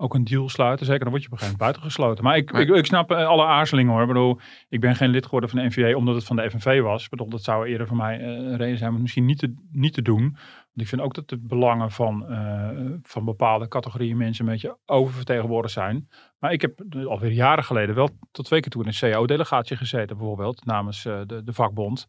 ook 0.00 0.14
een 0.14 0.24
deal 0.24 0.48
sluiten. 0.48 0.86
Zeker, 0.86 1.02
dan 1.02 1.10
word 1.10 1.22
je 1.22 1.28
op 1.28 1.32
een 1.34 1.38
gegeven 1.38 1.58
moment 1.60 1.78
buitengesloten. 1.78 2.24
Maar 2.24 2.36
ik, 2.36 2.52
Maar- 2.52 2.60
ik, 2.60 2.68
ik 2.68 2.86
snap 2.86 3.10
eh, 3.10 3.26
alle 3.26 3.44
aarzelingen 3.44 3.92
hoor. 3.92 4.00
Ik 4.00 4.06
bedoel, 4.08 4.40
ik 4.68 4.80
ben 4.80 4.96
geen 4.96 5.08
lid 5.10 5.24
geworden 5.24 5.50
van 5.50 5.58
de 5.58 5.64
NVA 5.66 5.94
omdat 5.96 6.14
het 6.14 6.24
van 6.24 6.36
de 6.36 6.50
FNV 6.50 6.80
was. 6.80 7.04
Ik 7.04 7.10
bedoel, 7.10 7.28
dat 7.28 7.42
zou 7.42 7.66
eerder 7.66 7.86
voor 7.86 7.96
mij 7.96 8.20
eh, 8.20 8.26
een 8.26 8.56
reden 8.56 8.76
zijn 8.76 8.88
om 8.88 8.94
het 8.94 9.02
misschien 9.02 9.24
niet 9.24 9.38
te, 9.38 9.54
niet 9.72 9.92
te 9.94 10.02
doen. 10.02 10.22
Want 10.22 10.80
ik 10.80 10.88
vind 10.88 11.00
ook 11.00 11.14
dat 11.14 11.28
de 11.28 11.38
belangen 11.38 11.90
van, 11.90 12.28
eh, 12.28 12.68
van 13.02 13.24
bepaalde 13.24 13.68
categorieën 13.68 14.16
mensen 14.16 14.44
een 14.46 14.52
beetje 14.52 14.78
oververtegenwoordigd 14.86 15.74
zijn. 15.74 16.08
Maar 16.38 16.52
ik 16.52 16.60
heb 16.60 16.82
alweer 17.04 17.32
jaren 17.32 17.64
geleden 17.64 17.94
wel 17.94 18.10
tot 18.32 18.44
twee 18.44 18.60
keer 18.60 18.70
toe 18.70 18.82
in 18.82 18.88
een 18.88 19.10
CAO-delegatie 19.12 19.76
gezeten, 19.76 20.16
bijvoorbeeld, 20.16 20.64
namens 20.64 21.02
de, 21.02 21.40
de 21.44 21.52
vakbond. 21.52 22.06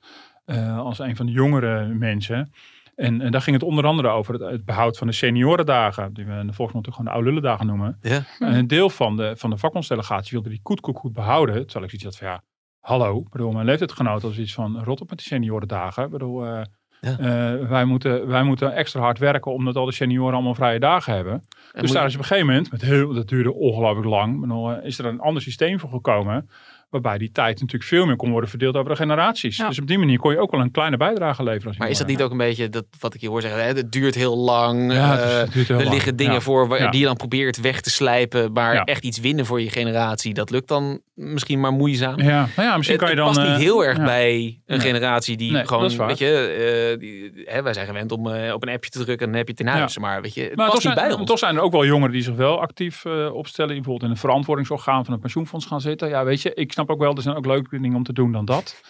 als 0.78 0.99
een 0.99 1.15
van 1.15 1.25
de 1.25 1.32
jongere 1.32 1.88
mensen. 1.88 2.52
En, 2.99 3.21
en 3.21 3.31
daar 3.31 3.41
ging 3.41 3.55
het 3.55 3.65
onder 3.65 3.85
andere 3.85 4.07
over 4.07 4.33
het, 4.33 4.51
het 4.51 4.65
behoud 4.65 4.97
van 4.97 5.07
de 5.07 5.13
seniorendagen, 5.13 6.13
die 6.13 6.25
we 6.25 6.33
in 6.33 6.47
de 6.47 6.53
volksmond 6.53 6.88
ook 6.88 6.93
gewoon 6.93 7.07
de 7.07 7.13
oude 7.13 7.27
lullendagen 7.27 7.65
noemen. 7.65 7.97
Ja. 8.01 8.23
En 8.39 8.53
een 8.53 8.67
deel 8.67 8.89
van 8.89 9.15
de, 9.15 9.33
van 9.38 9.49
de 9.49 9.57
vakbondsdelegatie 9.57 10.31
wilde 10.31 10.49
die 10.49 10.59
goed, 10.63 10.79
goed, 10.93 11.13
behouden. 11.13 11.55
Terwijl 11.55 11.83
ik 11.85 11.89
zoiets 11.89 12.03
had 12.03 12.17
van 12.17 12.27
ja, 12.27 12.43
hallo. 12.79 13.23
Bedoel, 13.29 13.51
mijn 13.51 13.65
leeftijdgenoot 13.65 14.21
was 14.21 14.38
iets 14.38 14.53
van 14.53 14.83
rot 14.83 15.01
op 15.01 15.09
met 15.09 15.17
die 15.17 15.27
seniorendagen. 15.27 16.03
Ik 16.03 16.09
bedoel, 16.09 16.45
eh, 16.45 16.62
Ja. 17.01 17.17
eh, 17.19 17.67
wij, 17.67 17.85
moeten, 17.85 18.27
wij 18.27 18.43
moeten 18.43 18.73
extra 18.75 19.01
hard 19.01 19.19
werken 19.19 19.53
omdat 19.53 19.75
al 19.75 19.85
de 19.85 19.91
senioren 19.91 20.33
allemaal 20.33 20.55
vrije 20.55 20.79
dagen 20.79 21.13
hebben. 21.13 21.33
En 21.71 21.81
dus 21.81 21.91
daar 21.91 22.05
is 22.05 22.13
op 22.13 22.19
een 22.19 22.25
gegeven 22.25 22.47
moment, 22.47 22.71
met 22.71 22.81
heel, 22.81 23.13
dat 23.13 23.27
duurde 23.27 23.53
ongelooflijk 23.53 24.07
lang, 24.07 24.39
bedoel, 24.39 24.71
eh, 24.71 24.85
is 24.85 24.99
er 24.99 25.05
een 25.05 25.19
ander 25.19 25.41
systeem 25.41 25.79
voor 25.79 25.89
gekomen. 25.89 26.49
Waarbij 26.89 27.17
die 27.17 27.32
tijd 27.32 27.60
natuurlijk 27.60 27.89
veel 27.89 28.06
meer 28.06 28.15
kon 28.15 28.32
worden 28.32 28.49
verdeeld 28.49 28.75
over 28.75 28.89
de 28.89 28.95
generaties. 28.95 29.58
Ja. 29.58 29.67
Dus 29.67 29.80
op 29.80 29.88
die 29.88 29.97
manier 29.97 30.19
kon 30.19 30.32
je 30.32 30.39
ook 30.39 30.52
wel 30.52 30.60
een 30.60 30.71
kleine 30.71 30.97
bijdrage 30.97 31.43
leveren. 31.43 31.67
Als 31.67 31.78
Maar 31.78 31.89
is 31.89 31.97
dat 31.97 32.08
niet 32.08 32.21
ook 32.21 32.32
een 32.32 32.38
beetje 32.38 32.69
dat, 32.69 32.86
wat 32.99 33.13
ik 33.13 33.21
je 33.21 33.30
hoor 33.30 33.41
zeggen? 33.41 33.62
Hè? 33.62 33.67
Het 33.67 33.91
duurt 33.91 34.15
heel 34.15 34.38
lang. 34.38 34.93
Ja, 34.93 35.15
het 35.15 35.19
is- 35.25 35.32
eh, 35.34 35.39
het 35.39 35.54
duurt 35.54 35.67
heel 35.67 35.78
er 35.78 35.84
lang. 35.84 35.95
liggen 35.95 36.15
dingen 36.15 36.34
Ja. 36.34 36.39
voor 36.39 36.67
waar, 36.67 36.80
Ja. 36.82 36.89
die 36.89 36.99
je 36.99 37.06
dan 37.06 37.15
probeert 37.15 37.62
weg 37.62 37.82
te 37.82 37.89
slijpen. 37.89 38.52
Maar 38.54 38.73
Ja. 38.73 38.84
echt 38.84 39.04
iets 39.04 39.19
winnen 39.19 39.45
voor 39.45 39.62
je 39.62 39.69
generatie, 39.69 40.34
dat 40.34 40.49
lukt 40.49 40.67
dan 40.67 41.02
misschien 41.13 41.60
maar 41.60 41.71
moeizaam. 41.73 42.19
Ja, 42.21 42.49
nou 42.56 42.67
ja, 42.67 42.78
misschien 42.78 42.97
Het, 42.99 43.06
kan 43.08 43.15
je 43.15 43.21
het 43.23 43.34
dan... 43.34 43.43
past 43.43 43.47
niet 43.47 43.58
eh, 43.58 43.63
heel 43.63 43.86
erg 43.86 43.97
ja. 43.97 44.04
bij 44.04 44.36
een 44.65 44.78
Nee. 44.78 44.80
generatie 44.80 45.38
die 45.38 45.52
Nee, 45.52 45.65
gewoon, 45.67 45.97
weet 46.08 46.17
je, 46.17 46.95
die, 46.99 47.32
hè, 47.45 47.62
wij 47.63 47.73
zijn 47.73 47.86
gewend 47.88 48.12
om 48.12 48.28
op 48.28 48.63
een 48.63 48.69
appje 48.73 48.89
te 48.89 49.04
drukken 49.04 49.25
en 49.25 49.32
dan 49.32 49.38
heb 49.38 49.45
je 49.47 49.52
het 49.52 49.62
in 49.62 49.67
huis. 49.67 49.97
Maar 49.97 50.21
weet 50.21 50.34
je, 50.34 50.41
het 50.41 50.56
Maar 50.56 50.65
past 50.69 50.82
toch 50.82 50.86
niet 50.91 50.93
zijn, 50.99 51.10
bij 51.10 51.17
ons. 51.19 51.28
toch 51.30 51.39
zijn 51.39 51.56
er 51.56 51.62
ook 51.62 51.71
wel 51.71 51.86
jongeren 51.86 52.12
die 52.13 52.21
zich 52.21 52.36
wel 52.36 52.62
actief 52.62 53.06
opstellen. 53.34 53.71
Die 53.71 53.82
bijvoorbeeld 53.82 54.04
in 54.04 54.10
een 54.10 54.17
verantwoordingsorgaan 54.17 55.06
van 55.06 55.13
een 55.13 55.19
pensioenfonds 55.19 55.65
gaan 55.65 55.82
zitten. 55.82 56.10
Ja, 56.10 56.23
weet 56.23 56.41
je, 56.41 56.54
ik 56.54 56.71
snap 56.85 56.89
ook 56.89 56.99
wel, 57.03 57.15
er 57.15 57.21
zijn 57.21 57.35
ook 57.35 57.45
leuke 57.45 57.79
dingen 57.81 57.97
om 57.97 58.03
te 58.03 58.13
doen 58.13 58.31
dan 58.31 58.45
dat. 58.45 58.81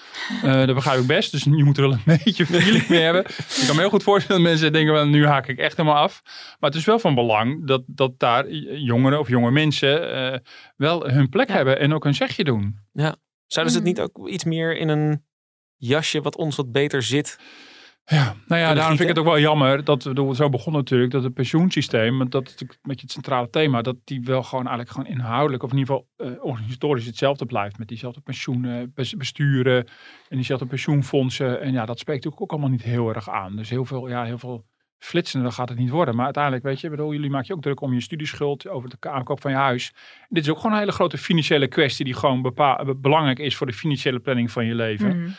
Eh 0.44 0.66
dat 0.66 0.76
begrijp 0.76 1.00
ik 1.00 1.08
best. 1.08 1.32
Dus 1.32 1.44
je 1.44 1.64
moet 1.64 1.78
er 1.78 1.84
wel 1.90 1.92
een 2.06 2.18
beetje 2.24 2.46
feeling 2.46 2.88
mee 2.88 3.02
hebben. 3.02 3.26
Ik 3.26 3.64
kan 3.68 3.76
me 3.76 3.82
heel 3.82 3.90
goed 3.90 4.04
voorstellen 4.04 4.42
dat 4.42 4.52
mensen 4.52 4.74
denken, 4.74 4.94
wel, 4.94 5.08
nu 5.08 5.26
haak 5.26 5.48
ik 5.48 5.58
echt 5.58 5.78
helemaal 5.78 6.02
af. 6.02 6.22
Maar 6.60 6.70
het 6.70 6.76
is 6.80 6.86
wel 6.86 7.00
van 7.00 7.16
belang 7.16 7.68
dat, 7.68 7.84
dat 7.86 8.20
daar 8.20 8.50
jongeren 8.52 9.20
of 9.20 9.28
jonge 9.28 9.52
mensen 9.52 10.14
eh, 10.34 10.40
wel 10.76 11.10
hun 11.10 11.30
plek 11.30 11.48
Ja. 11.48 11.54
hebben 11.56 11.80
en 11.80 11.94
ook 11.94 12.06
een 12.06 12.16
zegje 12.16 12.44
doen. 12.44 12.80
Zouden 12.94 13.18
ze 13.48 13.60
het 13.60 13.74
Mhm. 13.74 13.84
niet 13.84 14.00
ook 14.02 14.28
iets 14.30 14.44
meer 14.44 14.78
in 14.78 14.90
een 14.90 15.26
jasje 15.76 16.22
wat 16.22 16.38
ons 16.38 16.56
wat 16.56 16.72
beter 16.72 17.04
zit? 17.04 17.40
Ja, 18.10 18.36
nou 18.48 18.62
ja, 18.62 18.74
daarom 18.74 18.98
vind 18.98 19.10
ik 19.10 19.16
het 19.16 19.18
ook 19.18 19.32
wel 19.32 19.40
jammer 19.40 19.84
dat 19.84 20.04
we 20.04 20.36
zo 20.36 20.50
begon 20.50 20.74
natuurlijk 20.74 21.12
dat 21.12 21.24
het 21.24 21.34
pensioensysteem, 21.34 22.18
want 22.18 22.32
dat 22.32 22.46
is 22.46 22.52
natuurlijk 22.52 22.80
een 22.82 22.90
beetje 22.90 23.06
het 23.06 23.12
centrale 23.12 23.50
thema, 23.50 23.82
dat 23.82 23.96
die 24.04 24.22
wel 24.24 24.44
gewoon 24.44 24.68
eigenlijk 24.68 24.96
gewoon 24.96 25.18
inhoudelijk 25.18 25.64
of 25.64 25.72
in 25.72 25.78
ieder 25.78 25.96
geval 25.96 26.28
eh, 26.28 26.44
organisatorisch 26.44 27.06
hetzelfde 27.06 27.46
blijft 27.46 27.78
met 27.78 27.88
diezelfde 27.88 28.22
pensioenen, 28.22 28.92
bes- 28.96 29.16
besturen 29.16 29.88
en 30.30 30.36
diezelfde 30.36 30.66
pensioenfondsen. 30.66 31.62
En 31.62 31.72
ja, 31.72 31.86
dat 31.86 32.00
spreekt 32.00 32.24
natuurlijk 32.24 32.42
ook 32.42 32.52
allemaal 32.52 32.78
niet 32.78 32.84
heel 32.84 33.14
erg 33.14 33.30
aan. 33.30 33.56
Dus 33.56 33.70
heel 33.70 33.86
veel, 33.86 34.10
ja, 34.10 34.24
heel 34.24 34.38
veel 34.38 34.66
flitsender 34.98 35.52
gaat 35.52 35.70
het 35.70 35.78
niet 35.78 35.90
worden. 35.90 36.16
Maar 36.16 36.26
uiteindelijk, 36.26 36.64
weet 36.64 36.80
je, 36.80 36.90
bedoel, 36.90 37.14
jullie 37.14 37.30
maken 37.30 37.48
je 37.48 37.54
ook 37.54 37.62
druk 37.62 37.82
om 37.82 37.94
je 37.94 38.02
studieschuld, 38.02 38.68
over 38.68 38.90
de 38.90 39.10
aankoop 39.10 39.42
van 39.42 39.52
je 39.52 39.58
huis. 39.58 39.94
Dit 40.30 40.44
is 40.44 40.50
ook 40.50 40.58
gewoon 40.58 40.72
een 40.72 40.80
hele 40.80 40.92
grote 40.92 41.18
financiële 41.18 41.68
kwestie 41.68 42.06
die 42.06 42.14
gewoon 42.14 42.54
belangrijk 42.98 43.40
is 43.40 43.56
voor 43.56 43.68
de 43.68 43.74
financiële 43.74 44.20
planning 44.20 44.52
van 44.52 44.66
je 44.66 44.76
leven. 44.76 45.18
Mhm. 45.18 45.30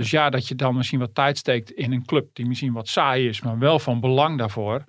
Dus 0.00 0.10
ja, 0.10 0.30
dat 0.30 0.48
je 0.48 0.54
dan 0.54 0.76
misschien 0.76 0.98
wat 0.98 1.14
tijd 1.14 1.38
steekt 1.38 1.70
in 1.70 1.92
een 1.92 2.04
club 2.04 2.28
die 2.32 2.46
misschien 2.46 2.72
wat 2.72 2.88
saai 2.88 3.28
is, 3.28 3.40
maar 3.40 3.58
wel 3.58 3.78
van 3.78 4.00
belang 4.00 4.38
daarvoor. 4.38 4.84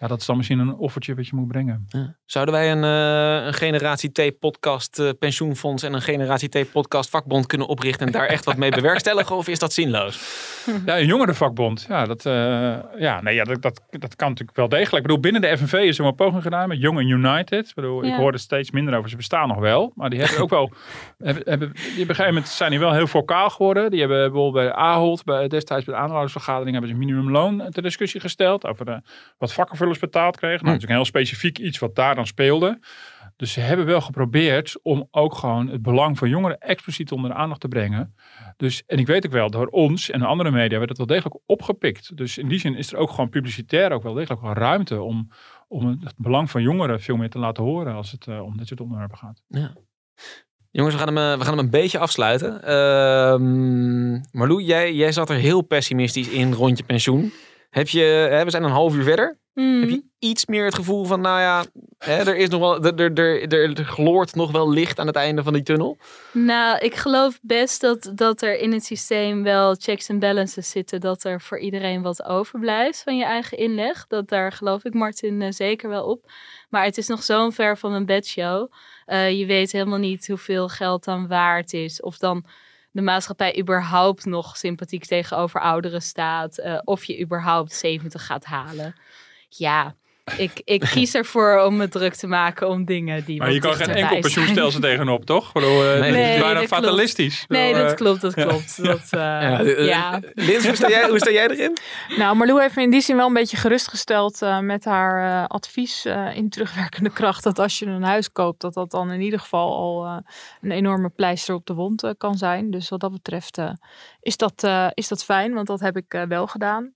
Ja, 0.00 0.06
dat 0.06 0.20
is 0.20 0.26
dan 0.26 0.36
misschien 0.36 0.58
een 0.58 0.74
offertje 0.74 1.14
wat 1.14 1.26
je 1.26 1.36
moet 1.36 1.48
brengen. 1.48 1.86
Zouden 2.26 2.54
wij 2.54 2.72
een, 2.72 2.84
eh, 2.84 3.46
een 3.46 3.54
Generatie 3.54 4.12
T-podcast 4.12 4.98
eh, 4.98 5.08
pensioenfonds 5.18 5.82
en 5.82 5.92
een 5.92 6.02
Generatie 6.02 6.48
T-podcast 6.48 7.10
vakbond 7.10 7.46
kunnen 7.46 7.66
oprichten 7.66 8.06
en 8.06 8.12
daar 8.12 8.26
echt 8.26 8.44
wat 8.44 8.56
mee 8.56 8.70
bewerkstelligen? 8.70 9.36
Of 9.36 9.48
is 9.48 9.58
dat 9.58 9.72
zinloos? 9.72 10.20
Ja, 10.86 10.98
een 10.98 11.06
jongerenvakbond. 11.06 11.86
Ja, 11.88 12.04
dat, 12.04 12.26
eh, 12.26 12.76
ja, 12.98 13.20
nee, 13.20 13.34
ja 13.34 13.44
dat, 13.44 13.62
dat, 13.62 13.82
dat 13.90 14.16
kan 14.16 14.28
natuurlijk 14.28 14.56
wel 14.56 14.68
degelijk. 14.68 14.96
Ik 14.96 15.02
bedoel, 15.02 15.20
binnen 15.20 15.40
de 15.40 15.56
FNV 15.56 15.72
is 15.72 15.96
er 15.96 16.02
wel 16.02 16.10
een 16.10 16.16
poging 16.16 16.42
gedaan 16.42 16.68
met 16.68 16.84
and 16.86 17.00
United. 17.00 17.68
Ik 17.68 17.74
bedoel, 17.74 18.04
ik 18.04 18.14
hoor 18.14 18.32
er 18.32 18.38
steeds 18.38 18.70
minder 18.70 18.96
over. 18.96 19.10
Ze 19.10 19.16
bestaan 19.16 19.48
nog 19.48 19.58
wel. 19.58 19.92
Maar 19.94 20.10
die 20.10 20.20
hebben 20.20 20.38
ook 20.38 20.50
wel, 20.50 20.70
hebben, 21.18 21.42
hebben, 21.46 21.72
die 21.72 21.82
op 21.82 21.98
een 21.98 22.06
gegeven 22.06 22.24
moment 22.24 22.48
zijn 22.48 22.70
die 22.70 22.78
wel 22.78 22.92
heel 22.92 23.06
vocaal 23.06 23.50
geworden. 23.50 23.90
Die 23.90 24.00
hebben 24.00 24.18
bijvoorbeeld 24.18 24.64
bij 24.64 24.72
Ahold, 24.72 25.24
bij, 25.24 25.48
destijds 25.48 25.84
bij 25.84 25.94
de 25.94 26.00
aandeelhoudersvergadering, 26.00 26.72
hebben 26.72 26.90
ze 26.90 26.96
minimumloon 26.96 27.70
ter 27.70 27.82
discussie 27.82 28.20
gesteld. 28.20 28.66
Over 28.66 28.84
de, 28.84 29.00
wat 29.38 29.52
vakkenvullers 29.52 29.98
betaald 29.98 30.36
kregen. 30.36 30.64
Nou, 30.64 30.72
dat 30.72 30.82
is 30.82 30.88
een 30.88 30.94
heel 30.94 31.04
specifiek 31.04 31.58
iets 31.58 31.78
wat 31.78 31.94
daar 31.94 32.14
dan 32.14 32.26
speelde. 32.26 32.78
Dus 33.40 33.52
ze 33.52 33.60
hebben 33.60 33.86
wel 33.86 34.00
geprobeerd 34.00 34.78
om 34.82 35.08
ook 35.10 35.34
gewoon 35.34 35.68
het 35.68 35.82
belang 35.82 36.18
van 36.18 36.28
jongeren 36.28 36.58
expliciet 36.58 37.12
onder 37.12 37.30
de 37.30 37.36
aandacht 37.36 37.60
te 37.60 37.68
brengen. 37.68 38.14
Dus, 38.56 38.82
en 38.86 38.98
ik 38.98 39.06
weet 39.06 39.26
ook 39.26 39.32
wel, 39.32 39.50
door 39.50 39.66
ons 39.66 40.10
en 40.10 40.18
de 40.18 40.26
andere 40.26 40.50
media 40.50 40.76
werd 40.76 40.88
het 40.88 40.98
wel 40.98 41.06
degelijk 41.06 41.36
opgepikt. 41.46 42.16
Dus 42.16 42.38
in 42.38 42.48
die 42.48 42.58
zin 42.58 42.74
is 42.74 42.92
er 42.92 42.98
ook 42.98 43.10
gewoon 43.10 43.28
publicitair 43.28 43.92
ook 43.92 44.02
wel 44.02 44.14
degelijk 44.14 44.42
ruimte 44.42 45.02
om, 45.02 45.28
om 45.68 45.86
het 45.86 46.14
belang 46.16 46.50
van 46.50 46.62
jongeren 46.62 47.00
veel 47.00 47.16
meer 47.16 47.30
te 47.30 47.38
laten 47.38 47.62
horen 47.62 47.94
als 47.94 48.10
het 48.10 48.26
eh, 48.26 48.42
om 48.42 48.56
dit 48.56 48.66
soort 48.66 48.80
onderwerpen 48.80 49.18
gaat. 49.18 49.42
Ja. 49.46 49.72
Jongens, 50.70 50.94
we 50.94 51.00
gaan 51.00 51.16
hem, 51.16 51.32
eh, 51.32 51.38
we 51.38 51.44
gaan 51.44 51.56
hem 51.56 51.64
een 51.64 51.70
beetje 51.70 51.98
afsluiten. 51.98 52.52
Marlou, 54.32 54.62
jij, 54.62 54.94
jij 54.94 55.12
zat 55.12 55.30
er 55.30 55.36
heel 55.36 55.62
pessimistisch 55.62 56.28
in 56.28 56.52
rond 56.52 56.78
je 56.78 56.84
pensioen. 56.84 57.32
Heb 57.70 57.88
je, 57.88 58.02
hè, 58.30 58.44
we 58.44 58.50
zijn 58.50 58.62
een 58.62 58.70
half 58.70 58.94
uur 58.94 59.04
verder. 59.04 59.39
Heb 59.54 59.88
je 59.88 60.02
iets 60.18 60.46
meer 60.46 60.64
het 60.64 60.74
gevoel 60.74 61.04
van, 61.04 61.20
nou 61.20 61.40
ja, 61.40 61.64
hè, 61.98 62.14
er, 62.14 62.36
is 62.36 62.48
nog 62.48 62.60
wel, 62.60 62.84
er, 62.84 63.12
er, 63.12 63.52
er, 63.52 63.78
er 63.78 63.84
gloort 63.84 64.34
nog 64.34 64.50
wel 64.50 64.70
licht 64.70 64.98
aan 64.98 65.06
het 65.06 65.16
einde 65.16 65.42
van 65.42 65.52
die 65.52 65.62
tunnel? 65.62 65.96
Nou, 66.32 66.78
ik 66.78 66.94
geloof 66.94 67.38
best 67.42 67.80
dat, 67.80 68.12
dat 68.14 68.42
er 68.42 68.58
in 68.58 68.72
het 68.72 68.84
systeem 68.84 69.42
wel 69.42 69.74
checks 69.74 70.08
en 70.08 70.18
balances 70.18 70.70
zitten. 70.70 71.00
Dat 71.00 71.24
er 71.24 71.40
voor 71.40 71.58
iedereen 71.58 72.02
wat 72.02 72.24
overblijft 72.24 73.02
van 73.02 73.16
je 73.16 73.24
eigen 73.24 73.58
inleg. 73.58 74.06
Dat 74.06 74.28
daar 74.28 74.52
geloof 74.52 74.84
ik 74.84 74.94
Martin 74.94 75.42
eh, 75.42 75.50
zeker 75.50 75.88
wel 75.88 76.04
op. 76.04 76.32
Maar 76.68 76.84
het 76.84 76.98
is 76.98 77.06
nog 77.06 77.22
zo'n 77.22 77.52
ver 77.52 77.78
van 77.78 77.92
een 77.92 78.06
bedshow. 78.06 78.72
Eh 79.04 79.38
je 79.38 79.46
weet 79.46 79.72
helemaal 79.72 79.98
niet 79.98 80.26
hoeveel 80.26 80.68
geld 80.68 81.04
dan 81.04 81.28
waard 81.28 81.72
is. 81.72 82.02
Of 82.02 82.18
dan 82.18 82.44
de 82.90 83.02
maatschappij 83.02 83.58
überhaupt 83.58 84.24
nog 84.24 84.56
sympathiek 84.56 85.04
tegenover 85.04 85.60
ouderen 85.60 86.02
staat. 86.02 86.58
eh, 86.58 86.78
of 86.84 87.04
je 87.04 87.20
überhaupt 87.20 87.72
70 87.72 88.26
gaat 88.26 88.44
halen. 88.44 88.94
Ja, 89.56 89.94
ik, 90.36 90.60
ik 90.64 90.80
kies 90.80 91.14
ervoor 91.14 91.60
om 91.60 91.76
me 91.76 91.88
druk 91.88 92.14
te 92.14 92.26
maken 92.26 92.68
om 92.68 92.84
dingen 92.84 93.24
die 93.24 93.38
Maar 93.38 93.52
je 93.52 93.58
kan 93.60 93.74
geen 93.74 93.88
enkel 93.88 94.08
zijn. 94.08 94.20
pensioenstelsel 94.20 94.80
tegenop, 94.80 95.24
toch? 95.24 95.52
Bedoel, 95.52 95.84
eh, 95.84 96.00
Nee, 96.00 96.12
bijna 96.12 96.38
dat 96.40 96.52
klopt. 96.54 96.68
fatalistisch. 96.68 97.42
Ik 97.42 97.48
Nee, 97.48 97.74
dat 97.74 97.94
klopt, 97.94 98.20
dat 98.20 98.34
ja. 98.34 98.44
klopt. 98.44 98.82
Dat, 98.84 99.08
Ja, 99.10 99.60
ja. 99.62 100.20
Lins, 100.34 100.66
hoe 100.66 100.74
sta, 100.76 100.88
jij, 100.88 101.08
hoe 101.08 101.18
sta 101.18 101.30
jij 101.30 101.48
erin? 101.48 101.76
Nou, 102.16 102.36
Marlou 102.36 102.60
heeft 102.60 102.76
me 102.76 102.82
in 102.82 102.90
die 102.90 103.00
zin 103.00 103.16
wel 103.16 103.26
een 103.26 103.32
beetje 103.32 103.56
gerustgesteld 103.56 104.42
eh, 104.42 104.58
met 104.60 104.84
haar 104.84 105.42
eh, 105.42 105.46
advies 105.48 106.04
eh, 106.04 106.36
in 106.36 106.48
terugwerkende 106.50 107.10
kracht. 107.12 107.44
Dat 107.44 107.58
als 107.58 107.78
je 107.78 107.86
een 107.86 108.02
huis 108.02 108.32
koopt, 108.32 108.60
dat 108.60 108.74
dat 108.74 108.90
dan 108.90 109.10
in 109.10 109.20
ieder 109.20 109.40
geval 109.40 109.74
al 109.76 110.04
eh, 110.04 110.16
een 110.60 110.70
enorme 110.70 111.08
pleister 111.08 111.54
op 111.54 111.66
de 111.66 111.74
wond 111.74 112.14
kan 112.18 112.36
zijn. 112.36 112.70
Dus 112.70 112.88
wat 112.88 113.00
dat 113.00 113.12
betreft 113.12 113.58
eh, 113.58 113.70
is, 114.20 114.36
dat, 114.36 114.62
eh, 114.64 114.86
is 114.94 115.08
dat 115.08 115.24
fijn, 115.24 115.54
want 115.54 115.66
dat 115.66 115.80
heb 115.80 115.96
ik 115.96 116.14
eh, 116.14 116.22
wel 116.22 116.46
gedaan. 116.46 116.92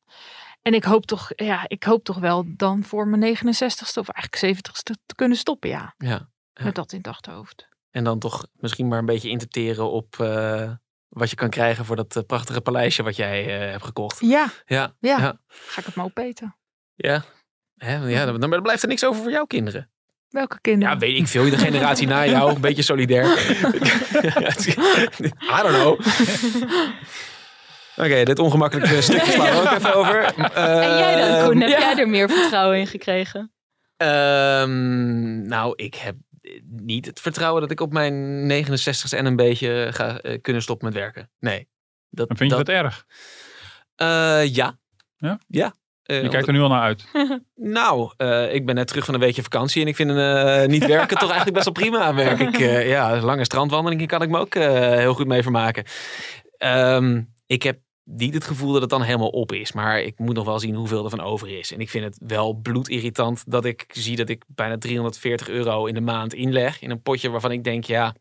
En 0.65 0.75
ik 0.75 0.85
hoop, 0.85 1.07
toch, 1.07 1.31
ja, 1.37 1.65
ik 1.69 1.85
hoop 1.85 2.05
toch 2.05 2.19
wel 2.19 2.45
dan 2.47 2.85
voor 2.85 3.09
mijn 3.09 3.37
69ste 3.37 3.99
of 3.99 4.09
eigenlijk 4.09 4.59
70ste 4.59 4.95
te 5.07 5.15
kunnen 5.15 5.39
stoppen, 5.39 5.69
ja. 5.71 5.95
Ja. 5.99 6.29
Ja. 6.53 6.65
Met 6.65 6.75
dat 6.75 6.93
in 6.93 6.99
het 6.99 7.07
achterhoofd. 7.07 7.69
En 7.91 8.05
dan 8.05 8.19
toch 8.19 8.47
misschien 8.53 8.89
maar 8.89 8.99
een 8.99 9.07
beetje 9.07 9.31
in 9.31 9.39
te 9.39 9.49
teren 9.49 9.91
op 9.91 10.21
eh, 10.21 10.71
wat 11.09 11.31
je 11.31 11.37
kan 11.37 11.51
krijgen 11.51 11.85
voor 11.85 11.97
dat 11.97 12.17
eh, 12.17 12.23
prachtige 12.27 12.61
paleisje 12.61 13.03
wat 13.03 13.17
jij 13.17 13.61
eh, 13.61 13.71
hebt 13.71 13.85
gekocht. 13.85 14.21
Ja, 14.21 14.51
Ja, 14.65 14.95
ja. 14.99 15.19
ja. 15.19 15.39
ga 15.47 15.81
ik 15.81 15.87
het 15.87 15.95
maar 15.95 16.05
opeten. 16.05 16.57
ja. 16.95 17.25
Hè, 17.75 17.97
ja 17.97 18.25
dan, 18.25 18.41
dan 18.41 18.63
blijft 18.63 18.83
er 18.83 18.89
niks 18.89 19.05
over 19.05 19.23
voor 19.23 19.31
jouw 19.31 19.45
kinderen. 19.45 19.91
Welke 20.29 20.61
kinderen? 20.61 20.95
Ja, 20.95 21.01
weet 21.01 21.19
ik 21.19 21.27
veel. 21.27 21.51
De 21.51 21.59
generatie 21.59 22.07
na 22.07 22.27
jou, 22.27 22.55
een 22.55 22.61
beetje 22.61 22.83
solidair. 22.83 23.25
I 25.57 25.63
don't 25.63 25.75
know. 25.75 26.01
Oké, 27.97 28.23
dit 28.25 28.39
ongemakkelijke 28.39 29.03
stukje 29.03 29.33
slaan 29.33 29.53
we 29.55 29.61
ook 29.71 29.77
even 29.77 29.95
over. 29.95 30.25
En 30.55 30.99
jij 30.99 31.17
dan, 31.29 31.45
Koen? 31.49 31.61
Heb 31.61 31.71
Ehm, 31.71 31.81
jij 31.81 31.97
er 31.99 32.09
meer 32.09 32.29
vertrouwen 32.31 32.79
in 32.79 32.87
gekregen? 32.87 33.53
Ehm, 33.97 35.43
nou, 35.47 35.73
ik 35.77 35.95
heb 35.95 36.17
niet 36.71 37.07
het 37.07 37.21
vertrouwen 37.21 37.61
dat 37.63 37.71
ik 37.71 37.81
op 37.81 37.93
mijn 37.93 38.47
69ste 38.47 39.17
en 39.17 39.27
een 39.27 39.37
beetje 39.37 39.89
ga 39.91 40.19
eh, 40.21 40.41
kunnen 40.41 40.63
stoppen 40.63 40.87
met 40.87 40.97
werken. 40.97 41.31
Nee. 41.41 41.69
Dat, 42.11 42.29
Dan 42.29 42.37
vind 42.37 42.51
je 42.51 42.57
dat, 42.57 42.69
erg? 42.69 43.05
Eh, 43.97 44.55
ja. 44.55 44.79
Ja? 45.17 45.39
Ja. 45.49 45.75
Eh, 46.03 46.23
Je 46.23 46.29
kijkt 46.29 46.47
er 46.47 46.53
nu 46.53 46.61
al 46.61 46.69
naar 46.69 46.83
uit. 46.83 47.05
Nou, 47.55 48.13
eh, 48.17 48.55
ik 48.55 48.67
ben 48.67 48.75
net 48.75 48.87
terug 48.87 49.05
van 49.05 49.15
een 49.15 49.21
weekje 49.21 49.43
vakantie 49.43 49.83
en 49.83 49.89
ik 49.89 49.97
vind 49.97 50.11
eh, 50.11 50.65
niet 50.65 50.87
werken 50.87 51.17
toch 51.19 51.31
eigenlijk 51.31 51.53
best 51.53 51.65
wel 51.65 51.73
prima. 51.91 52.15
Werk 52.15 52.39
ik, 52.41 52.59
eh, 52.59 52.89
ja, 52.89 53.21
lange 53.21 53.45
strandwandelingen 53.45 54.07
kan 54.07 54.23
ik 54.23 54.29
me 54.29 54.39
ook 54.39 54.55
eh, 54.55 54.73
heel 54.81 55.15
goed 55.15 55.27
mee 55.27 55.43
vermaken. 55.43 55.85
Ehm, 56.59 57.23
ik 57.47 57.63
heb 57.63 57.79
niet 58.05 58.35
het 58.35 58.45
gevoel 58.45 58.73
dat 58.73 58.81
het 58.81 58.91
dan 58.91 59.03
helemaal 59.03 59.29
op 59.29 59.53
is, 59.53 59.73
maar 59.73 60.01
ik 60.01 60.19
moet 60.19 60.35
nog 60.35 60.45
wel 60.45 60.59
zien 60.59 60.75
hoeveel 60.75 61.05
er 61.05 61.11
van 61.11 61.21
over 61.21 61.59
is. 61.59 61.73
En 61.73 61.81
ik 61.81 61.91
vind 61.91 62.05
het 62.05 62.19
wel 62.27 62.53
bloedirritant 62.55 63.51
dat 63.51 63.65
ik 63.65 63.85
zie 63.89 64.17
dat 64.17 64.29
ik 64.29 64.45
bijna 64.47 64.79
340 64.79 65.49
euro 65.49 65.87
in 65.87 65.95
de 65.95 66.01
maand 66.01 66.35
inleg 66.35 66.81
in 66.81 66.91
een 66.91 67.03
potje 67.03 67.31
waarvan 67.31 67.53
ik 67.53 67.65
denk, 67.65 67.85
ja, 67.85 68.15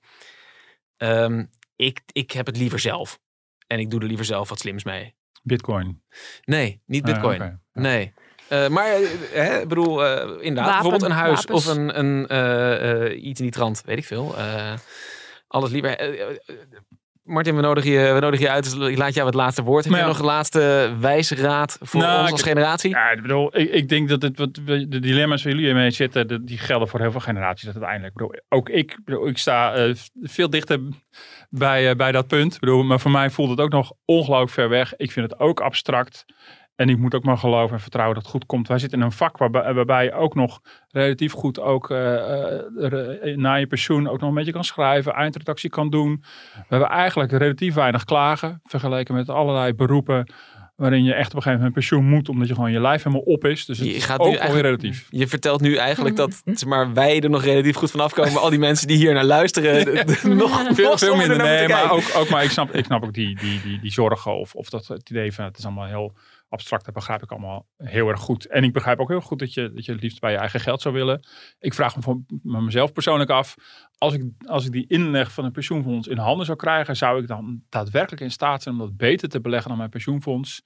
ehm, 0.97 1.45
ik, 1.75 2.01
ik 2.11 2.31
heb 2.31 2.45
het 2.45 2.57
liever 2.57 2.79
zelf. 2.79 3.19
En 3.67 3.79
ik 3.79 3.89
doe 3.89 4.01
er 4.01 4.07
liever 4.07 4.25
zelf 4.25 4.49
wat 4.49 4.59
slims 4.59 4.83
mee. 4.83 5.15
Bitcoin. 5.43 6.01
Nee, 6.43 6.81
niet 6.85 7.03
Ah, 7.03 7.11
bitcoin. 7.11 7.61
Nee. 7.73 8.13
Eh, 8.49 8.67
maar 8.67 8.87
eh, 8.87 9.07
hè, 9.31 9.61
ik 9.61 9.67
bedoel, 9.67 10.05
eh, 10.05 10.45
inderdaad, 10.45 10.71
bijvoorbeeld 10.71 11.03
een 11.03 11.11
huis 11.11 11.39
wapens. 11.45 11.67
of 11.67 11.75
een, 11.75 11.99
een 11.99 12.27
eh, 12.27 13.05
eh, 13.05 13.23
iets 13.23 13.39
in 13.39 13.45
die 13.45 13.53
trant, 13.53 13.81
weet 13.85 13.97
ik 13.97 14.05
veel. 14.05 14.37
Eh, 14.37 14.73
alles 15.47 15.71
liever. 15.71 15.97
Martin, 17.23 17.55
we 17.55 17.61
nodigen, 17.61 17.91
je, 17.91 18.13
we 18.13 18.19
nodigen 18.19 18.45
je 18.45 18.51
uit, 18.51 18.63
dus 18.63 18.89
ik 18.89 18.97
laat 18.97 19.13
jou 19.13 19.25
het 19.25 19.35
laatste 19.35 19.63
woord. 19.63 19.83
Heb 19.83 19.91
Maar 19.93 20.01
je 20.01 20.05
ja. 20.07 20.11
nog 20.11 20.21
een 20.21 20.27
laatste 20.33 20.93
wijze 20.99 21.35
raad 21.35 21.77
voor 21.81 22.01
Nou, 22.01 22.17
ons 22.17 22.25
ik- 22.27 22.31
als 22.31 22.41
generatie? 22.43 22.89
Ja, 22.89 23.09
ik 23.09 23.21
bedoel, 23.21 23.57
ik, 23.57 23.71
ik 23.71 23.89
denk 23.89 24.09
dat 24.09 24.21
het, 24.21 24.37
wat, 24.37 24.55
de 24.65 24.99
dilemma's 24.99 25.43
waar 25.43 25.53
jullie 25.53 25.73
mee 25.73 25.91
zitten, 25.91 26.27
de- 26.27 26.43
die 26.43 26.57
gelden 26.57 26.87
voor 26.87 26.99
heel 26.99 27.11
veel 27.11 27.19
generaties 27.19 27.65
uiteindelijk. 27.65 28.07
Ik 28.13 28.13
bedoel, 28.17 28.39
ook 28.49 28.69
ik, 28.69 28.75
ik 28.91 28.99
bedoel, 29.05 29.27
ik 29.27 29.37
sta 29.37 29.73
eh, 29.73 29.93
veel 30.21 30.49
dichter 30.49 30.79
bij, 31.49 31.89
eh, 31.89 31.95
bij 31.95 32.11
dat 32.11 32.27
punt. 32.27 32.53
Ik 32.53 32.59
bedoel, 32.59 32.83
maar 32.83 32.99
voor 32.99 33.11
mij 33.11 33.29
voelt 33.29 33.49
het 33.49 33.59
ook 33.59 33.71
nog 33.71 33.91
ongelooflijk 34.05 34.51
ver 34.51 34.69
weg. 34.69 34.95
Ik 34.95 35.11
vind 35.11 35.31
het 35.31 35.39
ook 35.39 35.59
abstract. 35.61 36.25
En 36.75 36.89
ik 36.89 36.97
moet 36.97 37.15
ook 37.15 37.23
maar 37.23 37.37
geloven 37.37 37.75
en 37.75 37.81
vertrouwen 37.81 38.15
dat 38.15 38.23
het 38.23 38.33
goed 38.33 38.45
komt. 38.45 38.67
Wij 38.67 38.79
zitten 38.79 38.99
in 38.99 39.05
een 39.05 39.11
vak 39.11 39.37
waarbij, 39.37 39.73
waarbij 39.73 40.03
je 40.03 40.13
ook 40.13 40.35
nog 40.35 40.59
relatief 40.89 41.31
goed 41.33 41.59
ook 41.59 41.91
eh, 41.91 42.53
eh, 42.53 42.61
re- 42.75 43.35
na 43.35 43.55
je 43.55 43.67
pensioen 43.67 44.07
ook 44.07 44.19
nog 44.19 44.29
een 44.29 44.35
beetje 44.35 44.51
kan 44.51 44.63
schrijven, 44.63 45.13
eindredactie 45.13 45.69
kan 45.69 45.89
doen. 45.89 46.23
We 46.53 46.65
hebben 46.67 46.89
eigenlijk 46.89 47.31
relatief 47.31 47.73
weinig 47.73 48.03
klagen 48.03 48.59
vergeleken 48.63 49.15
met 49.15 49.29
allerlei 49.29 49.73
beroepen 49.73 50.33
waarin 50.75 51.03
je 51.03 51.13
echt 51.13 51.29
op 51.29 51.35
een 51.35 51.41
gegeven 51.41 51.57
moment 51.57 51.73
pensioen 51.73 52.05
moet 52.05 52.29
omdat 52.29 52.47
je 52.47 52.53
gewoon 52.53 52.71
je 52.71 52.81
lijf 52.81 53.03
helemaal 53.03 53.25
op 53.25 53.45
is. 53.45 53.65
Dus 53.65 53.77
het 53.77 53.87
Je 53.87 53.93
is 53.93 54.05
gaat 54.05 54.19
ook 54.19 54.37
alweer 54.37 54.61
relatief. 54.61 55.07
Je 55.09 55.27
vertelt 55.27 55.61
nu 55.61 55.75
eigenlijk 55.75 56.15
dat 56.15 56.41
zeg 56.45 56.69
maar, 56.69 56.93
wij 56.93 57.21
er 57.21 57.29
nog 57.29 57.43
relatief 57.43 57.75
goed 57.75 57.91
van 57.91 57.99
afkomen. 57.99 58.33
Maar 58.33 58.41
al 58.41 58.49
die 58.49 58.59
mensen 58.59 58.87
die 58.87 58.97
hier 58.97 59.13
naar 59.13 59.23
luisteren, 59.23 60.05
nog 60.37 60.67
Veel, 60.73 60.97
veel 60.97 61.15
minder. 61.15 61.37
Nee, 61.37 61.67
maar 61.67 61.91
ook, 61.91 62.03
ook 62.15 62.29
maar 62.29 62.43
ik 62.43 62.49
snap, 62.49 62.73
ik 62.73 62.85
snap 62.85 63.03
ook 63.03 63.13
die, 63.13 63.39
die, 63.39 63.61
die, 63.61 63.79
die 63.79 63.91
zorgen 63.91 64.35
of, 64.35 64.55
of 64.55 64.69
dat 64.69 64.87
het 64.87 65.09
idee 65.09 65.33
van 65.33 65.45
het 65.45 65.57
is 65.57 65.65
allemaal 65.65 65.87
heel 65.87 66.13
abstract. 66.53 66.85
Dat 66.85 66.93
begrijp 66.93 67.23
ik 67.23 67.31
allemaal 67.31 67.67
heel 67.77 68.07
erg 68.07 68.19
goed. 68.19 68.45
En 68.45 68.63
ik 68.63 68.73
begrijp 68.73 68.99
ook 68.99 69.09
heel 69.09 69.21
goed 69.21 69.39
dat 69.39 69.53
je, 69.53 69.71
dat 69.73 69.85
je 69.85 69.91
het 69.91 70.01
liefst 70.01 70.19
bij 70.19 70.31
je 70.31 70.37
eigen 70.37 70.59
geld 70.59 70.81
zou 70.81 70.93
willen. 70.93 71.27
Ik 71.59 71.73
vraag 71.73 71.95
me 71.95 72.01
van 72.01 72.25
me 72.43 72.61
mezelf 72.61 72.91
persoonlijk 72.91 73.29
af. 73.29 73.55
Als 73.97 74.13
ik, 74.13 74.23
als 74.45 74.65
ik 74.65 74.71
die 74.71 74.87
inleg 74.87 75.31
van 75.31 75.45
een 75.45 75.51
pensioenfonds 75.51 76.07
in 76.07 76.17
handen 76.17 76.45
zou 76.45 76.57
krijgen, 76.57 76.95
zou 76.95 77.21
ik 77.21 77.27
dan 77.27 77.63
daadwerkelijk 77.69 78.21
in 78.21 78.31
staat 78.31 78.63
zijn 78.63 78.75
om 78.75 78.81
dat 78.81 78.97
beter 78.97 79.29
te 79.29 79.41
beleggen 79.41 79.69
dan 79.69 79.77
mijn 79.77 79.89
pensioenfonds? 79.89 80.63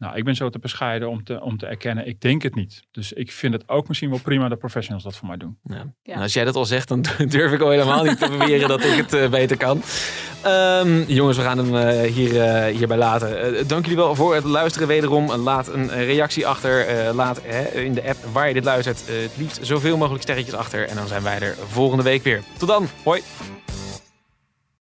Nou, 0.00 0.16
ik 0.16 0.24
ben 0.24 0.34
zo 0.34 0.48
te 0.48 0.58
bescheiden 0.58 1.08
om 1.08 1.24
te, 1.24 1.40
om 1.40 1.56
te 1.58 1.66
erkennen, 1.66 2.06
ik 2.06 2.20
denk 2.20 2.42
het 2.42 2.54
niet. 2.54 2.82
Dus 2.90 3.12
ik 3.12 3.32
vind 3.32 3.52
het 3.52 3.68
ook 3.68 3.88
misschien 3.88 4.10
wel 4.10 4.20
prima 4.20 4.48
dat 4.48 4.58
professionals 4.58 5.02
dat 5.04 5.16
voor 5.16 5.28
mij 5.28 5.36
doen. 5.36 5.58
Ja. 5.64 5.74
Ja. 5.76 5.84
Nou, 6.02 6.22
als 6.22 6.32
jij 6.32 6.44
dat 6.44 6.56
al 6.56 6.64
zegt, 6.64 6.88
dan 6.88 7.04
durf 7.28 7.52
ik 7.52 7.60
al 7.60 7.70
helemaal 7.70 8.04
niet 8.04 8.18
te 8.18 8.28
beweren 8.28 8.68
dat 8.68 8.84
ik 8.84 8.96
het 8.96 9.12
eh, 9.12 9.28
beter 9.28 9.56
kan. 9.56 9.82
Ehm, 10.42 11.02
jongens, 11.06 11.36
we 11.36 11.42
gaan 11.42 11.58
hem 11.58 11.76
eh, 11.76 12.12
hier, 12.12 12.42
eh, 12.42 12.76
hierbij 12.76 12.96
laten. 12.96 13.56
Eh, 13.56 13.68
dank 13.68 13.82
jullie 13.82 13.98
wel 13.98 14.14
voor 14.14 14.34
het 14.34 14.44
luisteren 14.44 14.88
wederom. 14.88 15.32
Laat 15.32 15.68
een 15.68 15.88
reactie 16.04 16.46
achter. 16.46 16.86
Eh, 16.86 17.14
laat 17.14 17.40
hè, 17.42 17.80
in 17.80 17.94
de 17.94 18.08
app 18.08 18.18
waar 18.32 18.48
je 18.48 18.54
dit 18.54 18.64
luistert 18.64 19.08
eh, 19.08 19.22
het 19.22 19.36
liefst 19.36 19.58
zoveel 19.62 19.96
mogelijk 19.96 20.22
sterretjes 20.22 20.54
achter. 20.54 20.88
En 20.88 20.96
dan 20.96 21.06
zijn 21.06 21.22
wij 21.22 21.40
er 21.40 21.56
volgende 21.68 22.02
week 22.02 22.22
weer. 22.22 22.42
Tot 22.58 22.68
dan. 22.68 22.88
Hoi. 23.02 23.22